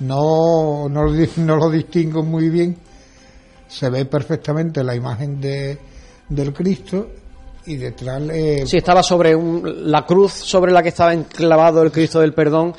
no, 0.00 0.88
no, 0.88 1.04
no 1.36 1.56
lo 1.56 1.70
distingo 1.70 2.22
muy 2.22 2.48
bien. 2.48 2.76
Se 3.66 3.90
ve 3.90 4.04
perfectamente 4.06 4.82
la 4.82 4.94
imagen 4.94 5.40
de, 5.40 5.76
del 6.28 6.52
Cristo 6.54 7.08
y 7.68 7.76
detrás 7.76 8.22
Sí, 8.66 8.76
estaba 8.78 9.02
sobre 9.02 9.34
un- 9.36 9.90
la 9.90 10.04
cruz 10.06 10.32
sobre 10.32 10.72
la 10.72 10.82
que 10.82 10.88
estaba 10.90 11.12
enclavado 11.12 11.82
el 11.82 11.92
Cristo 11.92 12.20
del 12.20 12.32
Perdón. 12.34 12.74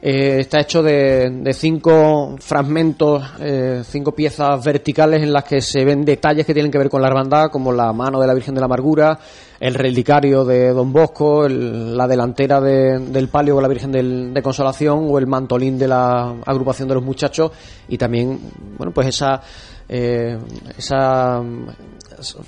eh, 0.00 0.36
está 0.38 0.60
hecho 0.60 0.80
de, 0.80 1.28
de 1.42 1.52
cinco 1.52 2.36
fragmentos, 2.38 3.20
eh, 3.40 3.82
cinco 3.84 4.12
piezas 4.12 4.64
verticales 4.64 5.24
en 5.24 5.32
las 5.32 5.42
que 5.42 5.60
se 5.60 5.84
ven 5.84 6.04
detalles 6.04 6.46
que 6.46 6.54
tienen 6.54 6.70
que 6.70 6.78
ver 6.78 6.88
con 6.88 7.02
la 7.02 7.08
hermandad, 7.08 7.50
como 7.50 7.72
la 7.72 7.92
mano 7.92 8.20
de 8.20 8.28
la 8.28 8.34
Virgen 8.34 8.54
de 8.54 8.60
la 8.60 8.66
Amargura, 8.66 9.18
el 9.58 9.74
relicario 9.74 10.44
de 10.44 10.68
Don 10.72 10.92
Bosco, 10.92 11.48
la 11.48 12.06
delantera 12.06 12.60
de- 12.60 13.00
del 13.10 13.26
palio 13.26 13.54
con 13.54 13.62
la 13.64 13.68
Virgen 13.68 14.32
de 14.32 14.40
Consolación 14.40 15.08
o 15.10 15.18
el 15.18 15.26
mantolín 15.26 15.76
de 15.76 15.88
la 15.88 16.32
agrupación 16.46 16.86
de 16.86 16.94
los 16.94 17.02
muchachos 17.02 17.50
y 17.88 17.98
también, 17.98 18.38
bueno, 18.76 18.92
pues 18.92 19.08
esa 19.08 19.42
eh, 19.90 20.38
esa 20.76 21.42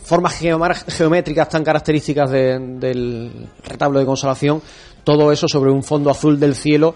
formas 0.02 0.38
geométricas 0.38 1.48
tan 1.48 1.62
características 1.64 2.30
de- 2.30 2.58
del 2.78 3.46
retablo 3.66 3.98
de 3.98 4.06
consolación, 4.06 4.60
todo 5.04 5.32
eso 5.32 5.48
sobre 5.48 5.70
un 5.70 5.82
fondo 5.82 6.10
azul 6.10 6.38
del 6.38 6.54
cielo 6.54 6.94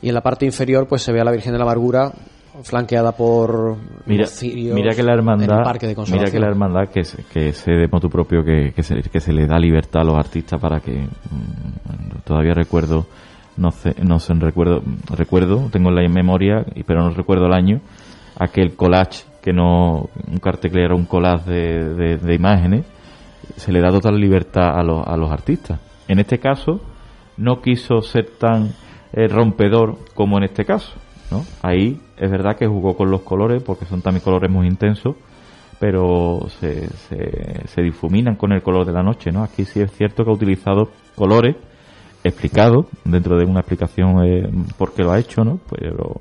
y 0.00 0.08
en 0.08 0.14
la 0.14 0.20
parte 0.20 0.44
inferior 0.46 0.86
pues 0.88 1.02
se 1.02 1.12
ve 1.12 1.20
a 1.20 1.24
la 1.24 1.32
Virgen 1.32 1.52
de 1.52 1.58
la 1.58 1.64
Amargura 1.64 2.12
flanqueada 2.64 3.12
por 3.12 3.76
Mira, 4.06 4.26
mira 4.74 4.94
que 4.94 5.02
la 5.02 5.14
hermandad, 5.14 5.58
el 5.58 5.64
parque 5.64 5.86
de 5.86 5.94
mira 5.94 6.30
que 6.30 6.38
la 6.38 6.48
hermandad 6.48 6.88
que, 6.90 7.02
se- 7.04 7.24
que 7.24 7.52
sé 7.54 7.72
de 7.72 7.88
motu 7.88 8.10
propio 8.10 8.44
que, 8.44 8.72
que, 8.74 8.82
se, 8.82 8.96
que 9.02 9.20
se 9.20 9.32
le 9.32 9.46
da 9.46 9.58
libertad 9.58 10.02
a 10.02 10.04
los 10.04 10.16
artistas 10.16 10.60
para 10.60 10.80
que 10.80 10.92
mm, 10.92 12.18
todavía 12.24 12.52
recuerdo 12.54 13.06
no 13.56 13.70
sé, 13.70 13.94
no 14.02 14.18
sé, 14.18 14.34
recuerdo 14.34 14.82
recuerdo 15.16 15.68
tengo 15.72 15.88
en 15.90 15.94
la 15.96 16.08
memoria 16.08 16.64
pero 16.86 17.02
no 17.02 17.10
recuerdo 17.10 17.46
el 17.46 17.54
año 17.54 17.80
aquel 18.38 18.74
collage 18.76 19.24
que 19.42 19.52
no 19.52 20.08
un 20.30 20.38
cartel 20.38 20.70
que 20.72 20.82
era 20.84 20.94
un 20.94 21.04
collage 21.06 21.50
de, 21.50 22.16
de- 22.16 22.34
imágenes 22.34 22.86
se 23.56 23.72
le 23.72 23.80
da 23.80 23.90
total 23.90 24.18
libertad 24.18 24.78
a 24.78 24.82
los, 24.82 25.06
a 25.06 25.16
los 25.16 25.30
artistas 25.30 25.80
en 26.08 26.18
este 26.20 26.38
caso 26.38 26.80
no 27.36 27.60
quiso 27.60 28.00
ser 28.02 28.30
tan 28.38 28.70
eh, 29.12 29.26
rompedor 29.28 29.98
como 30.14 30.38
en 30.38 30.44
este 30.44 30.64
caso 30.64 30.92
¿no? 31.30 31.42
ahí 31.62 32.00
es 32.16 32.30
verdad 32.30 32.56
que 32.56 32.66
jugó 32.66 32.96
con 32.96 33.10
los 33.10 33.22
colores 33.22 33.62
porque 33.62 33.84
son 33.84 34.00
también 34.00 34.22
colores 34.24 34.50
muy 34.50 34.66
intensos 34.66 35.16
pero 35.80 36.46
se, 36.60 36.86
se, 36.88 37.66
se 37.66 37.82
difuminan 37.82 38.36
con 38.36 38.52
el 38.52 38.62
color 38.62 38.86
de 38.86 38.92
la 38.92 39.02
noche 39.02 39.32
¿no? 39.32 39.42
aquí 39.42 39.64
sí 39.64 39.80
es 39.80 39.90
cierto 39.92 40.24
que 40.24 40.30
ha 40.30 40.34
utilizado 40.34 40.90
colores 41.16 41.56
explicados 42.24 42.86
dentro 43.04 43.36
de 43.36 43.44
una 43.44 43.60
explicación 43.60 44.24
eh, 44.24 44.48
por 44.78 44.94
qué 44.94 45.02
lo 45.02 45.10
ha 45.12 45.18
hecho 45.18 45.42
¿no? 45.44 45.58
pero 45.68 46.20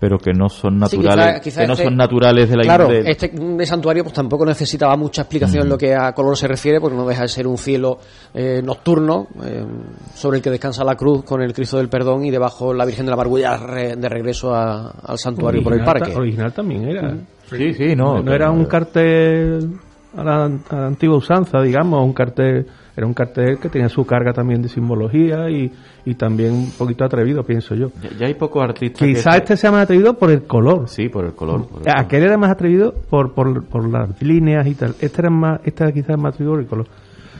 pero 0.00 0.18
que 0.18 0.32
no 0.32 0.48
son 0.48 0.74
Sí, 0.88 0.96
naturales 0.96 1.26
quizá- 1.26 1.40
quizá 1.40 1.60
que 1.60 1.66
no 1.68 1.72
este- 1.74 1.84
son 1.84 1.96
naturales 1.96 2.48
de 2.48 2.56
la 2.56 2.62
claro 2.62 2.88
de- 2.88 3.02
este 3.10 3.30
santuario 3.66 4.02
pues 4.02 4.14
tampoco 4.14 4.44
necesitaba 4.46 4.96
mucha 4.96 5.22
explicación 5.22 5.64
en 5.64 5.68
lo 5.68 5.76
que 5.78 5.94
a 5.94 6.12
color 6.12 6.36
se 6.36 6.48
refiere 6.48 6.80
porque 6.80 6.96
no 6.96 7.06
deja 7.06 7.22
de 7.22 7.28
ser 7.28 7.46
un 7.46 7.58
cielo 7.58 7.98
eh, 8.34 8.62
nocturno 8.64 9.28
eh, 9.44 9.62
sobre 10.14 10.38
el 10.38 10.42
que 10.42 10.50
descansa 10.50 10.82
la 10.84 10.94
cruz 10.96 11.22
con 11.24 11.42
el 11.42 11.52
Cristo 11.52 11.76
del 11.76 11.88
Perdón 11.90 12.24
y 12.24 12.30
debajo 12.30 12.72
la 12.72 12.84
Virgen 12.86 13.04
de 13.04 13.10
la 13.10 13.14
Amargura 13.14 13.56
re- 13.58 13.94
de 13.96 14.08
regreso 14.08 14.54
a- 14.54 14.90
al 15.06 15.18
santuario 15.18 15.62
por 15.62 15.74
el 15.74 15.80
Original 15.80 15.98
parque. 16.00 16.12
ta- 16.14 16.18
Original 16.18 16.52
también 16.52 16.88
era. 16.88 17.14
Sí, 17.50 17.74
sí, 17.74 17.94
no, 17.94 18.22
No, 18.22 18.32
era 18.32 18.50
un 18.50 18.64
cartel 18.64 19.70
a 20.16 20.24
la, 20.24 20.44
a 20.46 20.76
la 20.76 20.86
antigua 20.86 21.16
usanza, 21.18 21.60
digamos, 21.60 22.02
un 22.04 22.12
cartel, 22.12 22.66
era 23.00 23.06
un 23.06 23.14
cartel 23.14 23.58
que 23.58 23.68
tenía 23.68 23.88
su 23.88 24.04
carga 24.04 24.32
también 24.32 24.62
de 24.62 24.68
simbología 24.68 25.48
y, 25.50 25.72
y 26.04 26.14
también 26.14 26.52
un 26.52 26.70
poquito 26.70 27.04
atrevido, 27.04 27.42
pienso 27.42 27.74
yo. 27.74 27.88
ya, 28.02 28.10
ya 28.18 28.26
hay 28.26 28.34
pocos 28.34 28.62
artistas 28.62 29.06
Quizás 29.06 29.34
que- 29.36 29.42
este 29.42 29.56
sea 29.56 29.70
más 29.72 29.84
atrevido 29.84 30.14
por 30.18 30.30
el 30.30 30.42
color. 30.44 30.88
sí 30.88 31.08
por 31.08 31.24
el 31.24 31.34
color, 31.34 31.66
por 31.66 31.78
el 31.80 31.84
color. 31.84 31.98
Aquel 32.00 32.22
era 32.24 32.36
más 32.36 32.50
atrevido 32.50 32.94
por, 33.10 33.32
por, 33.34 33.64
por 33.64 33.88
las 33.90 34.20
líneas 34.22 34.66
y 34.66 34.74
tal. 34.74 34.94
Este 35.00 35.20
era 35.22 35.30
más, 35.30 35.60
este 35.64 35.92
quizás 35.92 36.18
más 36.18 36.34
atrevido 36.34 36.52
por 36.54 36.60
el 36.60 36.66
color. 36.66 36.86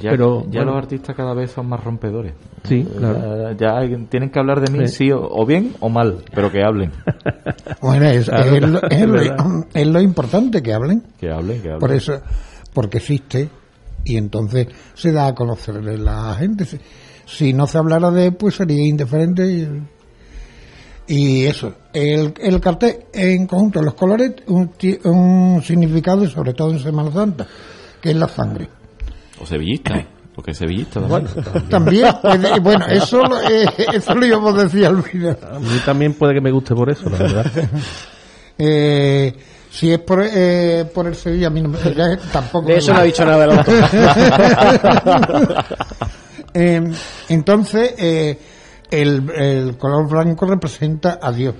Ya, 0.00 0.12
Pero 0.12 0.44
ya 0.48 0.60
bueno, 0.60 0.72
los 0.72 0.76
artistas 0.82 1.14
cada 1.14 1.34
vez 1.34 1.50
son 1.50 1.68
más 1.68 1.84
rompedores. 1.84 2.32
Sí, 2.64 2.84
Ya- 2.84 2.98
claro. 2.98 3.52
Ya, 3.52 3.98
tienen 4.08 4.30
que 4.30 4.38
hablar 4.38 4.62
de 4.62 4.72
mí, 4.72 4.88
Sí. 4.88 4.94
sí, 5.06 5.12
o, 5.12 5.20
o 5.20 5.44
bien 5.44 5.72
o 5.80 5.90
mal, 5.90 6.22
pero 6.34 6.50
que 6.50 6.62
hablen. 6.64 6.90
Bueno, 7.82 8.06
es, 8.06 8.26
Claro, 8.28 8.54
es 8.56 8.62
lo, 8.68 8.78
es 8.78 8.90
es 8.92 9.06
lo- 9.06 9.12
verdad. 9.12 9.66
es 9.74 9.86
lo 9.86 10.00
importante 10.00 10.62
que 10.62 10.72
hablen. 10.72 11.02
Que 11.18 11.30
hablen, 11.30 11.60
que 11.60 11.68
hablen. 11.68 11.80
Por 11.80 11.92
eso, 11.92 12.14
porque 12.72 12.98
existe 12.98 13.48
y 14.04 14.16
entonces 14.16 14.68
se 14.94 15.12
da 15.12 15.26
a 15.28 15.34
conocer 15.34 15.74
la 15.98 16.34
gente. 16.38 16.66
Si, 17.26 17.52
no 17.52 17.66
se 17.66 17.78
hablara 17.78 18.10
de 18.10 18.26
él, 18.26 18.34
pues 18.34 18.56
sería 18.56 18.84
indiferente. 18.86 19.46
Y, 19.46 19.68
y 21.06 21.44
eso, 21.46 21.74
el, 21.92 22.32
el 22.40 22.60
cartel 22.60 23.04
en 23.12 23.46
conjunto, 23.46 23.82
los 23.82 23.94
colores, 23.94 24.32
un, 24.46 24.70
un 25.04 25.62
significado, 25.62 26.28
sobre 26.28 26.54
todo 26.54 26.70
en 26.72 26.78
Semana 26.78 27.10
Santa, 27.12 27.46
que 28.00 28.10
es 28.10 28.16
la 28.16 28.28
sangre. 28.28 28.68
O 29.40 29.46
sevillista, 29.46 30.06
porque 30.34 30.52
es 30.52 30.58
sevillista. 30.58 31.00
también. 31.00 31.26
También, 31.68 32.06
puede- 32.22 32.60
bueno, 32.60 32.86
eso, 32.86 33.22
lo- 33.22 33.42
eh, 33.42 33.66
eso 33.92 34.14
lo 34.14 34.26
íbamos 34.26 34.54
a 34.58 34.62
decir 34.64 34.86
al 34.86 35.02
final. 35.02 35.38
a 35.52 35.58
mí 35.58 35.68
también 35.84 36.14
puede 36.14 36.34
que 36.34 36.40
me 36.40 36.52
guste 36.52 36.74
por 36.74 36.90
eso, 36.90 37.08
la 37.10 37.18
verdad. 37.18 37.46
Eh, 38.62 39.32
si 39.70 39.92
es 39.92 39.98
por, 40.00 40.22
eh, 40.24 40.84
por 40.92 41.06
el 41.06 41.14
Sevilla, 41.14 41.46
a 41.46 41.50
mí 41.50 41.62
no 41.62 41.68
me- 41.70 41.94
ya 41.94 42.16
tampoco. 42.32 42.66
De 42.66 42.72
me 42.74 42.78
eso 42.78 42.92
no 42.92 42.98
ha 42.98 43.02
dicho 43.04 43.24
nada 43.24 43.44
el 43.44 43.50
autor. 43.52 43.74
Eh, 46.52 46.82
entonces, 47.28 47.94
eh, 47.96 48.36
el, 48.90 49.30
el 49.30 49.78
color 49.78 50.08
blanco 50.08 50.46
representa 50.46 51.20
a 51.22 51.30
Dios. 51.30 51.54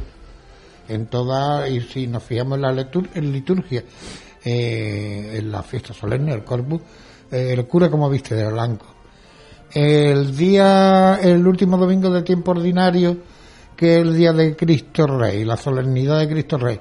En 0.89 1.07
toda, 1.07 1.69
y 1.69 1.81
si 1.81 2.09
nos 2.09 2.25
fijamos 2.25 2.57
en 2.57 2.63
la 2.63 2.73
litur- 2.73 3.09
en 3.15 3.31
liturgia, 3.33 3.85
eh, 4.45 5.37
en 5.39 5.53
la 5.53 5.63
fiesta 5.63 5.95
solemne, 5.95 6.33
el 6.35 6.43
corpus, 6.43 6.81
eh, 7.31 7.55
el 7.57 7.65
cura 7.69 7.89
como 7.89 8.11
viste 8.11 8.35
de 8.35 8.51
blanco. 8.51 8.87
El 9.73 10.37
día, 10.37 11.21
el 11.23 11.47
último 11.47 11.77
domingo 11.77 12.11
del 12.11 12.25
tiempo 12.25 12.51
ordinario, 12.51 13.17
que 13.77 14.01
es 14.01 14.03
el 14.03 14.17
día 14.17 14.33
de 14.33 14.57
Cristo 14.57 15.07
Rey, 15.07 15.45
la 15.45 15.57
solemnidad 15.57 16.19
de 16.19 16.29
Cristo 16.29 16.59
Rey, 16.59 16.81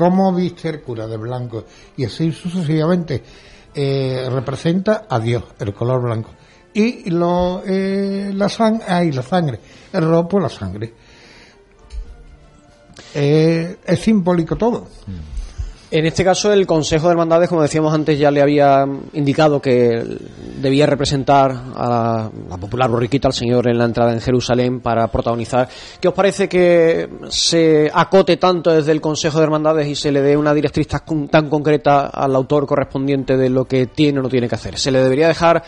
¿cómo 0.00 0.32
viste 0.32 0.70
el 0.70 0.80
cura 0.80 1.06
de 1.06 1.18
blanco? 1.18 1.66
Y 1.98 2.06
así 2.06 2.32
sucesivamente, 2.32 3.22
eh, 3.74 4.26
representa 4.32 5.04
a 5.06 5.20
Dios, 5.20 5.44
el 5.58 5.74
color 5.74 6.00
blanco. 6.00 6.30
Y 6.72 7.10
lo, 7.10 7.62
eh, 7.66 8.30
la, 8.32 8.48
sang 8.48 8.80
ay, 8.88 9.12
la 9.12 9.20
sangre, 9.20 9.60
el 9.92 10.02
rojo, 10.02 10.40
la 10.40 10.48
sangre. 10.48 10.94
Eh, 13.12 13.76
es 13.84 14.00
simbólico 14.00 14.56
todo. 14.56 14.88
En 15.92 16.06
este 16.06 16.24
caso, 16.24 16.52
el 16.52 16.68
Consejo 16.68 17.08
de 17.08 17.12
Hermandades, 17.12 17.48
como 17.48 17.62
decíamos 17.62 17.92
antes, 17.92 18.16
ya 18.16 18.30
le 18.30 18.40
había 18.40 18.86
indicado 19.12 19.60
que 19.60 20.00
debía 20.60 20.86
representar 20.86 21.50
a 21.50 21.88
la, 21.88 22.30
la 22.48 22.56
popular 22.58 22.88
borriquita, 22.88 23.26
al 23.26 23.34
Señor 23.34 23.68
en 23.68 23.76
la 23.76 23.86
entrada 23.86 24.12
en 24.12 24.20
Jerusalén 24.20 24.80
para 24.80 25.08
protagonizar. 25.08 25.68
¿Qué 26.00 26.06
os 26.06 26.14
parece 26.14 26.48
que 26.48 27.08
se 27.28 27.90
acote 27.92 28.36
tanto 28.36 28.70
desde 28.70 28.92
el 28.92 29.00
Consejo 29.00 29.38
de 29.38 29.44
Hermandades 29.44 29.88
y 29.88 29.96
se 29.96 30.12
le 30.12 30.22
dé 30.22 30.36
una 30.36 30.54
directriz 30.54 30.86
tan 30.86 31.48
concreta 31.48 32.06
al 32.06 32.36
autor 32.36 32.66
correspondiente 32.66 33.36
de 33.36 33.50
lo 33.50 33.64
que 33.64 33.86
tiene 33.86 34.20
o 34.20 34.22
no 34.22 34.28
tiene 34.28 34.48
que 34.48 34.54
hacer? 34.54 34.78
¿Se 34.78 34.92
le 34.92 35.02
debería 35.02 35.26
dejar 35.26 35.64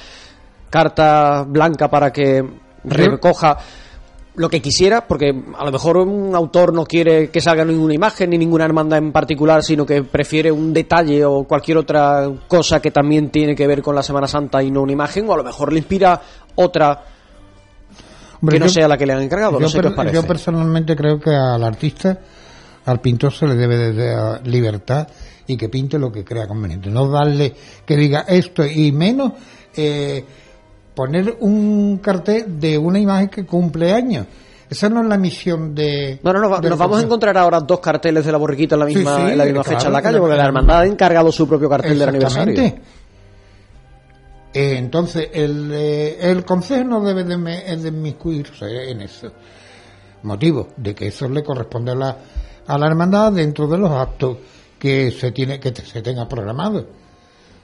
carta 0.71 1.45
blanca 1.49 1.91
para 1.91 2.13
que 2.13 2.45
recoja 2.85 3.59
lo 4.35 4.49
que 4.49 4.63
quisiera, 4.63 5.07
porque 5.07 5.31
a 5.59 5.65
lo 5.65 5.71
mejor 5.73 5.99
un 5.99 6.35
autor 6.35 6.73
no 6.73 6.85
quiere 6.87 7.29
que 7.31 7.41
salga 7.43 7.65
ninguna 7.67 7.93
imagen 7.95 8.31
ni 8.31 8.39
ninguna 8.39 8.65
hermandad 8.65 8.99
en 8.99 9.13
particular, 9.13 9.63
sino 9.63 9.85
que 9.85 10.03
prefiere 10.05 10.51
un 10.51 10.73
detalle 10.73 11.25
o 11.25 11.45
cualquier 11.45 11.77
otra 11.79 12.31
cosa 12.49 12.81
que 12.81 12.91
también 12.91 13.31
tiene 13.31 13.55
que 13.55 13.67
ver 13.67 13.83
con 13.83 13.95
la 13.95 14.03
Semana 14.03 14.27
Santa 14.27 14.63
y 14.63 14.71
no 14.71 14.83
una 14.83 14.93
imagen, 14.93 15.29
o 15.29 15.35
a 15.35 15.37
lo 15.37 15.45
mejor 15.45 15.73
le 15.73 15.81
inspira 15.81 16.21
otra 16.55 17.05
Hombre, 18.41 18.57
que 18.57 18.61
no 18.61 18.67
yo- 18.67 18.73
sea 18.73 18.89
la 18.89 18.97
que 18.97 19.07
le 19.07 19.13
han 19.13 19.23
encargado. 19.23 19.53
No 19.53 19.61
yo, 19.61 19.69
sé 19.69 19.77
qué 19.79 19.83
per- 19.83 19.91
os 19.91 19.97
parece. 19.97 20.15
yo 20.17 20.27
personalmente 20.27 20.97
creo 20.97 21.21
que 21.21 21.31
al 21.35 21.63
artista, 21.63 22.19
al 22.87 23.01
pintor 23.01 23.33
se 23.33 23.47
le 23.47 23.55
debe 23.55 23.77
de 23.93 24.15
dar 24.15 24.47
libertad 24.47 25.07
y 25.47 25.57
que 25.57 25.69
pinte 25.69 25.99
lo 25.99 26.11
que 26.11 26.25
crea 26.25 26.47
conveniente. 26.49 26.89
No 26.91 27.09
darle 27.09 27.55
que 27.85 27.97
diga 27.97 28.25
esto 28.27 28.65
y 28.65 28.93
menos 28.93 29.33
eh, 29.77 30.25
poner 30.95 31.37
un 31.41 31.99
cartel 31.99 32.59
de 32.61 32.77
una 32.79 32.99
imagen 32.99 33.29
que 33.29 33.45
cumple 33.47 33.93
años. 33.93 34.27
esa 34.69 34.89
no 34.89 35.03
es 35.03 35.09
la 35.09 35.17
misión 35.19 35.75
de. 35.75 36.19
No, 36.23 36.33
no, 36.33 36.41
no, 36.41 36.61
del 36.61 36.71
nos 36.71 36.79
vamos 36.79 37.01
a 37.01 37.03
encontrar 37.03 37.37
ahora 37.39 37.61
dos 37.61 37.81
carteles 37.81 38.25
de 38.25 38.33
la 38.33 38.39
borriquita 38.39 38.75
en 38.75 38.79
la 38.81 38.87
misma, 38.87 39.17
sí, 39.17 39.23
en 39.33 39.39
la 39.39 39.45
misma 39.45 39.63
claro, 39.63 39.79
fecha 39.79 39.87
en 39.89 39.93
la 39.93 40.03
calle, 40.03 40.19
porque 40.19 40.37
la 40.37 40.45
hermandad 40.45 40.81
ha 40.81 40.87
encargado 40.87 41.31
su 41.33 41.47
propio 41.49 41.69
cartel 41.69 41.99
del 41.99 42.09
aniversario. 42.09 42.53
Exactamente. 42.55 42.83
Eh, 44.55 44.77
entonces, 44.77 45.29
el, 45.33 45.71
eh, 45.73 46.19
el 46.31 46.45
Consejo 46.45 46.85
no 46.85 47.03
debe 47.03 47.25
de, 47.25 47.37
me- 47.39 47.63
de 47.77 47.89
inmiscuirse 47.89 48.91
en 48.91 49.01
eso. 49.01 49.33
Motivo 50.25 50.69
de 50.77 50.95
que 50.95 51.09
eso 51.09 51.29
le 51.29 51.43
corresponde 51.43 51.93
a 51.93 51.95
la, 51.95 52.17
a 52.67 52.79
la 52.79 52.87
hermandad 52.87 53.33
dentro 53.33 53.67
de 53.67 53.79
los 53.79 53.91
actos 53.91 54.37
que 54.79 55.11
se 55.11 55.33
tiene 55.33 55.59
que 55.59 55.75
se 55.75 56.03
tenga 56.03 56.29
programado. 56.29 56.87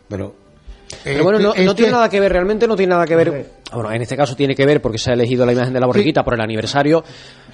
Pero, 0.08 0.34
Pero 1.05 1.22
bueno, 1.24 1.39
no, 1.39 1.51
este- 1.51 1.64
no 1.64 1.74
tiene 1.74 1.89
este- 1.89 1.97
nada 1.97 2.09
que 2.09 2.20
ver, 2.20 2.32
realmente 2.32 2.66
no 2.66 2.76
tiene 2.76 2.91
nada 2.93 3.05
que 3.07 3.16
ver. 3.16 3.47
Bueno, 3.72 3.93
en 3.93 4.01
este 4.01 4.16
caso 4.16 4.34
tiene 4.34 4.55
que 4.55 4.64
ver 4.64 4.80
porque 4.80 4.97
se 4.99 5.11
ha 5.11 5.14
elegido 5.14 5.45
la 5.45 5.53
imagen 5.53 5.74
de 5.74 5.80
la 5.80 5.86
borriquita 5.86 6.24
por 6.24 6.34
el 6.34 6.41
aniversario. 6.41 7.05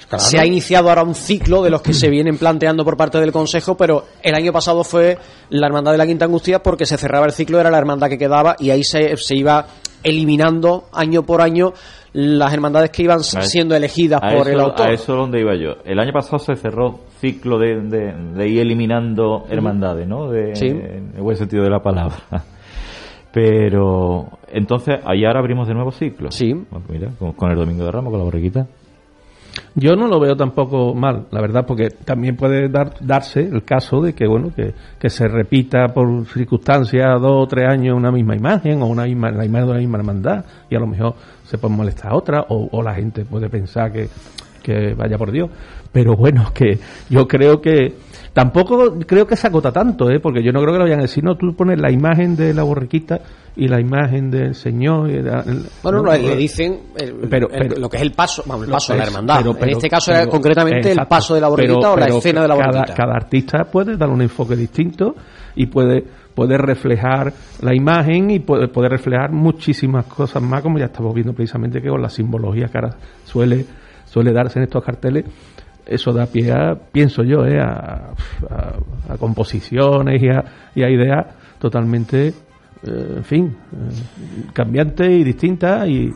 Claro. 0.08 0.22
Se 0.24 0.38
ha 0.38 0.46
iniciado 0.46 0.88
ahora 0.88 1.02
un 1.02 1.14
ciclo 1.16 1.62
de 1.62 1.70
los 1.70 1.82
que 1.82 1.92
se 1.92 2.08
vienen 2.08 2.38
planteando 2.38 2.84
por 2.84 2.96
parte 2.96 3.18
del 3.18 3.32
Consejo, 3.32 3.76
pero 3.76 4.04
el 4.22 4.34
año 4.34 4.52
pasado 4.52 4.84
fue 4.84 5.18
la 5.50 5.66
Hermandad 5.66 5.92
de 5.92 5.98
la 5.98 6.06
Quinta 6.06 6.24
Angustia 6.26 6.62
porque 6.62 6.86
se 6.86 6.96
cerraba 6.96 7.26
el 7.26 7.32
ciclo, 7.32 7.58
era 7.58 7.70
la 7.70 7.78
hermandad 7.78 8.08
que 8.08 8.18
quedaba 8.18 8.54
y 8.60 8.70
ahí 8.70 8.84
se, 8.84 9.16
se 9.16 9.36
iba 9.36 9.66
eliminando 10.04 10.84
año 10.92 11.22
por 11.24 11.40
año 11.40 11.72
las 12.12 12.52
hermandades 12.54 12.90
que 12.90 13.02
iban 13.02 13.24
siendo 13.24 13.74
elegidas 13.74 14.20
a 14.22 14.30
por 14.36 14.46
eso, 14.46 14.50
el 14.50 14.60
autor. 14.60 14.86
A 14.86 14.92
eso 14.92 15.12
es 15.14 15.18
donde 15.18 15.40
iba 15.40 15.56
yo. 15.56 15.82
El 15.84 15.98
año 15.98 16.12
pasado 16.12 16.38
se 16.38 16.54
cerró 16.54 17.00
ciclo 17.20 17.58
de, 17.58 17.80
de, 17.80 18.12
de 18.36 18.48
ir 18.48 18.60
eliminando 18.60 19.46
hermandades, 19.50 20.06
¿no? 20.06 20.30
De, 20.30 20.54
Sí. 20.54 20.66
En 20.68 21.12
el 21.16 21.22
buen 21.22 21.36
sentido 21.36 21.64
de 21.64 21.70
la 21.70 21.82
palabra. 21.82 22.16
Pero 23.34 24.28
entonces, 24.52 25.00
ahí 25.04 25.24
ahora 25.24 25.40
abrimos 25.40 25.66
de 25.66 25.74
nuevo 25.74 25.90
ciclo. 25.90 26.30
Sí. 26.30 26.54
mira, 26.88 27.10
con, 27.18 27.32
con 27.32 27.50
el 27.50 27.58
Domingo 27.58 27.84
de 27.84 27.90
Ramos, 27.90 28.12
con 28.12 28.20
la 28.20 28.24
borriquita. 28.24 28.66
Yo 29.74 29.96
no 29.96 30.06
lo 30.06 30.20
veo 30.20 30.36
tampoco 30.36 30.94
mal, 30.94 31.26
la 31.30 31.40
verdad, 31.40 31.64
porque 31.66 31.88
también 31.90 32.36
puede 32.36 32.68
dar, 32.68 32.94
darse 33.00 33.40
el 33.40 33.64
caso 33.64 34.00
de 34.00 34.12
que, 34.12 34.26
bueno, 34.26 34.52
que, 34.54 34.72
que 34.98 35.10
se 35.10 35.26
repita 35.26 35.88
por 35.88 36.26
circunstancias 36.26 37.20
dos 37.20 37.44
o 37.44 37.46
tres 37.46 37.68
años 37.68 37.96
una 37.96 38.10
misma 38.10 38.36
imagen 38.36 38.82
o 38.82 38.86
una 38.86 39.04
misma, 39.04 39.30
la 39.30 39.44
imagen 39.44 39.66
de 39.66 39.70
una 39.72 39.80
misma 39.80 39.98
hermandad 39.98 40.44
y 40.70 40.76
a 40.76 40.80
lo 40.80 40.86
mejor 40.86 41.14
se 41.44 41.58
puede 41.58 41.74
molestar 41.74 42.12
a 42.12 42.16
otra 42.16 42.46
o, 42.48 42.68
o 42.70 42.82
la 42.82 42.94
gente 42.94 43.24
puede 43.24 43.48
pensar 43.48 43.92
que, 43.92 44.08
que 44.64 44.94
vaya 44.94 45.16
por 45.18 45.30
Dios. 45.30 45.50
Pero 45.92 46.16
bueno, 46.16 46.50
que 46.52 46.78
yo 47.08 47.28
creo 47.28 47.60
que 47.60 47.94
tampoco 48.32 48.94
creo 49.06 49.26
que 49.26 49.36
se 49.36 49.46
acota 49.46 49.70
tanto, 49.70 50.10
¿eh? 50.10 50.18
porque 50.20 50.42
yo 50.42 50.50
no 50.50 50.60
creo 50.60 50.72
que 50.72 50.78
lo 50.78 50.84
vayan 50.84 50.98
a 51.00 51.02
decir, 51.02 51.22
no, 51.22 51.36
tú 51.36 51.54
pones 51.54 51.80
la 51.80 51.92
imagen 51.92 52.34
de 52.34 52.52
la 52.52 52.64
borriquita 52.64 53.20
y 53.54 53.68
la 53.68 53.80
imagen 53.80 54.30
del 54.30 54.54
Señor. 54.56 55.08
y 55.10 55.22
la- 55.22 55.40
el- 55.46 55.62
Bueno, 55.82 56.02
no, 56.02 56.12
le 56.12 56.34
dicen 56.36 56.80
el- 56.96 57.28
Pero- 57.30 57.48
el- 57.50 57.80
lo 57.80 57.88
que 57.88 57.98
es 57.98 58.02
el 58.02 58.10
paso, 58.12 58.42
vamos, 58.46 58.64
el 58.66 58.72
paso 58.72 58.92
de 58.94 58.98
la 58.98 59.04
hermandad. 59.04 59.36
pero- 59.38 59.56
en 59.62 59.68
este 59.70 59.88
caso 59.88 60.10
era 60.10 60.26
concretamente 60.26 60.90
el 60.90 60.98
paso 61.08 61.34
de 61.36 61.40
la 61.40 61.48
borriquita 61.48 61.92
o 61.92 61.96
la 61.96 62.06
escena 62.06 62.42
de 62.42 62.48
la 62.48 62.54
borriquita. 62.56 62.94
Cada 62.94 63.12
artista 63.14 63.64
puede 63.70 63.96
dar 63.96 64.08
un 64.08 64.22
enfoque 64.22 64.56
distinto 64.56 65.14
y 65.54 65.66
puede, 65.66 66.02
puede 66.34 66.58
reflejar 66.58 67.32
la 67.62 67.72
imagen 67.76 68.30
y 68.32 68.40
puede, 68.40 68.66
puede 68.66 68.88
reflejar 68.88 69.30
muchísimas 69.30 70.06
cosas 70.06 70.42
más, 70.42 70.60
como 70.62 70.80
ya 70.80 70.86
estamos 70.86 71.14
viendo 71.14 71.32
precisamente 71.32 71.80
que 71.80 71.88
con 71.88 72.02
la 72.02 72.08
simbología 72.08 72.66
que 72.66 72.78
ahora 72.78 72.96
suele, 73.24 73.64
suele 74.14 74.32
darse 74.32 74.60
en 74.60 74.64
estos 74.66 74.84
carteles. 74.84 75.24
Eso 75.84 76.12
da 76.12 76.26
pie 76.26 76.52
a, 76.52 76.74
pienso 76.76 77.22
yo, 77.24 77.44
eh, 77.44 77.58
a, 77.60 78.12
a- 78.48 79.12
a 79.12 79.16
composiciones 79.18 80.22
y 80.22 80.28
a, 80.28 80.44
y 80.76 80.82
a 80.84 80.88
ideas 80.88 81.26
totalmente, 81.58 82.28
eh, 82.28 82.34
en 83.16 83.24
fin, 83.24 83.44
eh, 83.72 84.50
cambiantes 84.52 85.10
y 85.10 85.24
distintas 85.24 85.88
y, 85.88 86.10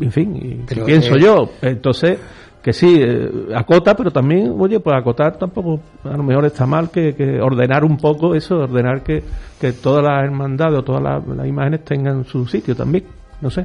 en 0.00 0.10
fin, 0.10 0.34
y 0.36 0.64
Pero, 0.66 0.84
pienso 0.86 1.16
yo. 1.16 1.50
Entonces, 1.62 2.18
que 2.62 2.72
sí, 2.72 2.98
eh, 3.00 3.30
acota, 3.54 3.94
pero 3.94 4.10
también, 4.10 4.52
oye, 4.58 4.80
pues 4.80 4.96
acotar 4.96 5.36
tampoco, 5.38 5.80
a 6.02 6.16
lo 6.16 6.22
mejor 6.24 6.46
está 6.46 6.66
mal 6.66 6.90
que, 6.90 7.14
que 7.14 7.40
ordenar 7.40 7.84
un 7.84 7.98
poco 7.98 8.34
eso, 8.34 8.56
ordenar 8.56 9.02
que, 9.04 9.22
que 9.60 9.72
todas 9.74 10.02
las 10.02 10.24
hermandades 10.24 10.80
o 10.80 10.82
todas 10.82 11.02
las, 11.02 11.24
las 11.36 11.46
imágenes 11.46 11.84
tengan 11.84 12.24
su 12.24 12.46
sitio 12.46 12.74
también, 12.74 13.04
no 13.40 13.48
sé. 13.50 13.64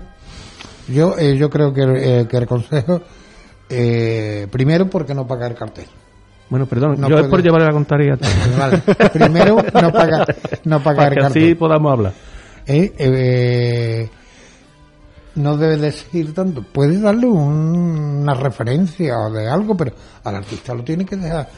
Yo, 0.89 1.16
eh, 1.18 1.36
yo 1.38 1.49
creo 1.49 1.74
que, 1.74 1.82
eh, 1.82 2.28
que 2.30 2.38
el 2.38 2.45
Consejo, 2.45 3.01
eh, 3.74 4.47
primero, 4.51 4.89
porque 4.89 5.13
no 5.13 5.26
paga 5.28 5.47
el 5.47 5.55
cartel. 5.55 5.86
Bueno, 6.49 6.65
perdón, 6.67 6.99
No 6.99 7.09
yo 7.09 7.17
es 7.19 7.28
por 7.28 7.41
llevarle 7.41 7.67
la 7.67 7.74
contraria. 7.74 8.17
Vale. 8.57 8.78
Primero, 9.11 9.55
no 9.82 9.91
paga, 9.91 10.26
no 10.65 10.84
paga 10.84 10.97
Para 10.97 11.07
el 11.09 11.13
que 11.15 11.21
cartel. 11.21 11.43
así 11.43 11.55
podamos 11.55 11.91
hablar. 11.91 12.13
Eh, 12.67 12.93
eh, 12.97 14.09
no 15.36 15.57
debe 15.57 15.78
decir 15.78 16.34
tanto. 16.34 16.61
Puede 16.61 16.99
darle 16.99 17.26
un- 17.26 18.19
una 18.21 18.34
referencia 18.36 19.17
o 19.19 19.32
de 19.32 19.47
algo, 19.49 19.76
pero 19.76 19.93
al 20.24 20.36
artista 20.36 20.74
lo 20.76 20.84
tiene 20.84 21.05
que 21.05 21.15
dejar 21.17 21.49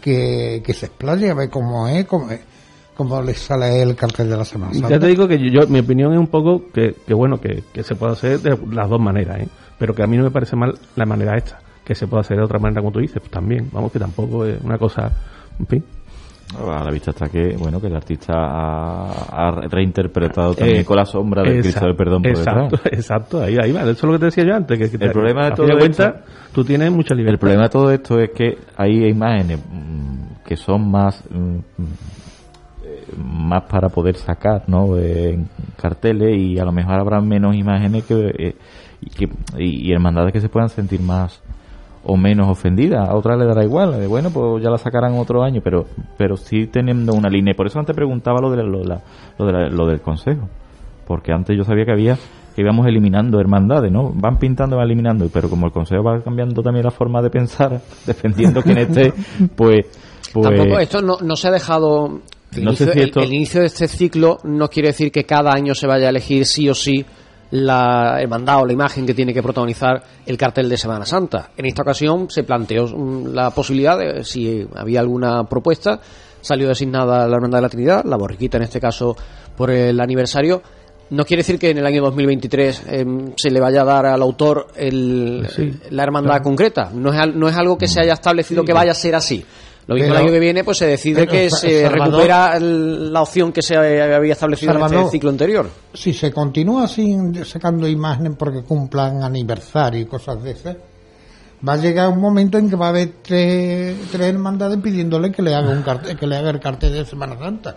que, 0.00 0.62
que 0.64 0.74
se 0.74 0.86
explaye 0.86 1.30
a 1.30 1.34
ver 1.34 1.48
cómo 1.48 1.88
es, 1.88 2.04
cómo, 2.04 2.30
es, 2.30 2.40
cómo 2.96 3.20
le 3.22 3.34
sale 3.34 3.82
el 3.82 3.94
cartel 3.96 4.30
de 4.30 4.36
la 4.36 4.44
Semana. 4.44 4.72
Ya 4.88 4.98
te 4.98 5.06
digo 5.06 5.26
que 5.28 5.38
yo, 5.50 5.66
mi 5.68 5.80
opinión 5.80 6.12
es 6.12 6.18
un 6.18 6.28
poco 6.28 6.62
que, 6.72 6.94
que 7.06 7.14
bueno, 7.14 7.40
que, 7.40 7.62
que 7.72 7.82
se 7.82 7.94
puede 7.94 8.12
hacer 8.12 8.40
de 8.40 8.56
las 8.72 8.88
dos 8.88 9.00
maneras, 9.00 9.40
¿eh? 9.40 9.48
pero 9.78 9.94
que 9.94 10.02
a 10.02 10.06
mí 10.06 10.16
no 10.16 10.22
me 10.24 10.30
parece 10.30 10.56
mal 10.56 10.74
la 10.96 11.04
manera 11.04 11.36
esta, 11.36 11.58
que 11.84 11.94
se 11.94 12.06
puede 12.06 12.20
hacer 12.22 12.36
de 12.36 12.44
otra 12.44 12.58
manera 12.58 12.80
como 12.80 12.92
tú 12.92 13.00
dices, 13.00 13.18
pues 13.18 13.30
también, 13.30 13.68
vamos, 13.72 13.90
que 13.92 13.98
tampoco 13.98 14.44
es 14.46 14.60
una 14.62 14.78
cosa, 14.78 15.10
en 15.58 15.66
fin. 15.66 15.84
A 16.56 16.84
la 16.84 16.90
vista 16.92 17.10
está 17.10 17.28
que, 17.28 17.56
bueno, 17.58 17.80
que 17.80 17.88
el 17.88 17.96
artista 17.96 18.32
ha, 18.36 19.48
ha 19.48 19.50
reinterpretado 19.68 20.54
también 20.54 20.80
Eh, 20.82 20.84
con 20.84 20.96
la 20.96 21.04
sombra 21.06 21.42
del 21.42 21.52
Cristo 21.62 21.68
exacto, 21.70 21.86
del 21.88 21.96
Perdón 21.96 22.22
por 22.22 22.30
exacto, 22.30 22.76
detrás. 22.76 22.92
exacto, 22.92 23.42
ahí, 23.42 23.56
ahí 23.60 23.72
va, 23.72 23.80
eso 23.82 23.90
es 23.90 24.02
lo 24.04 24.12
que 24.12 24.18
te 24.18 24.24
decía 24.26 24.44
yo 24.44 24.54
antes, 24.54 24.78
que, 24.78 24.90
que 24.90 24.98
te- 24.98 25.06
El 25.06 25.10
problema 25.10 25.46
de 25.46 25.50
todo 25.52 25.66
esto- 25.66 25.78
cuentas, 25.78 26.14
tú 26.52 26.62
tienes 26.64 26.92
mucha 26.92 27.14
libertad. 27.14 27.32
El 27.34 27.38
problema 27.40 27.62
de 27.64 27.68
todo 27.70 27.90
esto 27.90 28.20
es 28.20 28.30
que 28.30 28.58
hay 28.76 29.04
imágenes 29.08 29.58
mm, 29.68 30.44
que 30.46 30.56
son 30.56 30.88
más 30.90 31.24
mm, 31.28 31.58
más 33.16 33.64
para 33.64 33.88
poder 33.88 34.16
sacar 34.16 34.64
¿no? 34.66 34.96
en 34.98 35.48
carteles 35.80 36.36
y 36.36 36.58
a 36.58 36.64
lo 36.64 36.72
mejor 36.72 36.94
habrá 36.94 37.20
menos 37.20 37.54
imágenes 37.54 38.04
que, 38.04 38.14
eh, 38.38 38.56
y, 39.00 39.10
que 39.10 39.28
y, 39.58 39.92
hermandades 39.92 40.32
que 40.32 40.40
se 40.40 40.48
puedan 40.48 40.68
sentir 40.68 41.00
más 41.00 41.40
o 42.04 42.16
menos 42.16 42.48
ofendidas 42.48 43.08
a 43.08 43.14
otras 43.14 43.38
le 43.38 43.46
dará 43.46 43.64
igual 43.64 43.94
eh, 44.02 44.06
bueno 44.06 44.30
pues 44.30 44.62
ya 44.62 44.70
la 44.70 44.78
sacarán 44.78 45.14
otro 45.18 45.42
año 45.42 45.60
pero 45.64 45.86
pero 46.18 46.36
sí 46.36 46.66
teniendo 46.66 47.14
una 47.14 47.28
línea 47.30 47.54
por 47.54 47.66
eso 47.66 47.78
antes 47.78 47.94
preguntaba 47.96 48.40
lo 48.40 48.50
de 48.50 48.58
la- 48.58 48.62
lo, 48.64 48.78
de 48.80 48.86
la- 48.86 49.00
lo, 49.38 49.46
de 49.46 49.52
la- 49.52 49.68
lo 49.70 49.86
del 49.86 50.00
consejo 50.00 50.48
porque 51.06 51.32
antes 51.32 51.56
yo 51.56 51.64
sabía 51.64 51.84
que 51.84 51.92
había 51.92 52.16
que 52.54 52.62
íbamos 52.62 52.86
eliminando 52.86 53.40
hermandades, 53.40 53.90
¿no? 53.90 54.12
Van 54.14 54.38
pintando, 54.38 54.76
van 54.76 54.84
eliminando, 54.86 55.28
pero 55.28 55.50
como 55.50 55.66
el 55.66 55.72
Consejo 55.72 56.04
va 56.04 56.20
cambiando 56.22 56.62
también 56.62 56.84
la 56.84 56.92
forma 56.92 57.20
de 57.20 57.28
pensar, 57.28 57.80
defendiendo 58.06 58.62
quien 58.62 58.78
esté, 58.78 59.12
pues... 59.56 59.86
pues 60.32 60.48
Tampoco, 60.48 60.78
esto 60.78 61.02
no, 61.02 61.16
no 61.20 61.34
se 61.34 61.48
ha 61.48 61.50
dejado. 61.50 62.20
El, 62.56 62.64
No 62.64 62.72
sé 62.74 62.84
inicio, 62.84 62.92
si 62.92 62.98
el- 63.00 63.04
esto- 63.06 63.20
el 63.20 63.32
inicio 63.34 63.60
de 63.60 63.66
este 63.66 63.88
ciclo 63.88 64.38
no 64.44 64.68
quiere 64.68 64.88
decir 64.88 65.10
que 65.12 65.24
cada 65.24 65.52
año 65.52 65.74
se 65.74 65.86
vaya 65.86 66.06
a 66.06 66.10
elegir 66.10 66.46
sí 66.46 66.68
o 66.68 66.74
sí 66.74 67.04
la 67.50 68.16
hermandad 68.20 68.62
o 68.62 68.66
la 68.66 68.72
imagen 68.72 69.06
que 69.06 69.14
tiene 69.14 69.32
que 69.32 69.42
protagonizar 69.42 70.02
el 70.26 70.36
cartel 70.36 70.68
de 70.68 70.76
Semana 70.76 71.06
Santa. 71.06 71.50
En 71.56 71.66
esta 71.66 71.82
ocasión 71.82 72.28
se 72.28 72.42
planteó 72.42 72.86
mm, 72.88 73.26
la 73.32 73.50
posibilidad 73.50 73.96
de, 73.98 74.24
si 74.24 74.66
había 74.74 75.00
alguna 75.00 75.44
propuesta, 75.44 76.00
salió 76.40 76.68
designada 76.68 77.28
la 77.28 77.36
Hermandad 77.36 77.58
de 77.58 77.62
la 77.62 77.68
Trinidad, 77.68 78.04
la 78.04 78.16
borriquita 78.16 78.56
en 78.56 78.64
este 78.64 78.80
caso 78.80 79.16
por 79.56 79.70
el 79.70 80.00
aniversario. 80.00 80.62
No 81.10 81.24
quiere 81.24 81.42
decir 81.42 81.58
que 81.58 81.70
en 81.70 81.78
el 81.78 81.86
año 81.86 82.02
2023 82.02 82.82
em, 82.88 83.32
se 83.36 83.50
le 83.50 83.60
vaya 83.60 83.82
a 83.82 83.84
dar 83.84 84.06
al 84.06 84.22
autor 84.22 84.68
el- 84.74 85.46
Sí, 85.54 85.72
la 85.90 86.02
hermandad 86.02 86.30
claro. 86.30 86.44
concreta. 86.44 86.90
No 86.92 87.12
es, 87.12 87.34
no 87.36 87.46
es 87.48 87.54
algo 87.56 87.78
que 87.78 87.86
se 87.86 88.00
haya 88.00 88.14
establecido 88.14 88.64
que 88.64 88.72
vaya 88.72 88.92
a 88.92 88.94
ser 88.94 89.14
así. 89.14 89.44
Lo 89.86 89.94
mismo 89.96 90.08
Pero- 90.08 90.18
el 90.20 90.24
año 90.26 90.32
que 90.32 90.40
viene, 90.40 90.64
pues 90.64 90.78
se 90.78 90.86
decide 90.86 91.26
que 91.26 91.50
se 91.50 91.82
Salvador- 91.82 91.92
recupera 92.12 92.56
el- 92.56 93.12
la 93.12 93.20
opción 93.22 93.52
que 93.52 93.60
se 93.60 93.76
había 93.76 94.32
establecido 94.32 94.72
en 94.72 94.78
Salvador, 94.80 94.98
este 95.00 95.10
ciclo 95.12 95.30
anterior. 95.30 95.68
Si 95.92 96.12
se 96.14 96.32
continúa 96.32 96.88
sin 96.88 97.44
sacando 97.44 97.86
imágenes 97.86 98.32
porque 98.38 98.62
cumplan 98.62 99.22
aniversario 99.22 100.00
y 100.00 100.06
cosas 100.06 100.42
de 100.42 100.50
esas, 100.52 100.76
va 101.66 101.74
a 101.74 101.76
llegar 101.76 102.08
un 102.08 102.18
momento 102.20 102.56
en 102.56 102.70
que 102.70 102.76
va 102.76 102.86
a 102.86 102.88
haber 102.90 103.12
tres, 103.22 103.96
tres 104.10 104.26
hermandades 104.28 104.78
pidiéndole 104.78 105.30
que 105.30 105.42
le 105.42 105.54
haga 105.54 105.70
un 105.70 105.82
cartel, 105.82 106.16
que 106.16 106.26
le 106.26 106.36
haga 106.36 106.50
el 106.50 106.60
cartel 106.60 106.92
de 106.92 107.04
Semana 107.04 107.38
Santa. 107.38 107.76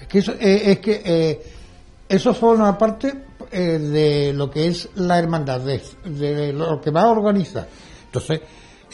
Es 0.00 0.06
que 0.08 0.18
eso, 0.18 0.32
eh, 0.40 0.62
es 0.72 0.78
que 0.80 1.02
eh, 1.04 1.42
eso 2.08 2.32
forma 2.34 2.76
parte 2.78 3.12
eh, 3.50 3.78
de 3.78 4.32
lo 4.32 4.50
que 4.50 4.66
es 4.66 4.88
la 4.96 5.18
hermandad, 5.18 5.60
de, 5.60 5.80
de 6.04 6.52
lo 6.52 6.80
que 6.80 6.90
va 6.90 7.02
a 7.02 7.08
organizar. 7.10 7.68
Entonces, 8.06 8.40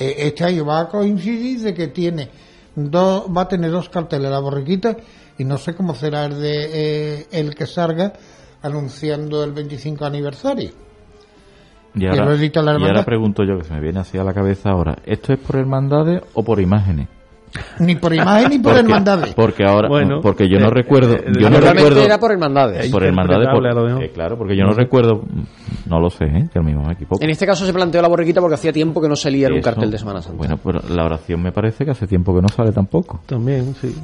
eh, 0.00 0.14
este 0.18 0.44
año 0.44 0.64
va 0.64 0.80
a 0.80 0.88
coincidir 0.88 1.60
de 1.60 1.74
que 1.74 1.88
tiene 1.88 2.28
dos, 2.74 3.26
va 3.36 3.42
a 3.42 3.48
tener 3.48 3.70
dos 3.70 3.88
carteles, 3.88 4.30
la 4.30 4.38
borriquita, 4.40 4.96
y 5.38 5.44
no 5.44 5.58
sé 5.58 5.74
cómo 5.74 5.94
será 5.94 6.24
el 6.26 6.40
de 6.40 6.68
eh, 7.20 7.26
el 7.32 7.54
que 7.54 7.66
salga 7.66 8.12
anunciando 8.62 9.42
el 9.44 9.52
25 9.52 10.04
aniversario. 10.04 10.70
y 11.94 12.06
ahora, 12.06 12.36
y 12.36 12.50
ahora 12.84 13.04
pregunto 13.04 13.42
yo, 13.44 13.58
que 13.58 13.64
se 13.64 13.74
me 13.74 13.80
viene 13.80 14.00
así 14.00 14.16
a 14.18 14.24
la 14.24 14.32
cabeza 14.34 14.70
ahora, 14.70 14.98
¿esto 15.06 15.32
es 15.32 15.38
por 15.38 15.56
hermandades 15.56 16.22
o 16.34 16.42
por 16.44 16.60
imágenes? 16.60 17.08
Ni 17.80 17.96
por 17.96 18.14
imagen 18.14 18.48
ni 18.50 18.58
por 18.60 18.72
Porque- 18.74 18.80
hermandades. 18.86 19.34
Porque 19.34 19.64
ahora, 19.64 19.88
Bueno, 19.88 20.20
porque 20.20 20.48
yo 20.48 20.60
no 20.60 20.68
eh, 20.68 20.70
recuerdo, 20.72 21.14
eh, 21.14 21.24
yo 21.36 21.50
no 21.50 21.58
recuerdo 21.58 22.00
era 22.02 22.18
por 22.18 22.30
hermandades. 22.30 22.88
por 22.92 23.02
hermandades, 23.02 23.48
por- 23.48 24.02
eh, 24.04 24.10
claro, 24.14 24.38
porque 24.38 24.56
yo 24.56 24.64
no, 24.64 24.72
recuerdo, 24.72 25.24
no 25.90 26.00
lo 26.00 26.08
sé, 26.08 26.24
¿eh? 26.24 26.48
que 26.52 26.58
al 26.58 26.64
mismo 26.64 26.84
me 26.84 26.92
equivoco. 26.94 27.22
En 27.22 27.28
este 27.30 27.44
caso 27.44 27.66
se 27.66 27.72
planteó 27.74 28.00
la 28.00 28.08
borriquita 28.08 28.40
porque 28.40 28.54
hacía 28.54 28.72
tiempo 28.72 29.00
que 29.02 29.08
no 29.08 29.16
salía 29.16 29.48
en 29.48 29.54
un 29.54 29.60
cartel 29.60 29.90
de 29.90 29.98
Semana 29.98 30.22
Santa. 30.22 30.38
Bueno, 30.38 30.56
pero 30.64 30.80
la 30.88 31.04
oración 31.04 31.42
me 31.42 31.52
parece 31.52 31.84
que 31.84 31.90
hace 31.90 32.06
tiempo 32.06 32.34
que 32.34 32.40
no 32.40 32.48
sale 32.48 32.72
tampoco, 32.72 33.20
También, 33.26 33.74
sí. 33.74 33.94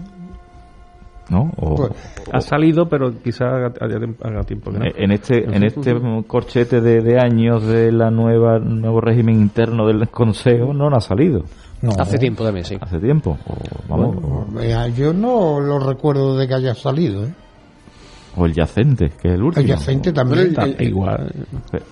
¿no? 1.31 1.51
O- 1.57 1.75
Pues, 1.77 1.93
ha 2.33 2.41
salido, 2.41 2.89
pero 2.89 3.13
quizá 3.23 3.47
haga, 3.47 3.73
haga- 3.81 4.15
haga 4.23 4.43
tiempo 4.45 4.71
que 4.71 4.79
no. 4.79 4.85
Eh, 4.85 4.95
en 4.97 5.11
este 5.13 5.45
en 5.45 5.65
este 5.65 5.95
corchete 6.27 6.81
de, 6.81 7.01
de 7.01 7.19
años 7.19 7.65
de 7.67 7.91
la 7.91 8.11
nueva 8.11 8.59
nuevo 8.61 9.01
régimen 9.01 9.35
interno 9.41 9.87
del 9.87 10.09
Consejo 10.09 10.73
no, 10.73 10.89
no 10.89 10.97
ha 10.97 11.01
salido 11.01 11.43
No. 11.83 11.91
Hace 11.99 12.19
tiempo 12.19 12.45
también, 12.45 12.65
sí. 12.65 12.77
hace 12.81 12.99
tiempo 13.01 13.37
o, 13.49 13.55
vamos 13.89 14.17
Bueno, 14.53 14.87
yo 14.89 15.13
no 15.13 15.59
lo 15.61 15.79
recuerdo 15.81 16.37
de 16.39 16.47
que 16.47 16.55
haya 16.55 16.75
salido. 16.75 17.25
¿eh? 17.25 17.35
O, 18.37 18.47
el 18.47 18.53
yacente 18.55 19.11
que 19.21 19.29
es 19.29 19.35
el 19.35 19.43
último 19.43 19.63
El 19.63 19.69
yacente 19.69 20.13
también. 20.13 20.53
Bueno, 20.55 20.73
el- 20.73 20.77
el- 20.81 20.89
Igual. 20.89 21.33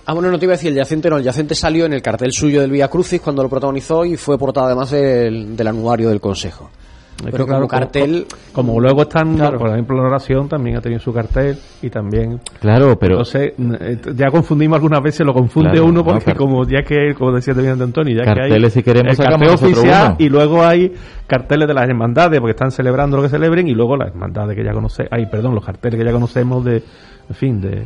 Ah, 0.05 0.13
bueno, 0.13 0.31
no 0.31 0.39
te 0.39 0.45
iba 0.45 0.53
a 0.53 0.57
decir 0.57 0.69
el 0.69 0.75
yacente, 0.75 1.09
no, 1.09 1.17
el 1.17 1.23
yacente 1.23 1.55
salió 1.55 1.85
en 1.85 1.93
el 1.93 2.01
cartel 2.01 2.31
suyo 2.31 2.61
del 2.61 2.71
Vía 2.71 2.87
Crucis 2.87 3.19
cuando 3.21 3.43
lo 3.43 3.49
protagonizó 3.49 4.05
y 4.05 4.15
fue 4.17 4.37
portada 4.37 4.67
además 4.67 4.91
del, 4.91 5.55
del 5.55 5.67
anuario 5.67 6.09
del 6.09 6.21
Consejo. 6.21 6.69
Es 7.17 7.31
Pero 7.31 7.45
que, 7.45 7.45
claro, 7.45 7.67
como 7.67 7.67
cartel, 7.69 8.25
Como, 8.51 8.67
como 8.73 8.81
luego 8.81 9.03
están, 9.03 9.35
Claro. 9.35 9.57
por 9.57 9.69
ejemplo, 9.69 9.95
la 9.97 10.03
oración 10.07 10.49
también 10.49 10.75
ha 10.77 10.81
tenido 10.81 10.99
su 10.99 11.13
cartel 11.13 11.57
y 11.81 11.89
también. 11.89 12.41
claro 12.59 12.97
pero 12.99 13.13
Entonces, 13.19 13.53
eh, 13.57 13.97
ya 14.15 14.27
confundimos 14.29 14.75
algunas 14.75 15.01
veces, 15.01 15.25
lo 15.25 15.33
confunde 15.33 15.71
Claro, 15.71 15.85
uno 15.85 16.01
no, 16.01 16.03
porque, 16.03 16.33
como 16.35 16.65
ya 16.67 16.83
que, 16.83 17.13
como 17.17 17.31
decía 17.31 17.53
también 17.53 17.77
de 17.77 17.85
Antonio, 17.85 18.15
ya 18.17 18.23
que 18.23 18.29
hay. 18.29 18.35
Carteles, 18.49 18.73
si 18.73 18.83
queremos, 18.83 19.17
el 19.17 19.25
cartel 19.25 19.49
oficial 19.49 20.15
y 20.19 20.27
luego 20.29 20.63
hay 20.63 20.91
carteles 21.25 21.67
de 21.69 21.73
las 21.73 21.87
hermandades 21.87 22.39
porque 22.39 22.51
están 22.51 22.71
celebrando 22.71 23.15
lo 23.17 23.23
que 23.23 23.29
celebren 23.29 23.67
y 23.69 23.73
luego 23.73 23.95
las 23.95 24.09
hermandades 24.09 24.55
que 24.57 24.63
ya 24.65 24.73
conocemos. 24.73 25.09
Ay, 25.13 25.25
perdón, 25.27 25.55
los 25.55 25.65
carteles 25.65 25.97
que 25.99 26.05
ya 26.05 26.11
conocemos 26.11 26.65
de. 26.65 26.83
En 27.29 27.35
fin, 27.35 27.61
de, 27.61 27.85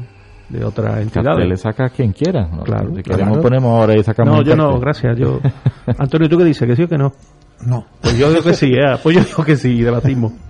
de 0.49 0.65
otras 0.65 0.97
entidades. 1.01 1.29
carteles 1.35 1.61
saca 1.61 1.89
quien 1.89 2.11
quiera 2.13 2.47
¿no? 2.51 2.63
Claro, 2.63 2.93
si 2.95 3.03
claro. 3.03 3.19
queremos 3.19 3.37
ponemos 3.43 3.79
ahora 3.79 3.95
y 3.95 4.03
sacamos 4.03 4.37
No, 4.37 4.41
yo 4.41 4.55
no, 4.55 4.79
gracias. 4.79 5.17
Yo... 5.17 5.39
Antonio, 5.99 6.27
¿tú 6.27 6.37
qué 6.39 6.45
dices? 6.45 6.67
¿Que 6.67 6.75
sí 6.75 6.83
o 6.83 6.87
que 6.89 6.97
no? 6.97 7.13
No. 7.61 7.85
Pues 8.01 8.17
yo 8.17 8.29
digo 8.29 8.43
que 8.43 8.53
sí, 8.53 8.73
eh, 8.73 8.97
pues 9.03 9.15
yo 9.15 9.23
digo 9.23 9.43
que 9.43 9.55
sí, 9.57 9.81
debatimos. 9.81 10.33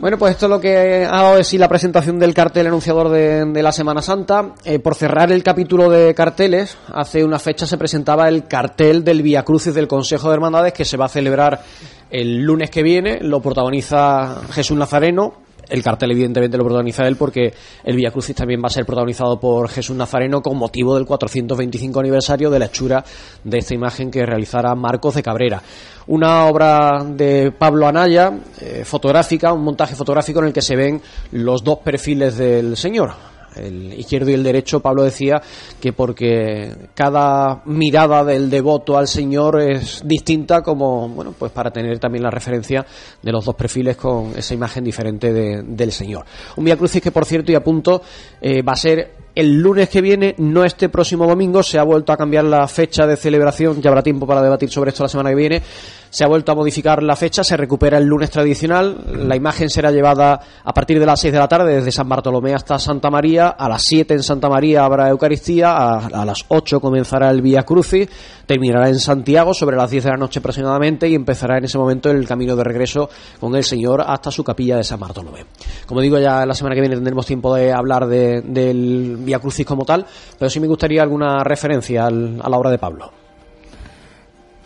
Bueno, 0.00 0.16
pues 0.16 0.32
esto 0.32 0.46
es 0.46 0.50
lo 0.50 0.60
que 0.60 1.04
ha 1.04 1.22
dado 1.22 1.44
sí 1.44 1.58
la 1.58 1.68
presentación 1.68 2.18
del 2.18 2.32
cartel 2.32 2.68
anunciador 2.68 3.10
de, 3.10 3.44
de 3.44 3.62
la 3.62 3.70
Semana 3.70 4.00
Santa. 4.00 4.54
Eh, 4.64 4.78
por 4.78 4.94
cerrar 4.94 5.30
el 5.30 5.42
capítulo 5.42 5.90
de 5.90 6.14
carteles, 6.14 6.78
hace 6.92 7.22
una 7.22 7.38
fecha 7.38 7.66
se 7.66 7.76
presentaba 7.76 8.28
el 8.28 8.46
cartel 8.46 9.04
del 9.04 9.22
Via 9.22 9.44
Crucis 9.44 9.74
del 9.74 9.88
Consejo 9.88 10.28
de 10.28 10.34
Hermandades 10.36 10.72
que 10.72 10.86
se 10.86 10.96
va 10.96 11.06
a 11.06 11.10
celebrar 11.10 11.62
el 12.10 12.42
lunes 12.42 12.70
que 12.70 12.82
viene. 12.82 13.18
Lo 13.20 13.40
protagoniza 13.42 14.40
Jesús 14.52 14.78
Nazareno. 14.78 15.45
El 15.68 15.82
cartel, 15.82 16.12
evidentemente, 16.12 16.56
lo 16.56 16.64
protagoniza 16.64 17.06
él 17.06 17.16
porque 17.16 17.52
el 17.84 17.96
Via 17.96 18.10
Crucis 18.10 18.36
también 18.36 18.62
va 18.62 18.66
a 18.66 18.70
ser 18.70 18.86
protagonizado 18.86 19.38
por 19.40 19.68
Jesús 19.68 19.96
Nazareno 19.96 20.40
con 20.40 20.56
motivo 20.56 20.94
del 20.94 21.06
425 21.06 22.00
aniversario 22.00 22.50
de 22.50 22.58
la 22.58 22.66
hechura 22.66 23.04
de 23.42 23.58
esta 23.58 23.74
imagen 23.74 24.10
que 24.10 24.24
realizara 24.24 24.74
Marcos 24.74 25.14
de 25.14 25.22
Cabrera. 25.22 25.62
Una 26.06 26.46
obra 26.46 27.04
de 27.04 27.50
Pablo 27.50 27.88
Anaya, 27.88 28.32
eh, 28.60 28.82
fotográfica, 28.84 29.52
un 29.52 29.64
montaje 29.64 29.96
fotográfico 29.96 30.38
en 30.38 30.46
el 30.46 30.52
que 30.52 30.62
se 30.62 30.76
ven 30.76 31.02
los 31.32 31.64
dos 31.64 31.78
perfiles 31.78 32.36
del 32.36 32.76
Señor. 32.76 33.35
El 33.56 33.92
izquierdo 33.98 34.30
y 34.30 34.34
el 34.34 34.42
derecho, 34.42 34.80
Pablo 34.80 35.02
decía 35.02 35.40
que 35.80 35.92
porque 35.92 36.72
cada 36.94 37.62
mirada 37.66 38.24
del 38.24 38.50
devoto 38.50 38.96
al 38.98 39.08
Señor 39.08 39.60
es 39.60 40.02
distinta, 40.04 40.62
como, 40.62 41.08
bueno, 41.08 41.34
pues 41.38 41.52
para 41.52 41.70
tener 41.70 41.98
también 41.98 42.22
la 42.22 42.30
referencia 42.30 42.84
de 43.22 43.32
los 43.32 43.44
dos 43.44 43.54
perfiles 43.54 43.96
con 43.96 44.32
esa 44.36 44.54
imagen 44.54 44.84
diferente 44.84 45.32
de- 45.32 45.62
del 45.62 45.92
Señor. 45.92 46.24
Un 46.56 46.64
Vía 46.64 46.76
Crucis 46.76 47.00
que, 47.02 47.10
por 47.12 47.24
cierto, 47.24 47.52
y 47.52 47.54
a 47.54 47.62
punto, 47.64 48.02
eh, 48.40 48.62
va 48.62 48.72
a 48.72 48.76
ser 48.76 49.26
el 49.34 49.52
lunes 49.60 49.90
que 49.90 50.00
viene, 50.00 50.34
no 50.38 50.64
este 50.64 50.88
próximo 50.88 51.26
domingo, 51.26 51.62
se 51.62 51.78
ha 51.78 51.82
vuelto 51.82 52.10
a 52.10 52.16
cambiar 52.16 52.44
la 52.44 52.66
fecha 52.68 53.06
de 53.06 53.16
celebración, 53.16 53.82
ya 53.82 53.90
habrá 53.90 54.02
tiempo 54.02 54.26
para 54.26 54.40
debatir 54.40 54.70
sobre 54.70 54.88
esto 54.90 55.02
la 55.02 55.10
semana 55.10 55.28
que 55.28 55.36
viene, 55.36 55.62
se 56.10 56.24
ha 56.24 56.28
vuelto 56.28 56.52
a 56.52 56.54
modificar 56.54 57.02
la 57.02 57.16
fecha, 57.16 57.42
se 57.44 57.56
recupera 57.56 57.98
el 57.98 58.04
lunes 58.06 58.30
tradicional, 58.30 58.96
la 59.26 59.36
imagen 59.36 59.68
será 59.70 59.90
llevada 59.90 60.40
a 60.64 60.72
partir 60.72 60.98
de 60.98 61.06
las 61.06 61.20
6 61.20 61.32
de 61.32 61.38
la 61.38 61.48
tarde 61.48 61.74
desde 61.76 61.92
San 61.92 62.08
Bartolomé 62.08 62.54
hasta 62.54 62.78
Santa 62.78 63.10
María, 63.10 63.48
a 63.48 63.68
las 63.68 63.82
7 63.84 64.14
en 64.14 64.22
Santa 64.22 64.48
María 64.48 64.84
habrá 64.84 65.08
Eucaristía, 65.08 65.76
a, 65.76 66.24
las 66.24 66.44
8 66.48 66.80
comenzará 66.80 67.30
el 67.30 67.42
Vía 67.42 67.62
Crucis, 67.62 68.08
terminará 68.46 68.88
en 68.88 68.98
Santiago 68.98 69.52
sobre 69.54 69.76
las 69.76 69.90
10 69.90 70.04
de 70.04 70.10
la 70.10 70.16
noche 70.16 70.38
aproximadamente 70.38 71.08
y 71.08 71.14
empezará 71.14 71.58
en 71.58 71.64
ese 71.64 71.78
momento 71.78 72.10
el 72.10 72.26
camino 72.26 72.54
de 72.56 72.64
regreso 72.64 73.10
con 73.40 73.54
el 73.56 73.64
Señor 73.64 74.02
hasta 74.06 74.30
su 74.30 74.44
capilla 74.44 74.76
de 74.76 74.84
San 74.84 75.00
Bartolomé. 75.00 75.44
Como 75.86 76.00
digo, 76.00 76.18
ya 76.18 76.46
la 76.46 76.54
semana 76.54 76.74
que 76.74 76.80
viene 76.80 76.94
tendremos 76.96 77.26
tiempo 77.26 77.54
de 77.54 77.72
hablar 77.72 78.06
de- 78.06 78.42
del 78.42 79.16
Vía 79.20 79.38
Crucis 79.40 79.66
como 79.66 79.84
tal, 79.84 80.06
pero 80.38 80.48
sí 80.48 80.60
me 80.60 80.66
gustaría 80.68 81.02
alguna 81.02 81.42
referencia 81.42 82.06
al- 82.06 82.40
a 82.42 82.48
la 82.48 82.56
obra 82.56 82.70
de 82.70 82.78
Pablo. 82.78 83.10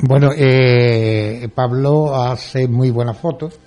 Bueno, 0.03 0.31
eh, 0.37 1.49
Pablo 1.55 2.15
hace 2.17 2.67
muy 2.69 2.91
buenas 2.91 3.19
fotos. 3.19 3.59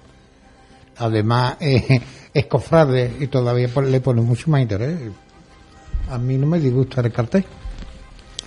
Además, 0.98 1.58
eh, 1.62 2.02
es 2.34 2.46
cofrade 2.48 3.12
y 3.20 3.28
todavía 3.28 3.70
le 3.86 4.02
pone 4.02 4.22
mucho 4.22 4.50
más 4.50 4.62
interés. 4.62 4.96
A 6.10 6.18
mí 6.18 6.38
no 6.38 6.48
me 6.48 6.60
disgusta 6.60 7.02
el 7.02 7.12
cartel. 7.12 7.46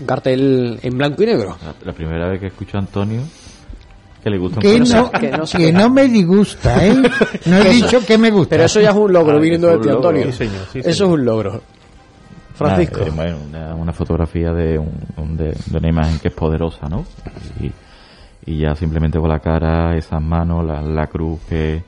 Un 0.01 0.07
cartel 0.07 0.79
en 0.83 0.99
blanco 0.99 1.23
y 1.23 1.27
negro. 1.27 1.57
la, 1.65 1.75
la 1.85 1.93
primera 1.93 2.29
vez 2.29 2.41
que 2.41 2.47
escucho 2.49 2.77
a 2.77 2.81
Antonio 2.81 3.23
que 4.23 4.31
le 4.31 4.39
gusta 4.39 4.57
un 4.59 4.63
Que 4.63 4.79
cartel. 4.79 4.93
no, 4.97 5.11
que 5.13 5.31
no 5.31 5.45
que 5.45 5.73
no 5.73 5.89
me 5.91 6.09
disgusta, 6.09 6.85
¿eh? 6.85 6.97
No 7.47 7.57
he 7.59 7.71
dicho 7.71 8.05
que 8.05 8.19
me 8.19 8.31
gusta. 8.31 8.51
Pero 8.51 8.65
eso 8.65 8.81
ya 8.81 8.91
es 8.91 8.97
un 8.97 9.13
logro 9.13 9.37
Ah, 9.37 9.41
viniendo 9.41 9.69
de 9.69 9.79
ti. 9.79 9.89
Antonio. 9.89 10.25
Sí, 10.27 10.33
señor, 10.33 10.67
sí, 10.73 10.79
Eso 10.81 10.91
señor. 10.93 10.93
es 10.93 11.01
un 11.21 11.25
logro. 11.25 11.63
Francisco. 12.57 13.01
Eh, 13.01 13.11
bueno, 13.15 13.39
una, 13.49 13.75
una 13.75 13.93
fotografía 13.93 14.53
de, 14.53 14.79
un, 14.79 14.93
un- 15.17 15.37
de, 15.37 15.53
de 15.67 15.79
una 15.79 15.89
imagen 15.89 16.19
que 16.19 16.29
es 16.29 16.35
poderosa, 16.35 16.89
¿no? 16.89 17.05
Y, 17.61 17.71
y 18.51 18.59
ya 18.61 18.75
simplemente 18.75 19.19
con 19.19 19.29
la 19.29 19.41
cara, 19.41 19.97
esas 19.97 20.23
manos, 20.23 20.65
la, 20.65 20.81
la 20.83 21.07
cruz 21.09 21.41
que, 21.49 21.83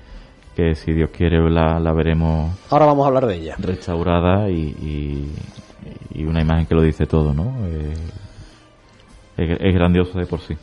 que 0.57 0.75
si 0.75 0.93
Dios 0.93 1.11
quiere 1.11 1.49
la, 1.51 1.79
la 1.79 1.93
veremos 1.93 2.53
Ahora 2.71 2.87
vamos 2.87 3.05
a 3.05 3.09
hablar 3.09 3.27
de 3.27 3.37
ella. 3.37 3.55
restaurada 3.59 4.51
y, 4.51 4.55
y, 4.55 5.33
y 6.15 6.25
una 6.25 6.41
imagen 6.43 6.67
que 6.67 6.75
lo 6.75 6.83
dice 6.83 7.07
todo, 7.07 7.33
¿no? 7.33 7.55
Eh, 7.67 7.95
es, 9.37 9.59
es 9.61 9.75
grandioso 9.75 10.19
de 10.19 10.27
por 10.27 10.41
sí. 10.41 10.55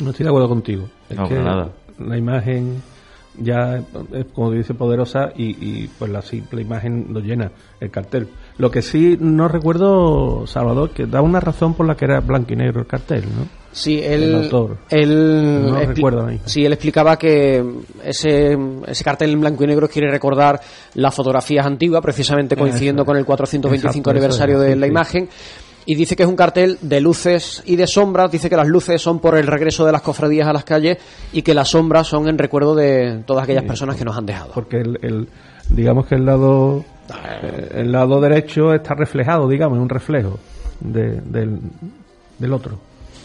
No 0.00 0.10
estoy 0.10 0.24
de 0.24 0.30
acuerdo 0.30 0.48
contigo. 0.48 0.88
Es 1.08 1.16
No, 1.16 1.26
que 1.28 1.34
nada. 1.36 1.70
la 1.98 2.16
imagen 2.16 2.82
ya 3.40 3.82
es, 4.12 4.26
como 4.34 4.50
dice, 4.50 4.74
poderosa 4.74 5.30
y, 5.36 5.56
y, 5.84 5.88
pues 5.98 6.10
la 6.10 6.22
simple 6.22 6.60
imagen 6.62 7.06
lo 7.10 7.20
llena 7.20 7.50
el 7.80 7.90
cartel. 7.90 8.28
Lo 8.58 8.70
que 8.70 8.82
sí 8.82 9.16
no 9.20 9.46
recuerdo, 9.48 10.46
Salvador, 10.46 10.90
que 10.90 11.06
da 11.06 11.22
una 11.22 11.38
razón 11.40 11.74
por 11.74 11.86
la 11.86 11.96
que 11.96 12.04
era 12.06 12.20
blanco 12.20 12.52
y 12.52 12.56
negro 12.56 12.80
el 12.80 12.86
cartel, 12.86 13.22
¿no? 13.22 13.46
Sí, 13.70 14.00
El 14.02 14.22
él, 14.24 14.34
autor. 14.34 14.78
él 14.90 15.66
No 15.70 15.78
recuerdo 15.78 16.26
ahí. 16.26 16.40
Sí, 16.44 16.64
él 16.64 16.72
explicaba 16.72 17.16
que 17.16 17.64
ese, 18.02 18.56
ese 18.86 19.04
cartel 19.04 19.30
en 19.30 19.40
blanco 19.40 19.62
y 19.62 19.66
negro 19.68 19.88
quiere 19.88 20.10
recordar 20.10 20.60
las 20.94 21.14
fotografías 21.14 21.64
antiguas, 21.66 22.02
precisamente 22.02 22.56
coincidiendo 22.56 23.04
con 23.04 23.16
el 23.16 23.24
425 23.24 24.10
Exacto, 24.10 24.10
eso 24.10 24.10
aniversario 24.10 24.56
es, 24.62 24.68
de 24.68 24.74
sí, 24.74 24.78
la 24.80 24.86
sí. 24.86 24.90
imagen. 24.90 25.28
Y 25.86 25.94
dice 25.94 26.16
que 26.16 26.24
es 26.24 26.28
un 26.28 26.36
cartel 26.36 26.78
de 26.82 27.00
luces 27.00 27.62
y 27.64 27.76
de 27.76 27.86
sombras. 27.86 28.30
Dice 28.32 28.50
que 28.50 28.56
las 28.56 28.66
luces 28.66 29.00
son 29.00 29.20
por 29.20 29.38
el 29.38 29.46
regreso 29.46 29.86
de 29.86 29.92
las 29.92 30.02
cofradías 30.02 30.48
a 30.48 30.52
las 30.52 30.64
calles 30.64 30.98
y 31.32 31.42
que 31.42 31.54
las 31.54 31.68
sombras 31.68 32.06
son 32.08 32.28
en 32.28 32.36
recuerdo 32.38 32.74
de 32.74 33.22
todas 33.24 33.44
aquellas 33.44 33.64
personas 33.64 33.96
que 33.96 34.04
nos 34.04 34.16
han 34.16 34.26
dejado. 34.26 34.50
Porque 34.52 34.78
el, 34.80 34.98
el- 35.02 35.28
digamos 35.70 36.06
que 36.06 36.16
el 36.16 36.26
lado 36.26 36.84
el 37.74 37.92
lado 37.92 38.20
derecho 38.20 38.72
está 38.74 38.94
reflejado, 38.94 39.48
digamos, 39.48 39.78
es 39.78 39.82
un 39.82 39.88
reflejo 39.88 40.38
de- 40.80 41.20
del, 41.20 41.58
del 42.38 42.52
otro. 42.52 42.78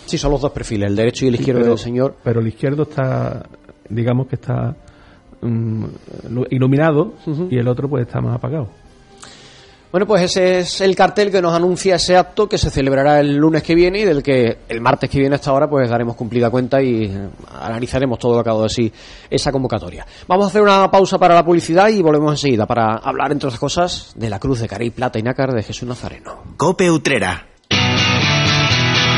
Sí, 0.06 0.18
son 0.18 0.32
los 0.32 0.42
dos 0.42 0.52
perfiles, 0.52 0.90
el 0.90 0.96
derecho 0.96 1.26
y 1.26 1.30
el 1.30 1.36
Sí, 1.36 1.42
izquierdo 1.42 1.62
pero- 1.62 1.70
del 1.72 1.80
Señor. 1.80 2.16
Pero 2.24 2.40
el 2.42 2.48
izquierdo 2.48 2.84
está, 2.84 3.46
digamos 3.90 4.28
que 4.28 4.36
está 4.36 4.76
mm, 5.42 5.86
lu- 6.30 6.48
iluminado 6.50 7.14
y 7.50 7.58
el 7.58 7.68
otro 7.68 7.88
pues 7.90 8.06
está 8.08 8.22
más 8.22 8.36
apagado. 8.36 8.68
Bueno, 9.94 10.08
pues 10.08 10.24
ese 10.24 10.58
es 10.62 10.82
el 10.82 10.96
cartel 10.96 11.30
que 11.30 11.39
nos 11.39 11.54
anuncia 11.54 11.98
ese 11.98 12.18
acto 12.18 12.50
que 12.50 12.58
se 12.58 12.72
celebrará 12.72 13.20
el 13.20 13.36
lunes 13.36 13.62
que 13.62 13.76
viene 13.76 14.00
y 14.00 14.04
del 14.06 14.24
que 14.24 14.62
el 14.68 14.82
martes 14.82 15.08
que 15.08 15.20
viene 15.20 15.36
hasta 15.36 15.52
ahora 15.52 15.70
pues 15.70 15.88
daremos 15.88 16.16
cumplida 16.16 16.50
cuenta 16.50 16.82
y 16.82 17.04
eh, 17.04 17.30
analizaremos 17.62 18.18
todo 18.18 18.38
lo 18.38 18.44
que 18.44 18.50
ha 18.50 18.54
dado 18.54 18.64
de 18.64 18.70
sí 18.70 18.91
esa 19.30 19.52
convocatoria. 19.52 20.04
Vamos 20.28 20.48
a 20.48 20.50
hacer 20.50 20.64
una 20.64 20.89
pausa 20.89 21.20
para 21.20 21.36
la 21.36 21.46
publicidad 21.46 21.89
y 21.89 22.02
volvemos 22.02 22.32
enseguida 22.32 22.66
para 22.66 22.96
hablar, 22.96 23.34
entre 23.34 23.46
otras 23.46 23.60
cosas, 23.60 24.14
de 24.16 24.32
la 24.32 24.39
cruz 24.39 24.62
de 24.62 24.68
Carey 24.68 24.89
Plata 24.89 25.20
y 25.20 25.22
Nácar 25.22 25.52
de 25.52 25.62
Jesús 25.62 25.88
Nazareno. 25.88 26.41
Cope 26.58 26.89
Utrera. 26.89 27.50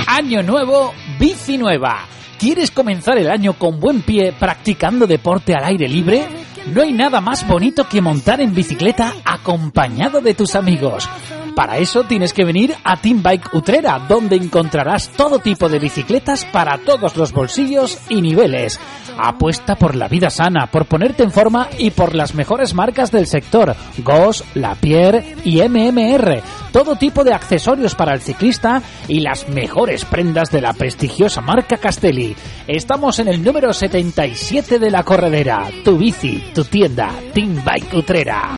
Año 0.08 0.44
nuevo, 0.44 0.92
bici 1.18 1.58
nueva. 1.58 2.06
¿Quieres 2.38 2.72
comenzar 2.72 3.18
el 3.18 3.30
año 3.30 3.54
con 3.58 3.80
buen 3.80 4.02
pie 4.02 4.34
practicando 4.38 5.08
deporte 5.08 5.54
al 5.54 5.64
aire 5.64 5.88
libre? 5.88 6.45
No 6.68 6.82
hay 6.82 6.94
nada 6.94 7.22
más 7.22 7.48
bonito 7.48 7.88
que 7.88 8.02
montar 8.02 8.42
en 8.42 8.56
bicicleta 8.56 9.14
acompañado 9.24 10.22
de 10.22 10.34
tus 10.34 10.56
amigos. 10.56 11.08
Para 11.56 11.78
eso 11.78 12.04
tienes 12.04 12.34
que 12.34 12.44
venir 12.44 12.76
a 12.84 12.98
Team 12.98 13.24
Bike 13.24 13.54
Utrera, 13.54 13.98
donde 14.10 14.36
encontrarás 14.36 15.10
todo 15.10 15.40
tipo 15.40 15.70
de 15.70 15.80
bicicletas 15.80 16.44
para 16.44 16.78
todos 16.80 17.16
los 17.16 17.32
bolsillos 17.32 17.98
y 18.10 18.22
niveles. 18.22 18.78
Apuesta 19.18 19.76
por 19.76 19.96
la 19.96 20.10
vida 20.10 20.30
sana, 20.30 20.68
por 20.68 20.86
ponerte 20.86 21.24
en 21.24 21.32
forma 21.32 21.70
y 21.78 21.92
por 21.92 22.14
las 22.14 22.36
mejores 22.36 22.74
marcas 22.74 23.10
del 23.10 23.26
sector, 23.26 23.74
Goss, 24.00 24.44
Lapierre 24.54 25.38
y 25.46 25.62
MMR. 25.62 26.42
Todo 26.74 26.98
tipo 26.98 27.24
de 27.24 27.34
accesorios 27.34 27.96
para 27.96 28.14
el 28.14 28.22
ciclista 28.22 28.82
y 29.08 29.22
las 29.22 29.48
mejores 29.48 30.04
prendas 30.04 30.52
de 30.52 30.60
la 30.60 30.74
prestigiosa 30.74 31.40
marca 31.40 31.78
Castelli. 31.78 32.36
Estamos 32.68 33.20
en 33.20 33.30
el 33.30 33.42
número 33.42 33.72
77 33.72 34.78
de 34.78 34.92
la 34.92 35.04
corredera. 35.04 35.70
Tu 35.86 35.98
bici, 35.98 36.52
tu 36.54 36.66
tienda, 36.66 37.12
Team 37.34 37.64
Bike 37.64 37.94
Utrera. 37.94 38.58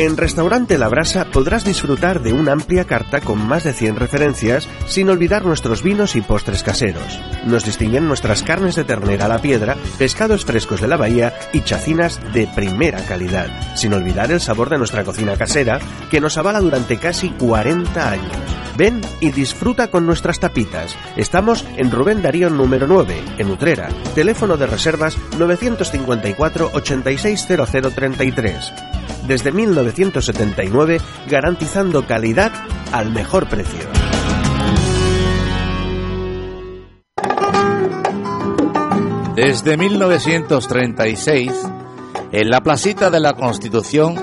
En 0.00 0.16
Restaurante 0.16 0.78
La 0.78 0.88
Brasa 0.88 1.26
podrás 1.26 1.62
disfrutar 1.62 2.22
de 2.22 2.32
una 2.32 2.52
amplia 2.52 2.86
carta 2.86 3.20
con 3.20 3.46
más 3.46 3.64
de 3.64 3.74
100 3.74 3.96
referencias, 3.96 4.66
sin 4.86 5.10
olvidar 5.10 5.44
nuestros 5.44 5.82
vinos 5.82 6.16
y 6.16 6.22
postres 6.22 6.62
caseros. 6.62 7.20
Nos 7.44 7.66
distinguen 7.66 8.08
nuestras 8.08 8.42
carnes 8.42 8.76
de 8.76 8.84
ternera 8.84 9.26
a 9.26 9.28
la 9.28 9.42
piedra, 9.42 9.76
pescados 9.98 10.46
frescos 10.46 10.80
de 10.80 10.88
la 10.88 10.96
bahía 10.96 11.34
y 11.52 11.60
chacinas 11.60 12.18
de 12.32 12.46
primera 12.46 13.04
calidad, 13.04 13.48
sin 13.76 13.92
olvidar 13.92 14.32
el 14.32 14.40
sabor 14.40 14.70
de 14.70 14.78
nuestra 14.78 15.04
cocina 15.04 15.36
casera, 15.36 15.80
que 16.10 16.22
nos 16.22 16.38
avala 16.38 16.60
durante 16.60 16.96
casi 16.96 17.28
40 17.32 18.10
años. 18.10 18.32
Ven 18.78 19.02
y 19.20 19.32
disfruta 19.32 19.88
con 19.88 20.06
nuestras 20.06 20.40
tapitas. 20.40 20.96
Estamos 21.16 21.66
en 21.76 21.90
Rubén 21.90 22.22
Darío 22.22 22.48
número 22.48 22.86
9, 22.86 23.22
en 23.36 23.50
Utrera. 23.50 23.90
Teléfono 24.14 24.56
de 24.56 24.66
reservas 24.66 25.18
954 25.36 26.70
860033 26.72 28.72
desde 29.26 29.52
1979 29.52 30.98
garantizando 31.28 32.06
calidad 32.06 32.52
al 32.92 33.10
mejor 33.12 33.48
precio. 33.48 33.88
Desde 39.34 39.76
1936, 39.76 41.52
en 42.32 42.50
la 42.50 42.60
placita 42.60 43.10
de 43.10 43.20
la 43.20 43.32
Constitución 43.32 44.16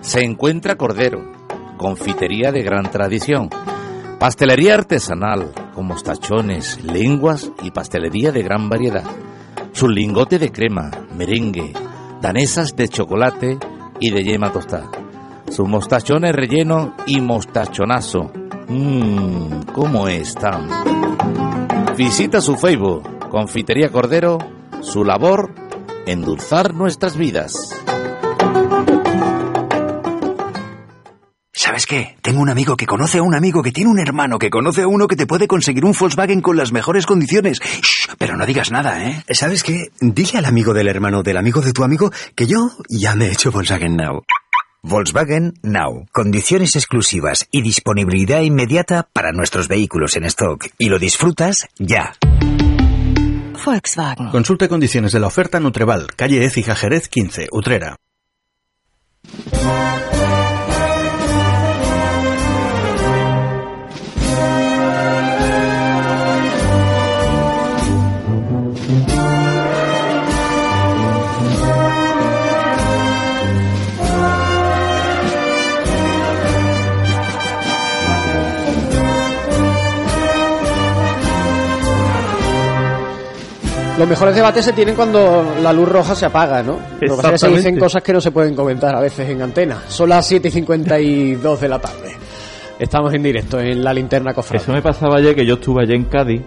se 0.00 0.22
encuentra 0.22 0.76
Cordero, 0.76 1.32
confitería 1.76 2.52
de 2.52 2.62
gran 2.62 2.90
tradición, 2.90 3.50
pastelería 4.18 4.74
artesanal 4.74 5.50
con 5.74 5.86
mostachones, 5.86 6.84
lenguas 6.84 7.50
y 7.62 7.70
pastelería 7.70 8.32
de 8.32 8.42
gran 8.42 8.68
variedad. 8.68 9.04
Su 9.72 9.88
lingote 9.88 10.38
de 10.38 10.52
crema, 10.52 10.90
merengue, 11.16 11.72
danesas 12.20 12.76
de 12.76 12.88
chocolate 12.88 13.58
y 14.00 14.10
de 14.10 14.22
yema 14.24 14.52
tostada. 14.52 14.90
Sus 15.50 15.68
mostachones 15.68 16.34
relleno 16.34 16.94
y 17.06 17.20
mostachonazo. 17.20 18.30
Mmm, 18.68 19.62
¿cómo 19.74 20.08
están? 20.08 20.68
Visita 21.96 22.40
su 22.40 22.56
Facebook, 22.56 23.28
Confitería 23.28 23.90
Cordero, 23.90 24.38
su 24.80 25.04
labor, 25.04 25.52
endulzar 26.06 26.74
nuestras 26.74 27.16
vidas. 27.16 27.52
¿Sabes 31.70 31.86
qué? 31.86 32.16
Tengo 32.20 32.40
un 32.40 32.50
amigo 32.50 32.76
que 32.76 32.84
conoce 32.84 33.18
a 33.18 33.22
un 33.22 33.32
amigo 33.32 33.62
que 33.62 33.70
tiene 33.70 33.88
un 33.88 34.00
hermano 34.00 34.40
que 34.40 34.50
conoce 34.50 34.82
a 34.82 34.88
uno 34.88 35.06
que 35.06 35.14
te 35.14 35.28
puede 35.28 35.46
conseguir 35.46 35.84
un 35.84 35.92
Volkswagen 35.92 36.40
con 36.40 36.56
las 36.56 36.72
mejores 36.72 37.06
condiciones. 37.06 37.60
Shh, 37.60 38.08
pero 38.18 38.36
no 38.36 38.44
digas 38.44 38.72
nada, 38.72 39.08
¿eh? 39.08 39.24
¿Sabes 39.30 39.62
qué? 39.62 39.92
Dile 40.00 40.38
al 40.38 40.46
amigo 40.46 40.74
del 40.74 40.88
hermano 40.88 41.22
del 41.22 41.36
amigo 41.36 41.60
de 41.60 41.72
tu 41.72 41.84
amigo 41.84 42.10
que 42.34 42.48
yo 42.48 42.72
ya 42.88 43.14
me 43.14 43.26
he 43.26 43.30
hecho 43.30 43.52
Volkswagen 43.52 43.94
Now. 43.94 44.24
Volkswagen 44.82 45.54
Now. 45.62 46.08
Condiciones 46.10 46.74
exclusivas 46.74 47.46
y 47.52 47.62
disponibilidad 47.62 48.40
inmediata 48.40 49.06
para 49.12 49.30
nuestros 49.30 49.68
vehículos 49.68 50.16
en 50.16 50.24
stock. 50.24 50.66
Y 50.76 50.88
lo 50.88 50.98
disfrutas 50.98 51.68
ya. 51.78 52.14
Volkswagen. 53.64 54.30
Consulte 54.30 54.68
condiciones 54.68 55.12
de 55.12 55.20
la 55.20 55.28
oferta 55.28 55.60
Nutreval, 55.60 56.08
calle 56.16 56.44
Écija 56.44 56.74
Jerez 56.74 57.08
15, 57.08 57.46
Utrera. 57.52 57.94
Los 84.00 84.08
mejores 84.08 84.34
debates 84.34 84.64
se 84.64 84.72
tienen 84.72 84.94
cuando 84.94 85.44
la 85.62 85.74
luz 85.74 85.86
roja 85.86 86.14
se 86.14 86.24
apaga, 86.24 86.62
¿no? 86.62 86.78
Lo 87.08 87.16
que 87.16 87.22
pasa 87.22 87.28
es 87.28 87.32
que 87.32 87.38
se 87.38 87.48
dicen 87.48 87.78
cosas 87.78 88.02
que 88.02 88.14
no 88.14 88.20
se 88.22 88.30
pueden 88.30 88.56
comentar 88.56 88.94
a 88.96 89.00
veces 89.00 89.28
en 89.28 89.42
antena. 89.42 89.76
Son 89.88 90.08
las 90.08 90.24
7 90.26 90.48
y 90.48 90.50
52 90.50 91.60
de 91.60 91.68
la 91.68 91.78
tarde. 91.78 92.12
Estamos 92.78 93.12
en 93.12 93.22
directo 93.22 93.60
en 93.60 93.84
la 93.84 93.92
linterna 93.92 94.32
cofrade. 94.32 94.62
Eso 94.62 94.72
me 94.72 94.80
pasaba 94.80 95.18
ayer 95.18 95.34
que 95.34 95.44
yo 95.44 95.56
estuve 95.56 95.82
allí 95.82 95.92
en 95.92 96.04
Cádiz, 96.04 96.40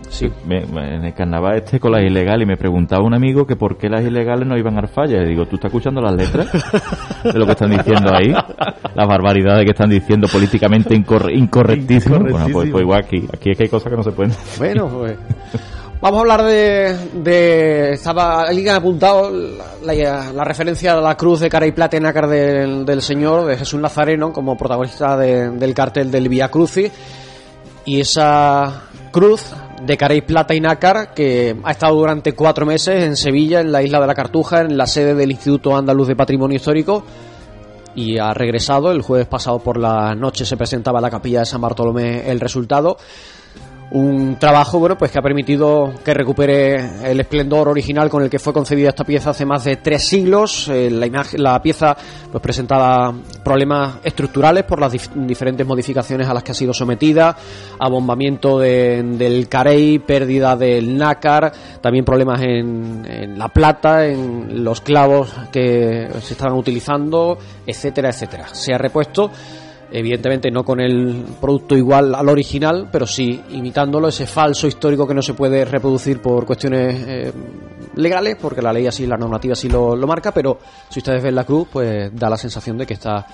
me- 0.48 0.66
me- 0.66 0.96
en 0.96 1.06
el 1.06 1.14
carnaval 1.14 1.58
este 1.58 1.80
con 1.80 1.92
las 1.92 2.02
ilegales, 2.02 2.46
y 2.46 2.48
me 2.48 2.58
preguntaba 2.58 3.04
un 3.06 3.14
amigo 3.14 3.46
que 3.46 3.56
por 3.56 3.78
qué 3.78 3.88
las 3.88 4.04
ilegales 4.04 4.48
no 4.48 4.58
iban 4.58 4.76
al 4.80 4.88
falla. 4.88 5.22
Y 5.22 5.28
digo, 5.28 5.46
¿tú 5.46 5.58
estás 5.58 5.70
escuchando 5.70 6.02
las 6.02 6.16
letras 6.16 6.48
de 7.24 7.38
lo 7.38 7.46
que 7.46 7.52
están 7.52 7.70
diciendo 7.70 8.12
ahí? 8.16 8.32
Las 8.96 9.08
barbaridades 9.08 9.64
que 9.64 9.72
están 9.74 9.92
diciendo 9.92 10.28
políticamente 10.28 10.96
incorre- 10.96 11.38
incorrectísimo. 11.38 12.18
Bueno, 12.18 12.48
pues, 12.52 12.68
pues 12.72 12.82
igual 12.82 13.04
aquí. 13.06 13.28
Aquí 13.32 13.52
es 13.52 13.58
que 13.58 13.64
hay 13.66 13.70
cosas 13.70 13.92
que 13.92 13.98
no 13.98 14.02
se 14.04 14.12
pueden 14.12 14.32
decir. 14.32 14.58
Bueno, 14.58 14.88
pues. 14.88 15.16
Vamos 16.04 16.18
a 16.18 16.22
hablar 16.24 16.44
de. 16.44 16.98
de 17.14 17.92
estaba. 17.94 18.42
Alguien 18.42 18.74
ha 18.74 18.76
apuntado 18.76 19.32
la, 19.32 20.44
referencia 20.44 20.92
a 20.92 20.98
la 20.98 21.16
cruz 21.16 21.40
de 21.40 21.50
cara 21.50 21.66
y 21.66 21.72
plata 21.72 21.96
y 21.96 22.02
nácar 22.02 22.28
del, 22.28 23.02
Señor, 23.02 23.46
de 23.46 23.56
Jesús 23.56 23.80
Nazareno, 23.80 24.34
como 24.34 24.58
protagonista 24.58 25.16
de- 25.16 25.52
del 25.52 25.74
cartel 25.74 26.12
del 26.12 26.28
Vía 26.28 26.50
Crucis. 26.50 26.92
Y 27.86 28.02
esa 28.02 28.82
cruz 29.14 29.46
de 29.82 29.96
cara 29.96 30.14
y 30.14 30.20
plata 30.20 30.54
y 30.54 30.60
nácar 30.60 31.14
que 31.14 31.56
ha 31.64 31.72
estado 31.72 31.96
durante 31.96 32.34
cuatro 32.34 32.66
meses 32.66 33.02
en 33.06 33.16
Sevilla, 33.16 33.62
en 33.62 33.72
la 33.72 33.82
isla 33.82 34.02
de 34.02 34.08
la 34.08 34.14
Cartuja, 34.14 34.60
en 34.60 34.78
la 34.78 34.88
sede 34.88 35.16
del 35.16 35.32
Instituto 35.32 35.74
Andaluz 35.74 36.10
de 36.10 36.18
Patrimonio 36.18 36.58
Histórico. 36.58 37.06
Y 37.96 38.18
ha 38.18 38.34
regresado. 38.34 38.92
El 38.92 39.04
jueves 39.04 39.28
pasado 39.28 39.60
por 39.60 39.78
la 39.78 40.14
noche 40.16 40.44
se 40.44 40.58
presentaba 40.58 41.00
en 41.00 41.04
la 41.04 41.10
capilla 41.12 41.40
de 41.40 41.46
San 41.46 41.62
Bartolomé 41.62 42.30
el 42.30 42.42
resultado 42.42 42.98
un 43.92 44.38
trabajo 44.40 44.80
bueno 44.80 44.98
pues 44.98 45.12
que 45.12 45.20
ha 45.20 45.22
permitido 45.22 45.94
que 46.04 46.14
recupere 46.16 47.12
el 47.12 47.20
esplendor 47.20 47.68
original 47.70 48.10
con 48.10 48.24
el 48.24 48.30
que 48.30 48.40
fue 48.40 48.52
concebida 48.52 48.90
esta 48.90 49.04
pieza 49.04 49.30
hace 49.30 49.46
más 49.46 49.64
de 49.66 49.76
tres 49.78 50.08
siglos. 50.08 50.68
Eh, 50.70 50.90
la 50.90 51.06
imagen 51.06 51.44
la 51.44 51.62
pieza 51.62 51.96
pues 52.32 52.42
presentaba 52.42 53.14
problemas 53.44 53.98
estructurales 54.04 54.64
por 54.64 54.80
las 54.80 54.94
dif- 54.94 55.12
diferentes 55.28 55.68
modificaciones 55.68 56.28
a 56.28 56.34
las 56.34 56.42
que 56.44 56.52
ha 56.52 56.56
sido 56.56 56.74
sometida 56.74 57.36
abombamiento 57.80 58.58
de- 58.58 59.04
del 59.04 59.48
carey 59.48 60.00
pérdida 60.00 60.56
del 60.56 60.98
nácar 60.98 61.52
también 61.80 62.04
problemas 62.04 62.42
en, 62.42 63.06
en 63.08 63.38
la 63.38 63.50
plata 63.50 64.08
en 64.08 64.64
los 64.64 64.82
clavos 64.82 65.32
que 65.52 66.08
se 66.22 66.34
estaban 66.34 66.58
utilizando 66.58 67.38
etcétera 67.68 68.10
etcétera. 68.10 68.48
Se 68.54 68.74
ha 68.74 68.78
repuesto 68.80 69.30
Evidentemente 69.96 70.50
no 70.50 70.64
con 70.66 70.80
el 70.80 71.24
producto 71.40 71.78
igual 71.78 72.16
al 72.16 72.28
original, 72.28 72.90
pero 72.92 73.06
sí 73.06 73.40
imitándolo, 73.52 74.08
ese 74.08 74.26
falso 74.26 74.66
histórico 74.66 75.08
que 75.08 75.14
no 75.14 75.22
se 75.22 75.36
puede 75.36 75.64
reproducir 75.66 76.20
por 76.20 76.46
cuestiones 76.48 76.96
eh, 77.08 77.32
legales, 77.96 78.36
porque 78.42 78.64
la 78.64 78.74
ley 78.74 78.88
así, 78.88 79.06
la 79.06 79.18
normativa 79.18 79.54
así 79.54 79.70
lo, 79.70 79.96
lo 79.96 80.08
marca, 80.08 80.32
pero 80.32 80.58
si 80.90 80.98
ustedes 81.00 81.22
ven 81.22 81.36
la 81.36 81.44
cruz, 81.44 81.68
pues 81.72 82.10
da 82.12 82.28
la 82.28 82.38
sensación 82.38 82.76
de 82.78 82.88
que 82.88 82.96
está 82.96 83.28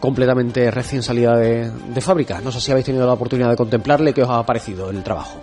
completamente 0.00 0.70
recién 0.70 1.02
salida 1.02 1.36
de, 1.36 1.70
de 1.70 2.00
fábrica. 2.00 2.40
No 2.42 2.50
sé 2.50 2.60
si 2.62 2.70
habéis 2.72 2.86
tenido 2.86 3.06
la 3.06 3.12
oportunidad 3.12 3.50
de 3.50 3.56
contemplarle, 3.56 4.14
¿qué 4.14 4.22
os 4.22 4.30
ha 4.30 4.42
parecido 4.46 4.88
el 4.88 5.02
trabajo? 5.02 5.38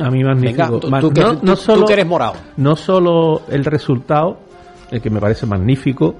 A 0.00 0.10
mí 0.10 0.24
magnífico. 0.24 0.80
Venga, 0.80 0.80
tú- 0.80 1.08
tú 1.08 1.10
que- 1.12 1.20
tú- 1.20 1.38
no 1.42 1.54
tú 1.54 1.60
solo, 1.62 1.86
que 1.86 1.92
eres 1.92 2.06
morado. 2.06 2.34
No 2.56 2.76
solo 2.76 3.42
el 3.50 3.64
resultado, 3.66 4.38
el 4.90 5.02
que 5.02 5.10
me 5.10 5.20
parece 5.20 5.44
magnífico, 5.44 6.14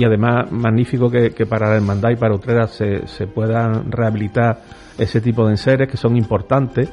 y 0.00 0.04
además 0.04 0.50
magnífico 0.50 1.10
que, 1.10 1.30
que 1.32 1.44
para 1.44 1.68
la 1.68 1.76
hermandad 1.76 2.08
y 2.10 2.16
para 2.16 2.34
Utrera 2.34 2.66
se, 2.66 3.06
se 3.06 3.26
puedan 3.26 3.92
rehabilitar 3.92 4.62
ese 4.96 5.20
tipo 5.20 5.44
de 5.44 5.50
enseres 5.52 5.88
que 5.90 5.98
son 5.98 6.16
importantes, 6.16 6.88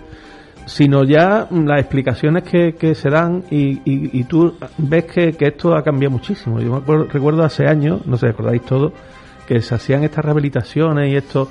sino 0.66 1.06
ya 1.06 1.48
las 1.50 1.80
explicaciones 1.80 2.44
que, 2.44 2.74
que 2.74 2.94
se 2.96 3.10
dan 3.10 3.44
y, 3.50 3.78
y- 3.90 4.20
y 4.20 4.24
tú 4.26 4.56
ves 4.78 5.06
que, 5.06 5.32
que 5.34 5.46
esto 5.48 5.74
ha 5.76 5.84
cambiado 5.84 6.12
muchísimo. 6.12 6.60
Yo 6.60 6.72
me 6.72 6.78
acuerdo- 6.80 7.06
recuerdo 7.06 7.44
hace 7.44 7.66
años, 7.68 8.06
no 8.06 8.18
sé, 8.18 8.28
recordáis 8.28 8.64
todo, 8.64 8.92
que 9.48 9.62
se 9.62 9.74
hacían 9.76 10.04
estas 10.04 10.26
rehabilitaciones 10.26 11.10
y 11.10 11.16
esto 11.16 11.48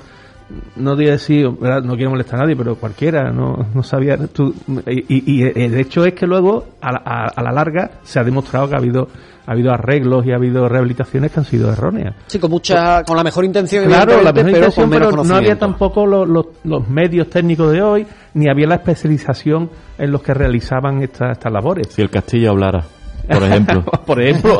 no 0.75 0.95
digo 0.95 1.11
decir, 1.11 1.49
¿verdad? 1.49 1.83
no 1.83 1.95
quiero 1.95 2.11
molestar 2.11 2.39
a 2.39 2.43
nadie, 2.43 2.55
pero 2.55 2.75
cualquiera, 2.75 3.31
no, 3.31 3.67
no 3.73 3.83
sabía. 3.83 4.17
Tú, 4.27 4.53
y, 4.87 5.41
y, 5.41 5.43
el 5.43 5.75
hecho 5.75 6.05
es 6.05 6.13
que 6.13 6.25
luego, 6.25 6.65
a 6.81 6.91
la, 6.91 7.01
a, 7.03 7.25
a 7.35 7.43
la 7.43 7.51
larga, 7.51 7.91
se 8.03 8.19
ha 8.19 8.23
demostrado 8.23 8.69
que 8.69 8.75
ha 8.75 8.79
habido 8.79 9.07
ha 9.47 9.53
habido 9.53 9.71
arreglos 9.71 10.25
y 10.25 10.31
ha 10.31 10.35
habido 10.35 10.67
rehabilitaciones 10.67 11.31
que 11.31 11.39
han 11.39 11.45
sido 11.45 11.71
erróneas. 11.71 12.15
Sí, 12.27 12.37
con 12.37 12.51
mucha, 12.51 13.03
con 13.03 13.15
la 13.15 13.23
mejor 13.23 13.45
intención, 13.45 13.85
claro, 13.85 14.21
la 14.21 14.33
mejor 14.33 14.51
pero, 14.51 14.57
intención, 14.57 14.89
pero 14.89 15.23
no 15.23 15.35
había 15.35 15.57
tampoco 15.57 16.05
los, 16.05 16.27
los, 16.27 16.47
los, 16.65 16.89
medios 16.89 17.29
técnicos 17.29 17.71
de 17.71 17.81
hoy, 17.81 18.05
ni 18.33 18.49
había 18.49 18.67
la 18.67 18.75
especialización 18.75 19.69
en 19.97 20.11
los 20.11 20.21
que 20.21 20.33
realizaban 20.33 21.01
estas 21.01 21.37
estas 21.37 21.53
labores. 21.53 21.87
Si 21.87 22.01
el 22.01 22.09
Castillo 22.09 22.51
hablara 22.51 22.83
por 23.27 23.43
ejemplo. 23.43 23.83
por 24.05 24.21
ejemplo, 24.21 24.59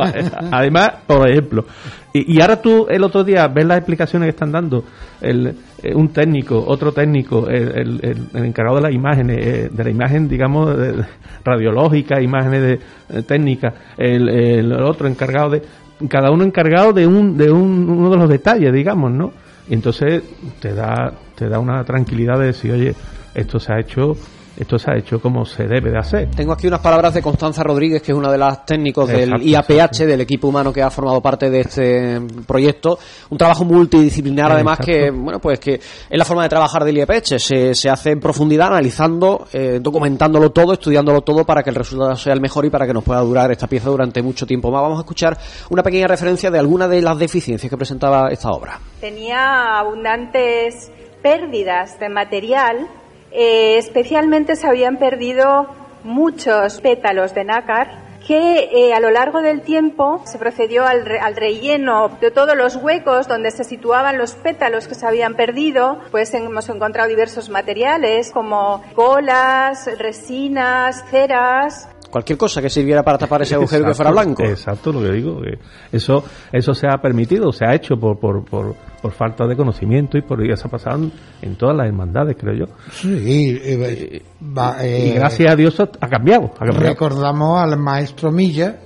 además, 0.51 0.91
por 1.05 1.29
ejemplo. 1.29 1.65
Y, 2.13 2.35
y, 2.35 2.41
ahora 2.41 2.61
tú 2.61 2.87
el 2.89 3.03
otro 3.03 3.23
día 3.23 3.47
ves 3.47 3.65
las 3.65 3.77
explicaciones 3.77 4.27
que 4.27 4.31
están 4.31 4.51
dando 4.51 4.83
el, 5.21 5.55
eh, 5.83 5.93
un 5.93 6.09
técnico, 6.09 6.63
otro 6.65 6.91
técnico, 6.91 7.47
el, 7.47 7.99
el, 8.33 8.45
encargado 8.45 8.77
de 8.77 8.81
las 8.81 8.93
imágenes, 8.93 9.37
eh, 9.45 9.69
de 9.71 9.83
la 9.83 9.89
imagen, 9.89 10.27
digamos, 10.27 10.75
de, 10.75 11.05
radiológica, 11.43 12.19
imágenes 12.21 12.61
de, 12.61 12.79
eh, 13.09 13.21
técnicas, 13.23 13.73
el, 13.97 14.73
otro 14.73 15.07
encargado 15.07 15.51
de, 15.51 15.61
cada 16.09 16.31
uno 16.31 16.43
encargado 16.43 16.93
de 16.93 17.05
un, 17.05 17.37
de 17.37 17.51
un, 17.51 17.89
uno 17.89 18.09
de 18.09 18.17
los 18.17 18.29
detalles, 18.29 18.73
digamos, 18.73 19.11
¿no? 19.11 19.31
Y 19.69 19.75
entonces 19.75 20.23
te 20.59 20.73
da, 20.73 21.13
te 21.35 21.47
da 21.47 21.59
una 21.59 21.83
tranquilidad 21.83 22.39
de 22.39 22.47
decir, 22.47 22.71
oye, 22.71 22.95
esto 23.35 23.59
se 23.59 23.73
ha 23.73 23.79
hecho 23.79 24.15
esto 24.57 24.79
se 24.79 24.91
ha 24.91 24.97
hecho 24.97 25.19
como 25.19 25.45
se 25.45 25.63
debe 25.63 25.91
de 25.91 25.99
hacer. 25.99 26.29
Tengo 26.35 26.51
aquí 26.51 26.67
unas 26.67 26.79
palabras 26.79 27.13
de 27.13 27.21
Constanza 27.21 27.63
Rodríguez, 27.63 28.01
que 28.01 28.11
es 28.11 28.17
una 28.17 28.31
de 28.31 28.37
las 28.37 28.65
técnicos 28.65 29.07
del 29.07 29.41
IAPH, 29.41 29.99
del 29.99 30.21
equipo 30.21 30.47
humano 30.47 30.73
que 30.73 30.81
ha 30.81 30.89
formado 30.89 31.21
parte 31.21 31.49
de 31.49 31.59
este 31.59 32.21
proyecto. 32.45 32.97
Un 33.29 33.37
trabajo 33.37 33.65
multidisciplinar, 33.65 34.51
además, 34.51 34.79
que, 34.79 35.11
bueno, 35.11 35.39
pues 35.39 35.59
que 35.59 35.75
es 35.75 36.17
la 36.17 36.25
forma 36.25 36.43
de 36.43 36.49
trabajar 36.49 36.83
del 36.83 36.97
IAPH. 36.97 37.37
Se, 37.37 37.75
se 37.75 37.89
hace 37.89 38.11
en 38.11 38.19
profundidad, 38.19 38.67
analizando, 38.67 39.47
eh, 39.53 39.79
documentándolo 39.81 40.51
todo, 40.51 40.73
estudiándolo 40.73 41.21
todo 41.21 41.45
para 41.45 41.61
que 41.61 41.69
el 41.69 41.75
resultado 41.75 42.15
sea 42.15 42.33
el 42.33 42.41
mejor 42.41 42.65
y 42.65 42.69
para 42.69 42.87
que 42.87 42.93
nos 42.93 43.03
pueda 43.03 43.21
durar 43.21 43.51
esta 43.51 43.67
pieza 43.67 43.89
durante 43.89 44.23
mucho 44.23 44.47
tiempo 44.47 44.71
más. 44.71 44.81
Vamos 44.81 44.97
a 44.97 45.01
escuchar 45.01 45.37
una 45.69 45.83
pequeña 45.83 46.07
referencia 46.07 46.49
de 46.49 46.57
alguna 46.57 46.87
de 46.87 47.01
las 47.01 47.17
deficiencias 47.19 47.69
que 47.69 47.77
presentaba 47.77 48.29
esta 48.29 48.49
obra. 48.49 48.79
Tenía 48.99 49.77
abundantes 49.77 50.91
pérdidas 51.21 51.99
de 51.99 52.09
material 52.09 52.87
eh, 53.31 53.77
especialmente 53.77 54.55
se 54.55 54.67
habían 54.67 54.97
perdido 54.97 55.67
muchos 56.03 56.79
pétalos 56.81 57.33
de 57.33 57.43
nácar 57.43 58.07
que 58.27 58.69
eh, 58.73 58.93
a 58.93 58.99
lo 58.99 59.09
largo 59.09 59.41
del 59.41 59.61
tiempo 59.61 60.21
se 60.25 60.37
procedió 60.37 60.85
al, 60.85 61.09
al, 61.21 61.35
relleno 61.37 62.09
de 62.19 62.29
todos 62.29 62.57
los 62.57 62.75
huecos 62.75 63.27
donde 63.27 63.51
se 63.51 63.63
situaban 63.63 64.17
los 64.17 64.35
pétalos 64.35 64.87
que 64.89 64.95
se 64.95 65.07
habían 65.07 65.35
perdido, 65.35 65.99
pues 66.11 66.33
hemos 66.33 66.67
encontrado 66.67 67.07
diversos 67.07 67.49
materiales 67.49 68.31
como 68.31 68.83
colas, 68.95 69.89
resinas, 69.97 71.05
ceras, 71.09 71.87
cualquier 72.09 72.37
cosa 72.37 72.61
que 72.61 72.69
sirviera 72.69 73.03
para 73.03 73.17
tapar 73.17 73.41
ese 73.41 73.55
agujero 73.55 73.83
exacto, 73.83 73.91
que 73.91 73.95
fuera 73.95 74.11
blanco. 74.11 74.43
Exacto, 74.43 74.91
lo 74.91 75.01
que 75.01 75.11
digo. 75.11 75.41
Que 75.41 75.59
eso, 75.91 76.23
eso 76.51 76.73
se 76.73 76.87
ha 76.87 76.97
permitido, 76.97 77.51
se 77.51 77.65
ha 77.65 77.73
hecho 77.73 77.95
por, 77.97 78.19
por, 78.19 78.43
por, 78.45 78.75
por 79.01 79.11
falta 79.11 79.45
de 79.45 79.55
conocimiento 79.55 80.17
y 80.17 80.21
por 80.21 80.43
eso 80.43 80.67
ha 80.67 80.71
pasado 80.71 81.09
en 81.41 81.55
todas 81.55 81.75
las 81.75 81.87
hermandades, 81.87 82.35
creo 82.39 82.53
yo. 82.53 82.65
Sí, 82.91 83.59
eh, 83.61 84.21
va, 84.41 84.85
eh, 84.85 85.09
y 85.09 85.11
gracias 85.13 85.51
a 85.51 85.55
Dios 85.55 85.79
ha 85.79 86.07
cambiado, 86.07 86.51
ha 86.55 86.65
cambiado. 86.65 86.89
Recordamos 86.89 87.61
al 87.61 87.77
maestro 87.77 88.31
Milla 88.31 88.77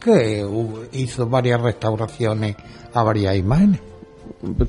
que 0.00 0.44
hizo 0.92 1.26
varias 1.26 1.60
restauraciones 1.60 2.56
a 2.94 3.02
varias 3.02 3.36
imágenes. 3.36 3.89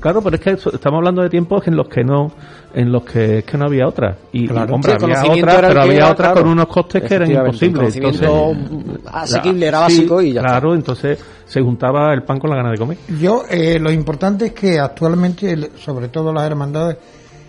Claro, 0.00 0.20
pero 0.20 0.36
es 0.36 0.42
que 0.42 0.50
estamos 0.50 0.98
hablando 0.98 1.22
de 1.22 1.30
tiempos 1.30 1.66
en 1.66 1.76
los 1.76 1.88
que 1.88 2.04
no 2.04 2.30
en 2.74 2.92
los 2.92 3.04
que 3.04 3.38
es 3.38 3.44
que 3.44 3.56
no 3.56 3.66
había 3.66 3.88
otra. 3.88 4.16
Y, 4.30 4.46
claro, 4.46 4.74
hombre 4.74 4.96
sí, 4.98 5.04
había 5.04 5.32
otra 5.32 5.68
pero 5.68 5.82
había 5.82 5.94
era, 5.94 6.10
otra 6.10 6.26
claro, 6.32 6.42
con 6.42 6.50
unos 6.50 6.66
costes 6.66 7.02
que 7.02 7.14
eran 7.14 7.30
imposibles. 7.30 7.96
entonces 7.96 8.28
asequible 9.06 9.66
era 9.66 9.80
básico 9.80 10.20
sí, 10.20 10.28
y 10.28 10.32
ya 10.34 10.42
claro 10.42 10.74
está. 10.74 10.78
entonces 10.78 11.18
se 11.46 11.60
juntaba 11.62 12.12
el 12.12 12.22
pan 12.22 12.38
con 12.38 12.50
la 12.50 12.56
gana 12.56 12.70
de 12.70 12.78
comer. 12.78 12.98
Yo 13.18 13.44
eh, 13.48 13.78
lo 13.78 13.90
importante 13.90 14.46
es 14.46 14.52
que 14.52 14.78
actualmente 14.78 15.70
sobre 15.78 16.08
todo 16.08 16.32
las 16.32 16.44
hermandades 16.44 16.98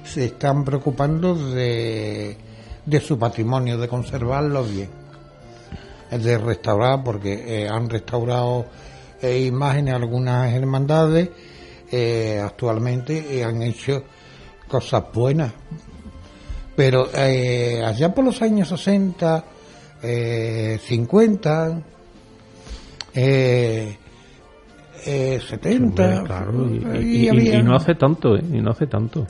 se 0.05 0.25
están 0.25 0.63
preocupando 0.63 1.35
de 1.35 2.37
de 2.85 2.99
su 2.99 3.17
patrimonio 3.17 3.77
de 3.77 3.87
conservarlo 3.87 4.63
bien. 4.63 4.89
De 6.11 6.37
restaurar 6.37 7.03
porque 7.03 7.63
eh, 7.63 7.67
han 7.67 7.89
restaurado 7.89 8.65
eh, 9.21 9.45
imágenes 9.45 9.95
algunas 9.95 10.53
hermandades 10.53 11.29
eh, 11.95 12.39
actualmente 12.43 13.37
eh, 13.37 13.43
han 13.43 13.61
hecho 13.61 14.03
cosas 14.67 15.03
buenas. 15.13 15.53
Pero 16.75 17.07
eh, 17.13 17.83
allá 17.85 18.11
por 18.15 18.25
los 18.25 18.41
años 18.41 18.69
60, 18.69 19.43
50, 20.79 21.81
70, 25.03 26.23
claro, 26.23 26.67
y, 26.67 26.83
y, 26.97 27.29
y, 27.29 27.53
y, 27.53 27.61
no 27.61 27.75
hace 27.75 27.93
tanto, 27.93 28.35
y 28.37 28.59
no 28.59 28.71
hace 28.71 28.87
tanto. 28.87 29.27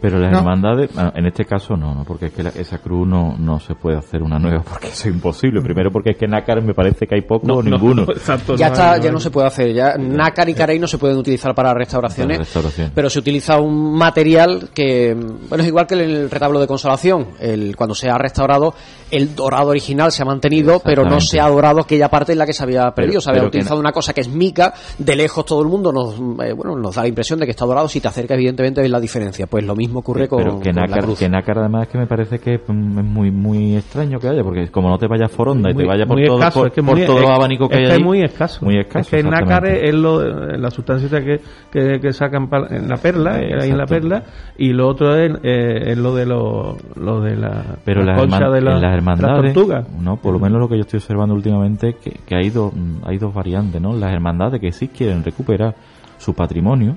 Pero 0.00 0.18
las 0.18 0.32
no. 0.32 0.38
hermandades, 0.38 0.90
en 1.14 1.26
este 1.26 1.44
caso 1.44 1.76
no, 1.76 1.94
no 1.94 2.04
porque 2.04 2.26
es 2.26 2.32
que 2.32 2.42
la, 2.42 2.50
esa 2.50 2.78
cruz 2.78 3.06
no, 3.06 3.36
no 3.38 3.60
se 3.60 3.74
puede 3.74 3.96
hacer 3.96 4.22
una 4.22 4.38
nueva 4.38 4.62
porque 4.68 4.88
es 4.88 5.06
imposible. 5.06 5.60
Primero 5.60 5.90
porque 5.90 6.10
es 6.10 6.16
que 6.16 6.26
nácar 6.26 6.62
me 6.62 6.74
parece 6.74 7.06
que 7.06 7.14
hay 7.14 7.22
poco 7.22 7.46
no, 7.46 7.54
o 7.54 7.62
ninguno. 7.62 8.02
exacto, 8.08 8.56
ya 8.56 8.68
está, 8.68 8.98
ya 8.98 9.10
no 9.10 9.20
se 9.20 9.30
puede 9.30 9.46
hacer. 9.46 9.72
Ya 9.72 9.94
nácar 9.96 10.48
y 10.48 10.54
carey 10.54 10.78
no 10.78 10.86
se 10.86 10.98
pueden 10.98 11.16
utilizar 11.16 11.54
para 11.54 11.72
restauraciones, 11.74 12.36
para 12.36 12.44
restauración. 12.44 12.92
pero 12.94 13.10
se 13.10 13.18
utiliza 13.18 13.58
un 13.58 13.96
material 13.96 14.70
que, 14.74 15.14
bueno, 15.14 15.62
es 15.62 15.68
igual 15.68 15.86
que 15.86 15.94
el 15.94 16.30
retablo 16.30 16.60
de 16.60 16.66
consolación. 16.66 17.28
El, 17.38 17.76
cuando 17.76 17.94
se 17.94 18.08
ha 18.08 18.18
restaurado, 18.18 18.74
el 19.10 19.34
dorado 19.34 19.68
original 19.68 20.12
se 20.12 20.22
ha 20.22 20.26
mantenido, 20.26 20.80
pero 20.80 21.04
no 21.04 21.20
se 21.20 21.40
ha 21.40 21.48
dorado 21.48 21.80
aquella 21.80 22.08
parte 22.08 22.32
en 22.32 22.38
la 22.38 22.46
que 22.46 22.52
se 22.52 22.62
había 22.62 22.90
perdido. 22.90 23.14
Pero, 23.14 23.20
se 23.20 23.30
había 23.30 23.44
utilizado 23.44 23.78
una 23.78 23.92
cosa 23.92 24.12
que 24.12 24.20
es 24.20 24.28
mica, 24.28 24.74
de 24.98 25.16
lejos 25.16 25.44
todo 25.44 25.62
el 25.62 25.68
mundo 25.68 25.92
nos, 25.92 26.14
eh, 26.44 26.52
bueno, 26.52 26.76
nos 26.76 26.94
da 26.94 27.02
la 27.02 27.08
impresión 27.08 27.38
de 27.38 27.46
que 27.46 27.52
está 27.52 27.64
dorado. 27.64 27.88
Si 27.88 28.00
te 28.00 28.08
acerca, 28.08 28.34
evidentemente 28.34 28.80
ves 28.80 28.90
la 28.90 29.00
diferencia. 29.00 29.46
Pues 29.46 29.64
lo 29.64 29.74
mismo 29.74 29.83
ocurre 29.92 30.28
con, 30.28 30.38
pero 30.38 30.60
que 30.60 30.70
con 30.70 30.82
nácar, 30.82 30.96
la 30.98 31.02
cruz. 31.02 31.18
que 31.18 31.28
nácar 31.28 31.58
además 31.58 31.82
es 31.82 31.88
que 31.88 31.98
me 31.98 32.06
parece 32.06 32.38
que 32.38 32.54
es 32.54 32.68
muy 32.68 33.30
muy 33.30 33.76
extraño 33.76 34.18
que 34.18 34.28
haya 34.28 34.42
porque 34.42 34.68
como 34.68 34.88
no 34.88 34.98
te 34.98 35.06
vayas 35.06 35.30
foronda 35.30 35.70
y 35.70 35.74
muy, 35.74 35.84
te 35.84 35.88
vaya 35.88 36.06
por 36.06 36.22
todo 36.22 36.38
escaso, 36.38 36.60
por, 36.60 36.68
es 36.68 36.72
que 36.74 36.82
por 36.82 36.96
muy, 36.96 37.06
todo 37.06 37.18
es, 37.18 37.24
el 37.24 37.30
abanico 37.30 37.68
que 37.68 37.74
es 37.74 37.80
hay 37.80 37.86
que 37.86 37.92
ahí, 37.92 37.98
es 38.00 38.04
muy 38.04 38.22
escaso. 38.22 38.64
muy 38.64 38.78
escaso 38.78 39.00
es 39.00 39.08
que 39.10 39.20
el 39.20 39.30
nácar 39.30 39.66
es 39.66 39.94
lo, 39.94 40.22
la 40.22 40.70
sustancia 40.70 41.08
que, 41.20 41.40
que, 41.70 42.00
que 42.00 42.12
sacan 42.12 42.48
en 42.70 42.88
la 42.88 42.96
perla 42.96 43.40
Eh, 43.40 43.54
ahí 43.60 43.70
en 43.70 43.78
la 43.78 43.86
perla 43.86 44.22
y 44.56 44.72
lo 44.72 44.88
otro 44.88 45.14
es, 45.16 45.32
eh, 45.42 45.92
es 45.92 45.98
lo 45.98 46.14
de 46.14 46.26
lo, 46.26 46.76
lo 46.96 47.20
de 47.20 47.36
la 47.36 47.76
pero 47.84 48.02
la 48.02 48.12
las, 48.12 48.20
concha 48.20 48.48
de 48.48 48.60
la, 48.60 48.78
las 48.78 48.94
hermandades 48.94 49.44
la 49.44 49.52
tortuga. 49.52 49.84
no 50.00 50.16
por 50.16 50.32
lo 50.32 50.38
menos 50.38 50.60
lo 50.60 50.68
que 50.68 50.76
yo 50.76 50.82
estoy 50.82 50.98
observando 50.98 51.34
últimamente 51.34 51.94
que, 51.94 52.12
que 52.26 52.36
hay 52.36 52.50
dos 52.50 52.72
hay 53.04 53.18
dos 53.18 53.34
variantes 53.34 53.80
no 53.80 53.94
las 53.94 54.12
hermandades 54.12 54.60
que 54.60 54.72
sí 54.72 54.88
quieren 54.88 55.24
recuperar 55.24 55.74
su 56.18 56.34
patrimonio 56.34 56.96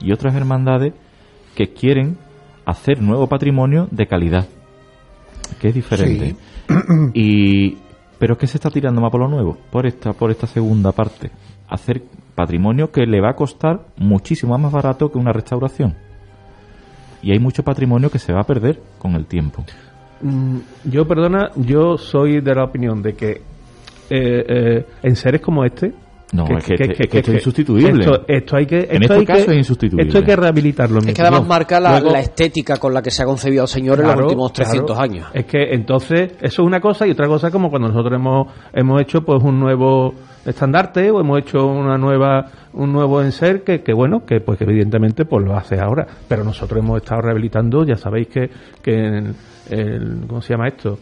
y 0.00 0.12
otras 0.12 0.34
hermandades 0.34 0.94
que 1.54 1.72
quieren 1.72 2.16
hacer 2.64 3.00
nuevo 3.00 3.26
patrimonio 3.26 3.88
de 3.90 4.06
calidad, 4.06 4.46
que 5.60 5.68
es 5.68 5.74
diferente. 5.74 6.36
Sí. 6.68 6.74
y 7.14 7.78
pero 8.18 8.34
es 8.34 8.38
que 8.38 8.46
se 8.46 8.56
está 8.56 8.70
tirando 8.70 9.00
más 9.00 9.10
por 9.10 9.20
lo 9.20 9.28
nuevo, 9.28 9.58
por 9.70 9.86
esta 9.86 10.12
por 10.12 10.30
esta 10.30 10.46
segunda 10.46 10.92
parte, 10.92 11.30
hacer 11.68 12.02
patrimonio 12.34 12.90
que 12.90 13.06
le 13.06 13.20
va 13.20 13.30
a 13.30 13.34
costar 13.34 13.86
muchísimo 13.96 14.56
más 14.58 14.72
barato 14.72 15.10
que 15.10 15.18
una 15.18 15.32
restauración. 15.32 15.94
Y 17.22 17.32
hay 17.32 17.38
mucho 17.38 17.62
patrimonio 17.62 18.10
que 18.10 18.18
se 18.18 18.32
va 18.32 18.40
a 18.40 18.44
perder 18.44 18.80
con 18.98 19.14
el 19.14 19.26
tiempo. 19.26 19.64
Mm, 20.22 20.58
Yo, 20.84 21.06
perdona, 21.06 21.50
yo 21.56 21.96
soy 21.96 22.40
de 22.40 22.54
la 22.54 22.64
opinión 22.64 23.02
de 23.02 23.14
que 23.14 23.30
eh, 24.10 24.44
eh, 24.48 24.86
en 25.02 25.16
seres 25.16 25.40
como 25.40 25.64
este, 25.64 25.92
no, 26.32 26.46
que, 26.46 26.54
es 26.54 26.64
que, 26.64 26.76
que, 26.76 26.86
que, 26.94 27.08
que 27.08 27.18
esto 27.18 27.30
es 27.30 27.36
insustituible. 27.38 28.04
Esto, 28.04 28.24
esto, 28.26 28.56
hay 28.56 28.64
que, 28.64 28.78
esto 28.78 28.94
en 28.94 29.02
este 29.02 29.14
hay 29.14 29.24
caso 29.26 29.44
que, 29.44 29.52
es 29.52 29.58
insustituible. 29.58 30.06
Esto 30.06 30.18
hay 30.18 30.24
que 30.24 30.36
rehabilitarlo. 30.36 30.98
Es 31.00 31.14
que 31.14 31.22
además 31.22 31.46
marca 31.46 31.78
la, 31.78 32.00
Luego, 32.00 32.10
la, 32.10 32.20
estética 32.20 32.78
con 32.78 32.94
la 32.94 33.02
que 33.02 33.10
se 33.10 33.22
ha 33.22 33.26
concebido 33.26 33.64
el 33.64 33.68
Señor 33.68 33.98
claro, 33.98 34.12
en 34.12 34.18
los 34.18 34.26
últimos 34.26 34.52
300 34.54 34.86
claro. 34.86 35.02
años. 35.02 35.28
Es 35.34 35.44
que 35.44 35.74
entonces, 35.74 36.32
eso 36.40 36.62
es 36.62 36.66
una 36.66 36.80
cosa 36.80 37.06
y 37.06 37.10
otra 37.10 37.26
cosa 37.26 37.50
como 37.50 37.68
cuando 37.68 37.88
nosotros 37.88 38.14
hemos, 38.18 38.46
hemos 38.72 39.02
hecho 39.02 39.20
pues 39.20 39.42
un 39.42 39.60
nuevo 39.60 40.14
estandarte 40.46 41.10
o 41.10 41.20
hemos 41.20 41.38
hecho 41.40 41.66
una 41.66 41.98
nueva 41.98 42.46
un 42.72 42.92
nuevo 42.92 43.22
enser 43.22 43.62
que, 43.62 43.82
que 43.82 43.92
bueno 43.92 44.24
que 44.26 44.40
pues 44.40 44.58
que 44.58 44.64
evidentemente 44.64 45.24
pues 45.24 45.44
lo 45.44 45.54
hace 45.54 45.78
ahora 45.78 46.04
pero 46.26 46.42
nosotros 46.42 46.80
hemos 46.80 47.00
estado 47.00 47.20
rehabilitando 47.20 47.84
ya 47.84 47.96
sabéis 47.96 48.26
que, 48.26 48.50
que 48.82 48.92
el, 48.92 49.34
el, 49.70 50.24
¿cómo 50.26 50.40
se 50.40 50.54
llama 50.54 50.66
esto? 50.66 50.98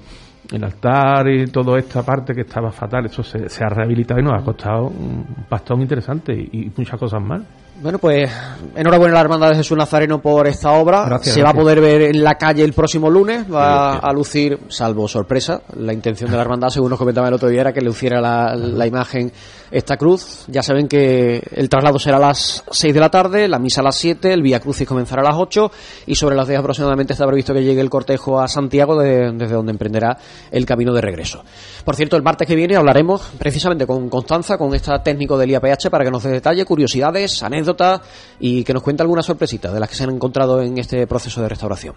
El 0.52 0.64
altar 0.64 1.28
y 1.28 1.46
toda 1.46 1.78
esta 1.78 2.02
parte 2.02 2.34
que 2.34 2.42
estaba 2.42 2.70
fatal, 2.70 3.06
eso 3.06 3.22
se, 3.22 3.48
se, 3.48 3.64
ha 3.64 3.68
rehabilitado 3.68 4.20
y 4.20 4.24
nos 4.24 4.40
ha 4.40 4.44
costado 4.44 4.86
un 4.86 5.24
pastón 5.48 5.80
interesante 5.80 6.32
y, 6.32 6.66
y 6.66 6.72
muchas 6.76 6.98
cosas 6.98 7.22
más. 7.22 7.42
Bueno, 7.82 7.98
pues 7.98 8.30
enhorabuena 8.76 9.12
a 9.12 9.14
la 9.14 9.20
Hermandad 9.22 9.48
de 9.50 9.56
Jesús 9.56 9.76
Nazareno 9.76 10.20
por 10.20 10.46
esta 10.46 10.72
obra. 10.72 11.06
Gracias, 11.06 11.34
Se 11.34 11.42
va 11.42 11.50
a 11.50 11.54
poder 11.54 11.80
ver 11.80 12.02
en 12.02 12.22
la 12.22 12.34
calle 12.34 12.62
el 12.62 12.74
próximo 12.74 13.08
lunes. 13.08 13.50
Va 13.50 13.94
a 13.94 14.12
lucir, 14.12 14.58
salvo 14.68 15.08
sorpresa, 15.08 15.62
la 15.76 15.94
intención 15.94 16.30
de 16.30 16.36
la 16.36 16.42
Hermandad, 16.42 16.68
según 16.68 16.90
nos 16.90 16.98
comentaba 16.98 17.28
el 17.28 17.34
otro 17.34 17.48
día, 17.48 17.62
era 17.62 17.72
que 17.72 17.80
luciera 17.80 18.20
la, 18.20 18.54
la 18.54 18.86
imagen 18.86 19.32
esta 19.70 19.96
cruz. 19.96 20.44
Ya 20.48 20.62
saben 20.62 20.88
que 20.88 21.42
el 21.52 21.68
traslado 21.68 21.98
será 21.98 22.16
a 22.16 22.20
las 22.20 22.64
6 22.70 22.92
de 22.94 23.00
la 23.00 23.08
tarde, 23.10 23.48
la 23.48 23.58
misa 23.58 23.80
a 23.80 23.84
las 23.84 23.96
7, 23.96 24.32
el 24.32 24.42
Vía 24.42 24.60
Crucis 24.60 24.86
comenzará 24.86 25.22
a 25.22 25.26
las 25.26 25.36
8 25.36 25.70
y 26.06 26.14
sobre 26.14 26.36
las 26.36 26.48
10 26.48 26.60
aproximadamente 26.60 27.12
está 27.12 27.26
previsto 27.26 27.54
que 27.54 27.62
llegue 27.62 27.80
el 27.80 27.90
cortejo 27.90 28.40
a 28.40 28.48
Santiago 28.48 28.98
de- 29.00 29.32
desde 29.32 29.54
donde 29.54 29.72
emprenderá 29.72 30.16
el 30.50 30.66
camino 30.66 30.92
de 30.92 31.00
regreso. 31.00 31.42
Por 31.84 31.96
cierto, 31.96 32.16
el 32.16 32.22
martes 32.22 32.46
que 32.46 32.54
viene 32.56 32.76
hablaremos 32.76 33.22
precisamente 33.38 33.86
con 33.86 34.08
Constanza, 34.08 34.58
con 34.58 34.74
esta 34.74 35.02
técnico 35.02 35.38
del 35.38 35.50
IAPH, 35.50 35.88
para 35.90 36.04
que 36.04 36.10
nos 36.10 36.22
dé 36.22 36.30
detalle, 36.30 36.64
curiosidades, 36.64 37.42
anécdotas 37.42 38.00
y 38.38 38.64
que 38.64 38.72
nos 38.74 38.82
cuente 38.82 39.02
algunas 39.02 39.26
sorpresitas 39.26 39.72
de 39.72 39.80
las 39.80 39.88
que 39.88 39.94
se 39.94 40.04
han 40.04 40.10
encontrado 40.10 40.60
en 40.62 40.78
este 40.78 41.06
proceso 41.06 41.40
de 41.42 41.48
restauración. 41.48 41.94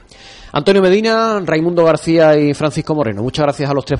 Antonio 0.51 0.81
Medina, 0.81 1.41
Raimundo 1.43 1.83
García 1.83 2.37
y 2.37 2.53
Francisco 2.53 2.93
Moreno, 2.93 3.23
muchas 3.23 3.43
gracias 3.43 3.69
a 3.69 3.73
los 3.73 3.85
tres 3.85 3.91